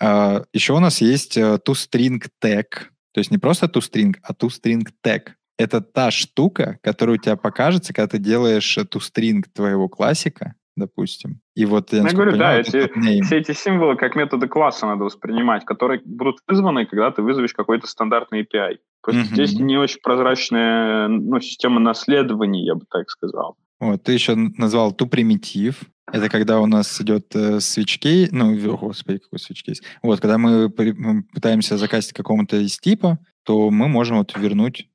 [0.00, 2.66] Э, еще у нас есть э, toString tag,
[3.12, 7.92] то есть не просто toString, а toString tag это та штука, которая у тебя покажется,
[7.92, 11.40] когда ты делаешь эту стринг твоего классика, допустим.
[11.54, 12.90] И вот я, я говорю, да, эти,
[13.22, 17.86] все эти символы как методы класса надо воспринимать, которые будут вызваны, когда ты вызовешь какой-то
[17.86, 18.78] стандартный API.
[19.02, 19.34] Просто mm-hmm.
[19.34, 23.56] здесь не очень прозрачная ну, система наследования, я бы так сказал.
[23.80, 25.82] Вот, ты еще назвал ту примитив.
[26.12, 29.82] Это когда у нас идет э, свечкей, ну, о, господи, какой свечкейс.
[30.02, 34.88] Вот, когда мы, мы пытаемся закастить какому-то из типа, то мы можем вот вернуть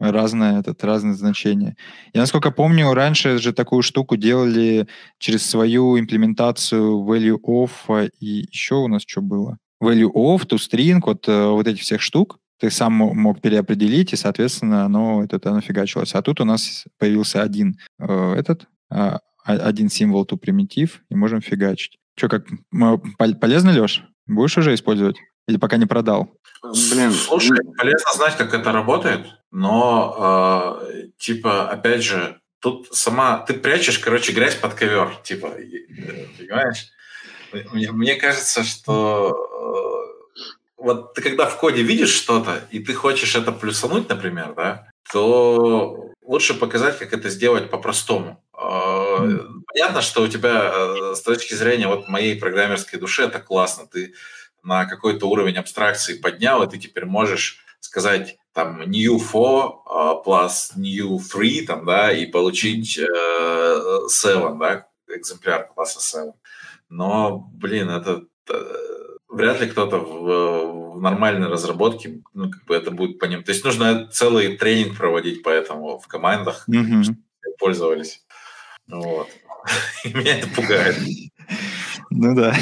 [0.00, 1.76] разное, этот, разные значения.
[2.12, 4.86] Я, насколько помню, раньше же такую штуку делали
[5.18, 9.58] через свою имплементацию value of, и еще у нас что было?
[9.82, 12.38] Value of, toString, вот, э, вот этих всех штук.
[12.60, 16.14] ты сам мог переопределить, и, соответственно, оно, это, оно фигачилось.
[16.14, 21.40] А тут у нас появился один э, этот, э, один символ ту примитив, и можем
[21.40, 21.98] фигачить.
[22.16, 22.46] Что, как
[23.40, 24.04] полезно, Леш?
[24.26, 25.16] Будешь уже использовать?
[25.48, 26.30] Или пока не продал?
[26.62, 33.54] Блин, слушай, полезно знать, как это работает, но э, типа, опять же, тут сама ты
[33.54, 35.50] прячешь, короче, грязь под ковер, типа,
[36.38, 36.88] понимаешь?
[37.72, 40.44] Мне, мне кажется, что э,
[40.76, 46.10] вот ты когда в коде видишь что-то и ты хочешь это плюсануть, например, да, то
[46.20, 48.42] лучше показать, как это сделать по-простому.
[48.60, 53.86] Э, понятно, что у тебя э, с точки зрения вот моей программерской души это классно,
[53.86, 54.14] ты
[54.64, 60.76] на какой-то уровень абстракции поднял, и ты теперь можешь сказать там new for uh, plus
[60.76, 66.32] new free, там, да, и получить uh, seven, да, экземпляр класса seven.
[66.88, 68.94] Но, блин, это uh,
[69.28, 73.42] вряд ли кто-то в, в нормальной разработке, ну, как бы это будет по ним.
[73.42, 77.02] То есть нужно целый тренинг проводить по этому в командах, mm-hmm.
[77.02, 77.18] чтобы
[77.58, 78.24] пользовались.
[78.86, 79.28] Вот.
[80.04, 80.96] И меня это пугает.
[82.16, 82.52] Ну да.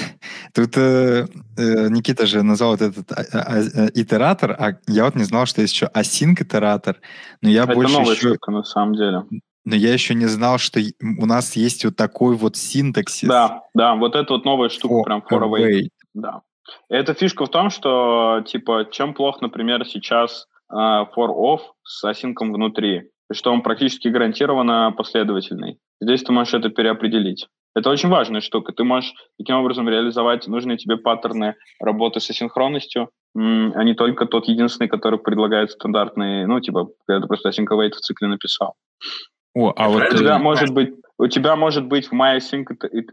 [0.55, 1.27] Тут э,
[1.59, 5.45] э, Никита же назвал вот этот а, а, а, итератор, а я вот не знал,
[5.45, 6.97] что есть еще async итератор.
[7.43, 8.29] Но я Это больше новая еще...
[8.29, 9.25] штука, на самом деле.
[9.65, 13.29] Но я еще не знал, что у нас есть вот такой вот синтаксис.
[13.29, 15.69] Да, да, вот это вот новая штука, for прям for await.
[15.69, 15.89] await.
[16.15, 16.41] Да.
[16.89, 22.53] Эта фишка в том, что, типа, чем плох, например, сейчас э, for off с асинком
[22.53, 25.79] внутри, что он практически гарантированно последовательный.
[26.01, 27.49] Здесь ты можешь это переопределить.
[27.75, 28.73] Это очень важная штука.
[28.73, 33.39] Ты можешь таким образом реализовать нужные тебе паттерны работы с асинхронностью, а
[33.85, 38.29] не только тот единственный, который предлагает стандартный, ну, типа, когда ты просто async в цикле
[38.29, 38.75] написал.
[39.55, 42.65] О, а вот у тебя может быть у тебя может быть в MyAsync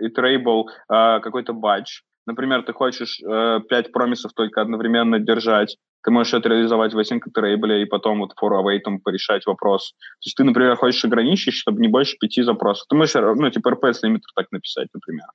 [0.02, 2.02] iterable э, какой-то батч.
[2.26, 7.20] Например, ты хочешь э, 5 промисов только одновременно держать, ты можешь это реализовать в async
[7.28, 9.92] iterable и потом вот for await порешать вопрос.
[9.92, 12.88] То есть ты, например, хочешь ограничить, чтобы не больше пяти запросов.
[12.90, 15.28] Ты можешь, ну, типа RPS лимитер так написать, например.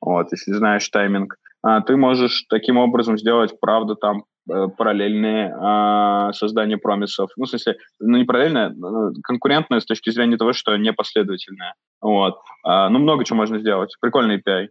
[0.00, 1.36] Вот, если знаешь тайминг.
[1.62, 7.30] А, ты можешь таким образом сделать, правда, там э, параллельные э, создание промисов.
[7.36, 11.74] Ну, в смысле, ну, не параллельное, ну, конкурентное с точки зрения того, что непоследовательное.
[12.00, 12.38] Вот.
[12.64, 13.94] А, ну, много чего можно сделать.
[14.00, 14.68] Прикольный API.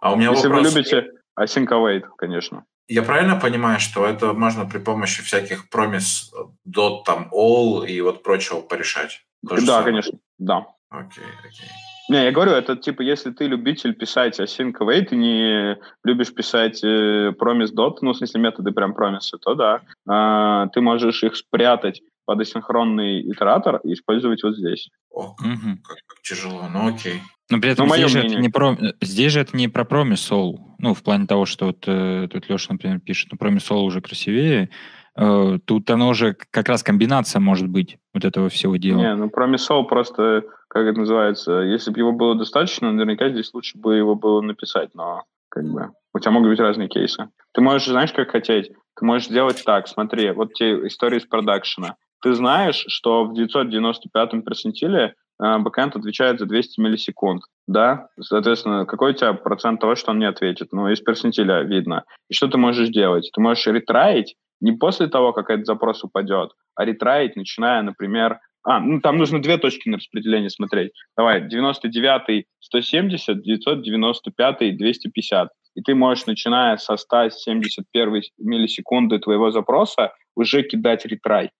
[0.00, 0.74] А у меня Если вопрос...
[0.74, 2.64] вы любите async await, конечно.
[2.88, 6.32] Я правильно понимаю, что это можно при помощи всяких промис
[6.68, 9.22] dot там all и вот прочего порешать?
[9.42, 9.84] да, самое?
[9.84, 10.66] конечно, да.
[10.90, 11.68] Окей, окей.
[12.08, 16.82] Не, я говорю, это типа, если ты любитель писать async await, ты не любишь писать
[16.84, 21.34] э, promise dot, ну, в смысле, методы прям промисы, то да, э, ты можешь их
[21.34, 24.88] спрятать под асинхронный итератор и использовать вот здесь.
[25.10, 25.76] О, как, угу.
[25.82, 27.22] как, как тяжело, ну окей.
[27.50, 30.65] Но при этом ну, здесь, же это не про, здесь же это не про промисол.
[30.86, 34.70] Ну, в плане того, что вот, э, тут Леша, например, пишет, ну, промисол уже красивее.
[35.16, 38.98] Э, тут оно уже как раз комбинация может быть вот этого всего дела.
[38.98, 43.76] Не, ну промисол просто, как это называется, если бы его было достаточно, наверняка здесь лучше
[43.76, 47.30] бы его было написать, но как бы у тебя могут быть разные кейсы.
[47.52, 48.70] Ты можешь, знаешь, как хотеть?
[48.96, 51.96] Ты можешь сделать так, смотри, вот те истории из продакшена.
[52.22, 58.08] Ты знаешь, что в 995-м персентиле бэкэнд отвечает за 200 миллисекунд, да?
[58.20, 60.68] Соответственно, какой у тебя процент того, что он не ответит?
[60.72, 62.04] Ну, из персентиля видно.
[62.28, 63.30] И что ты можешь делать?
[63.34, 68.80] Ты можешь ретраить не после того, как этот запрос упадет, а ретраить, начиная, например, а,
[68.80, 70.90] ну, там нужно две точки на распределение смотреть.
[71.16, 75.48] Давай, 99 170, 995 250.
[75.76, 81.50] И ты можешь, начиная со 171 миллисекунды твоего запроса, уже кидать ретрай.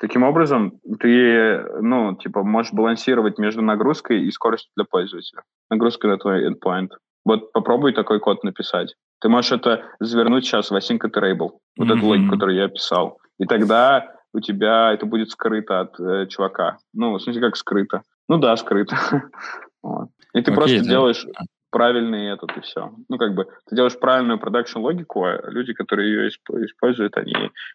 [0.00, 5.42] Таким образом, ты, ну, типа, можешь балансировать между нагрузкой и скоростью для пользователя.
[5.68, 6.88] Нагрузка на твой endpoint.
[7.26, 8.94] Вот попробуй такой код написать.
[9.20, 11.98] Ты можешь это завернуть сейчас в async iterable, вот mm-hmm.
[11.98, 13.18] эту логику, которую я описал.
[13.38, 16.78] И тогда у тебя это будет скрыто от э, чувака.
[16.94, 18.00] Ну, в смысле, как скрыто?
[18.26, 18.96] Ну да, скрыто.
[19.82, 20.08] вот.
[20.32, 20.88] И ты okay, просто да.
[20.88, 21.26] делаешь
[21.70, 22.90] правильный этот, и все.
[23.10, 27.34] Ну, как бы, ты делаешь правильную продакшн-логику, а люди, которые ее используют, они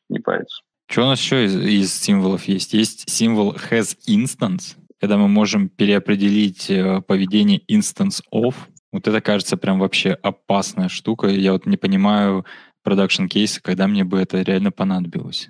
[0.10, 0.64] не парятся.
[0.88, 2.74] Что у нас еще из, из символов есть?
[2.74, 8.56] Есть символ has instance, когда мы можем переопределить э, поведение instance of.
[8.92, 11.28] Вот это кажется прям вообще опасная штука.
[11.28, 12.46] Я вот не понимаю
[12.84, 15.50] продакшн кейса, когда мне бы это реально понадобилось.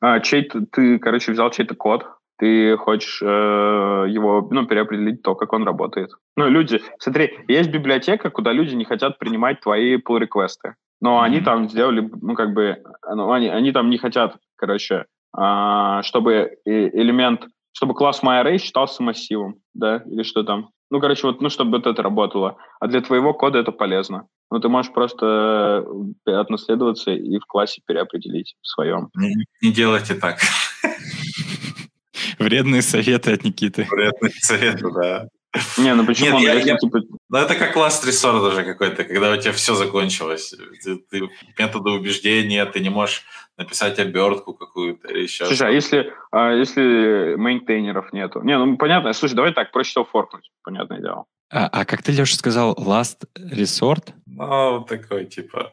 [0.00, 2.06] А, чей ты, короче, взял чей-то код,
[2.38, 6.10] ты хочешь э, его, ну, переопределить то, как он работает.
[6.36, 11.24] Ну, люди, смотри, есть библиотека, куда люди не хотят принимать твои pull реквесты но mm-hmm.
[11.24, 12.82] они там сделали, ну, как бы,
[13.14, 19.56] ну, они, они там не хотят, короче, а, чтобы элемент, чтобы класс MyArray считался массивом,
[19.74, 20.70] да, или что там.
[20.90, 22.56] Ну, короче, вот, ну, чтобы вот это работало.
[22.80, 24.28] А для твоего кода это полезно.
[24.50, 25.84] Ну, ты можешь просто
[26.26, 29.08] э, отнаследоваться и в классе переопределить в своем.
[29.16, 30.38] Не, не делайте так.
[32.38, 33.86] Вредные советы от Никиты.
[33.90, 35.28] Вредные советы, да.
[35.78, 36.38] Не, ну почему?
[36.38, 37.00] Нет, я, я, типа...
[37.28, 40.54] Ну это как last resort даже какой-то, когда у тебя все закончилось.
[40.82, 41.28] Ты, ты
[41.58, 43.24] методы убеждения, ты не можешь
[43.56, 48.42] написать обертку какую-то или еще Слушай, а если, а если мейнтейнеров нету?
[48.42, 49.12] Не, ну понятно.
[49.12, 51.24] Слушай, давай так, проще всего форкнуть, понятное дело.
[51.50, 54.12] А, а как ты, Леша, сказал last resort?
[54.26, 55.72] Ну, такой, типа...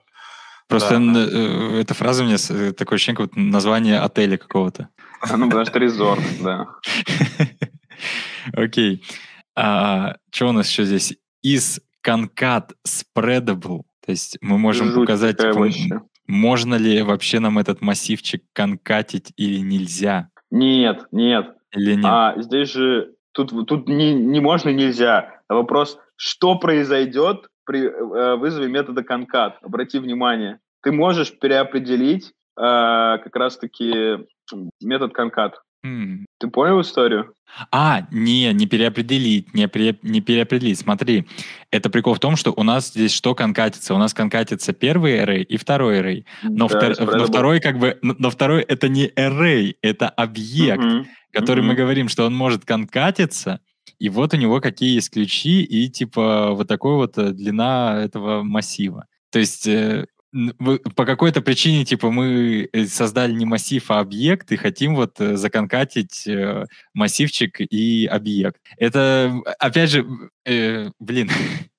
[0.67, 1.27] Просто да.
[1.31, 4.89] Э, эта фраза мне э, такое ощущение, как название отеля какого-то.
[5.29, 6.67] Ну, потому что резорт, да.
[8.53, 9.03] Окей.
[9.55, 11.17] А, что у нас еще здесь?
[11.45, 13.81] Is concat spreadable?
[14.05, 15.69] То есть мы можем Жуть показать, типа,
[16.27, 20.29] можно ли вообще нам этот массивчик конкатить или нельзя?
[20.51, 21.55] Нет, нет.
[21.71, 22.05] Или нет?
[22.05, 25.41] А здесь же тут, тут не, не можно, нельзя.
[25.47, 29.57] А вопрос, что произойдет при э, вызове метода конкат?
[29.61, 30.59] Обрати внимание.
[30.81, 34.25] Ты можешь переопределить э, как раз-таки
[34.81, 35.61] метод конкат.
[35.83, 37.33] Ты понял историю?
[37.71, 40.79] А, не, не переопределить, не, пере, не переопределить.
[40.79, 41.27] Смотри,
[41.71, 43.93] это прикол в том, что у нас здесь что конкатится?
[43.93, 46.25] У нас конкатится первый array и второй array.
[46.41, 51.05] Но, да, втор, но второй как бы, но второй это не array, это объект, mm-hmm.
[51.33, 51.67] который mm-hmm.
[51.67, 53.59] мы говорим, что он может конкатиться,
[53.99, 58.41] и вот у него какие есть ключи и типа вот такой вот э, длина этого
[58.41, 59.05] массива.
[59.31, 60.05] То есть э,
[60.95, 65.35] по какой-то причине, типа, мы э, создали не массив, а объект, и хотим вот э,
[65.35, 68.59] законкатить э, массивчик и объект.
[68.77, 70.05] Это, опять же,
[70.45, 71.29] э, блин,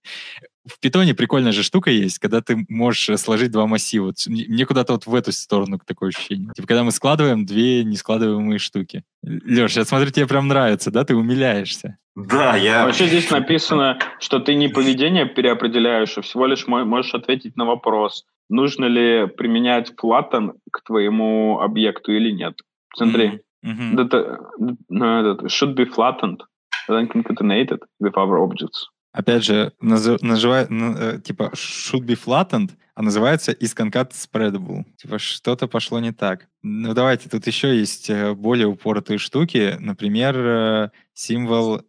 [0.67, 4.15] в питоне прикольная же штука есть, когда ты можешь сложить два массива.
[4.29, 6.53] Мне куда-то вот в эту сторону такое ощущение.
[6.55, 9.03] Типа, когда мы складываем две нескладываемые штуки.
[9.23, 11.05] Леш, я смотрю, тебе прям нравится, да?
[11.05, 11.99] Ты умиляешься.
[12.15, 12.87] Да, я...
[12.87, 18.25] Вообще здесь написано, что ты не поведение переопределяешь, а всего лишь можешь ответить на вопрос
[18.49, 22.61] нужно ли применять flatten к твоему объекту или нет.
[22.97, 25.47] Смотри, mm-hmm.
[25.49, 26.41] should be flattened,
[26.89, 28.89] then concatenated with other objects.
[29.15, 34.85] Опять же, наз, наживай, э, типа should be flattened, а называется is concat spreadable.
[34.97, 36.49] Типа что-то пошло не так.
[36.63, 39.77] Ну давайте, тут еще есть э, более упоротые штуки.
[39.79, 41.83] Например, э, символ...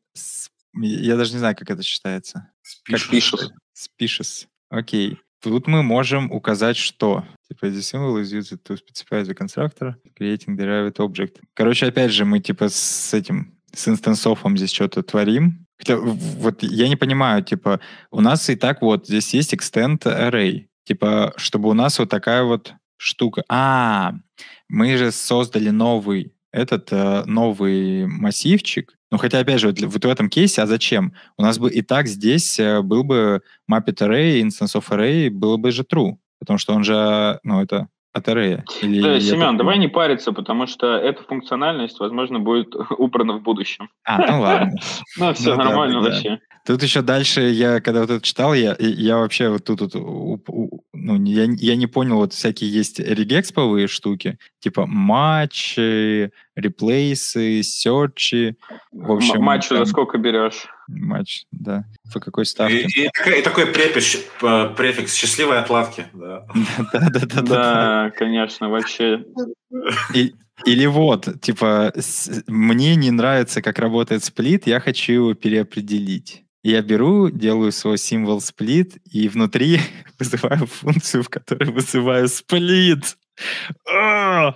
[0.76, 2.52] Я даже не знаю, как это читается.
[2.88, 3.50] Species.
[3.76, 4.48] Species.
[4.70, 5.20] Окей.
[5.46, 7.24] Тут мы можем указать, что.
[7.48, 11.36] Типа, the symbol is used to specify the constructor, creating derived object.
[11.54, 15.68] Короче, опять же, мы типа с этим, с инстансофом здесь что-то творим.
[15.78, 20.66] Хотя, вот я не понимаю, типа, у нас и так вот здесь есть extend array.
[20.84, 23.44] Типа, чтобы у нас вот такая вот штука.
[23.48, 24.14] А,
[24.68, 28.98] мы же создали новый этот э, новый массивчик.
[29.16, 31.14] Ну, хотя, опять же, вот, вот в этом кейсе, а зачем?
[31.38, 35.56] У нас бы и так здесь э, был бы Mapped Array, Instance of Array, было
[35.56, 38.62] бы же true, потому что он же, ну, это от array.
[38.82, 39.58] Или да, Семен, так...
[39.60, 43.90] давай не париться, потому что эта функциональность, возможно, будет убрана в будущем.
[44.04, 44.74] А, ну ладно.
[45.18, 46.40] Ну, все нормально вообще.
[46.66, 49.94] Тут еще дальше, я когда вот это читал, я, я вообще вот тут, тут
[50.94, 58.56] ну, я, я не понял, вот всякие есть регексповые штуки, типа матчи, реплейсы, серчи.
[58.92, 60.66] В общем, матч за сколько берешь?
[60.88, 61.86] Матч, да.
[62.12, 62.88] По какой ставке?
[62.88, 64.18] И, и, и такой префикс,
[64.76, 66.08] префикс счастливой отладки.
[66.14, 67.26] Да, да, да.
[67.26, 69.24] Да, да, конечно, вообще.
[70.66, 71.94] Или вот, типа,
[72.48, 76.45] мне не нравится, как работает сплит, я хочу его переопределить.
[76.66, 79.82] Я беру, делаю свой символ сплит, и внутри
[80.20, 83.18] вызываю функцию, в которой вызываю сплит.
[83.88, 84.56] А!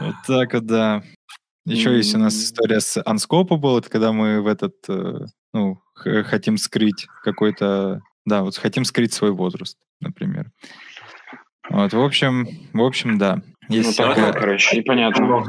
[0.00, 1.04] Вот так вот, да.
[1.64, 6.56] Еще есть у нас история с Unscopable, это когда мы в этот, э, ну, хотим
[6.56, 10.50] скрыть какой-то, да, вот хотим скрыть свой возраст, например.
[11.70, 13.40] Вот, в общем, в общем, да.
[13.68, 15.44] Есть ну, такое, короче, непонятно.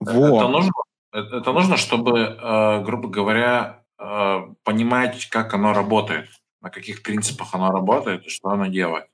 [0.00, 0.42] Вот.
[0.42, 0.72] Это нужно,
[1.12, 6.28] это нужно, чтобы, э, грубо говоря, Э, понимать, как оно работает,
[6.60, 9.06] на каких принципах оно работает и что оно делает.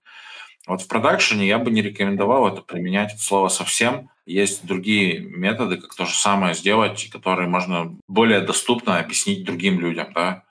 [0.66, 4.10] Вот в продакшене я бы не рекомендовал это применять от слова совсем.
[4.26, 10.12] Есть другие методы, как то же самое сделать, которые можно более доступно объяснить другим людям.
[10.14, 10.44] Да?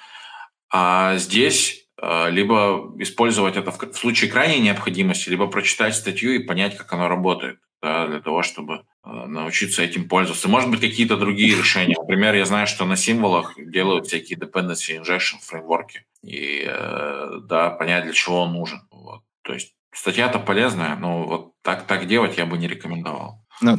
[0.72, 6.76] А здесь э, либо использовать это в случае крайней необходимости, либо прочитать статью и понять,
[6.76, 10.48] как оно работает да, для того, чтобы научиться этим пользоваться.
[10.48, 11.96] Может быть, какие-то другие решения.
[12.00, 16.06] Например, я знаю, что на символах делают всякие dependency injection фреймворки.
[16.24, 18.82] И, э, да, понять, для чего он нужен.
[18.92, 19.22] Вот.
[19.42, 23.44] То есть статья-то полезная, но вот так, так делать я бы не рекомендовал.
[23.62, 23.78] Но,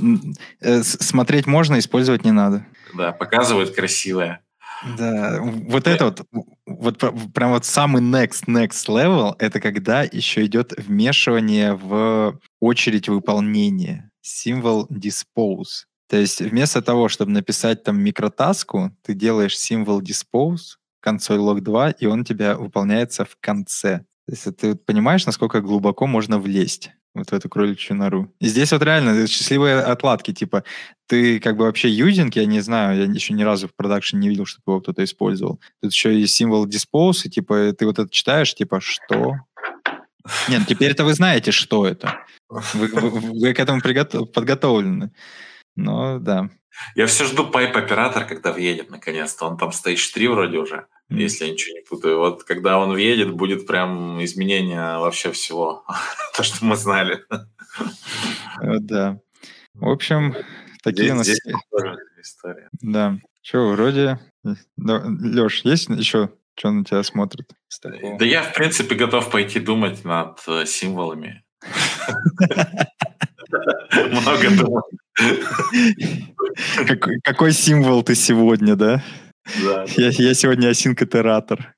[0.60, 2.66] э, смотреть можно, использовать не надо.
[2.94, 4.40] Да, показывают красивое.
[4.98, 6.26] Да, вот это вот,
[6.66, 6.98] вот
[7.32, 14.10] прям вот самый next, next level, это когда еще идет вмешивание в очередь выполнения.
[14.26, 15.84] Символ dispose.
[16.08, 21.90] То есть вместо того, чтобы написать там микротаску, ты делаешь символ dispose, консоль log 2,
[21.90, 23.98] и он у тебя выполняется в конце.
[24.26, 28.32] То есть ты понимаешь, насколько глубоко можно влезть вот в эту кроличью нору.
[28.40, 30.64] И здесь вот реально счастливые отладки, типа,
[31.06, 34.28] ты как бы вообще юзинг, я не знаю, я еще ни разу в продакшене не
[34.30, 35.60] видел, чтобы его кто-то использовал.
[35.82, 39.34] Тут еще есть символ dispose, и типа ты вот это читаешь, типа, что?
[40.48, 42.24] Нет, теперь это вы знаете, что это.
[42.48, 45.12] Вы, вы, вы к этому приготов, подготовлены.
[45.76, 46.50] Но да.
[46.94, 49.46] Я все жду пайп-оператор, когда въедет наконец-то.
[49.46, 51.16] Он там Stage 3 вроде уже, mm.
[51.16, 52.18] если я ничего не путаю.
[52.18, 55.84] Вот когда он въедет, будет прям изменение вообще всего.
[56.36, 57.24] То, что мы знали.
[58.60, 59.18] Да.
[59.74, 60.34] В общем,
[60.82, 61.28] такие у нас...
[61.28, 62.68] история.
[62.80, 63.18] Да.
[63.42, 64.18] Че, вроде...
[64.76, 67.50] Леш, есть еще что на тебя смотрит?
[67.82, 71.42] Да я, в принципе, готов пойти думать над э, символами.
[74.10, 74.84] Много думать.
[76.86, 79.02] Какой, какой символ ты сегодня, да?
[79.62, 79.84] Да.
[79.96, 81.74] Я, я сегодня осинкотератор.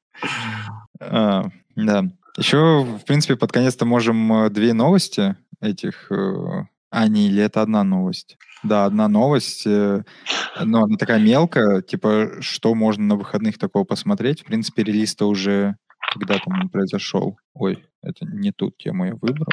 [1.01, 1.45] А,
[1.75, 2.05] да.
[2.37, 6.11] Еще, в принципе, под конец-то можем э, две новости этих...
[6.13, 8.39] Э, а, не, или это одна новость?
[8.63, 9.67] Да, одна новость.
[9.67, 10.05] Э,
[10.63, 14.43] но она такая мелкая, типа, что можно на выходных такого посмотреть.
[14.43, 15.77] В принципе, релиз-то уже
[16.13, 17.39] когда там он произошел.
[17.55, 19.53] Ой, это не тут тему я выбрал.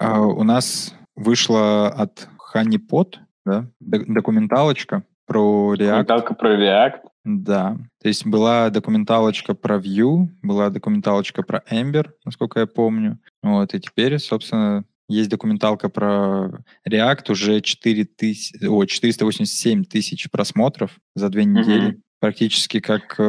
[0.00, 5.78] А, у нас вышла от Honeypot, да, документалочка про React.
[5.78, 7.00] Документалка про React.
[7.24, 7.76] Да.
[8.00, 13.18] То есть была документалочка про Vue, была документалочка про Ember, насколько я помню.
[13.42, 20.92] Вот, и теперь, собственно, есть документалка про React, уже 4 тысяч, о, 487 тысяч просмотров
[21.14, 21.90] за две недели.
[21.90, 22.00] Mm-hmm.
[22.20, 23.22] Практически как э,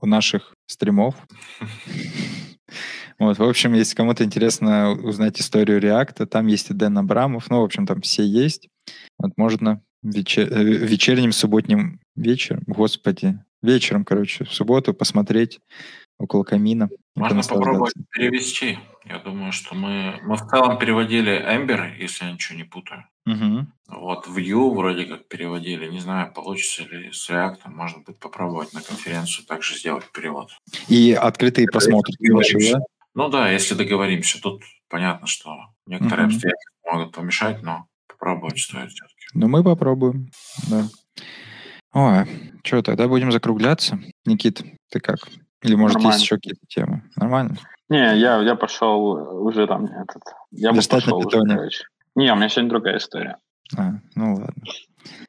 [0.00, 1.14] у наших стримов.
[3.18, 7.60] Вот, в общем, если кому-то интересно узнать историю React, там есть и Дэн Абрамов, ну,
[7.60, 8.68] в общем, там все есть.
[9.18, 10.48] Вот можно вечер...
[10.50, 15.60] Э, вечерним субботним вечером, господи, вечером, короче, в субботу посмотреть
[16.18, 16.88] около камина.
[17.14, 18.78] Можно попробовать перевести.
[19.04, 23.04] Я думаю, что мы, мы в целом переводили Ember, если я ничего не путаю.
[23.26, 23.66] Угу.
[23.88, 25.90] Вот Vue вроде как переводили.
[25.90, 27.60] Не знаю, получится ли с React.
[27.66, 30.50] Можно будет попробовать на конференцию также сделать перевод.
[30.88, 32.14] И открытые просмотры.
[32.20, 32.78] Да?
[33.14, 34.40] Ну да, если договоримся.
[34.40, 35.56] Тут понятно, что
[35.86, 36.34] некоторые угу.
[36.34, 39.26] обстоятельства могут помешать, но попробовать стоит все-таки.
[39.34, 40.30] Ну, мы попробуем,
[40.68, 40.86] да.
[41.94, 42.26] Ой,
[42.64, 44.00] что, тогда будем закругляться?
[44.24, 45.28] Никит, ты как?
[45.62, 46.14] Или, может, Нормально.
[46.14, 47.02] есть еще какие-то темы?
[47.16, 47.56] Нормально?
[47.92, 50.22] Не, я, я пошел уже там этот...
[50.50, 51.56] Я Достать пошел на питоне.
[51.56, 53.36] Уже, Не, у меня сегодня другая история.
[53.76, 54.62] А, ну ладно.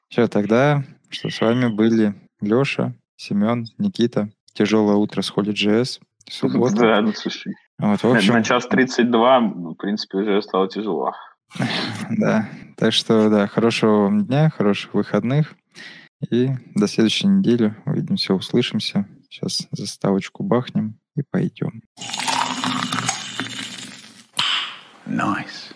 [0.07, 4.29] Все, тогда, что с вами были Леша, Семен, Никита.
[4.53, 5.99] Тяжелое утро с Holy.js.
[6.29, 6.75] Суббота.
[6.77, 7.53] Да, ну слушай.
[7.79, 8.33] Вот, в общем...
[8.33, 11.11] На час 32, в принципе, уже стало тяжело.
[12.17, 15.53] Да, так что, да, хорошего вам дня, хороших выходных.
[16.31, 17.75] И до следующей недели.
[17.85, 19.05] Увидимся, услышимся.
[19.29, 21.81] Сейчас заставочку бахнем и пойдем.
[25.05, 25.72] Nice.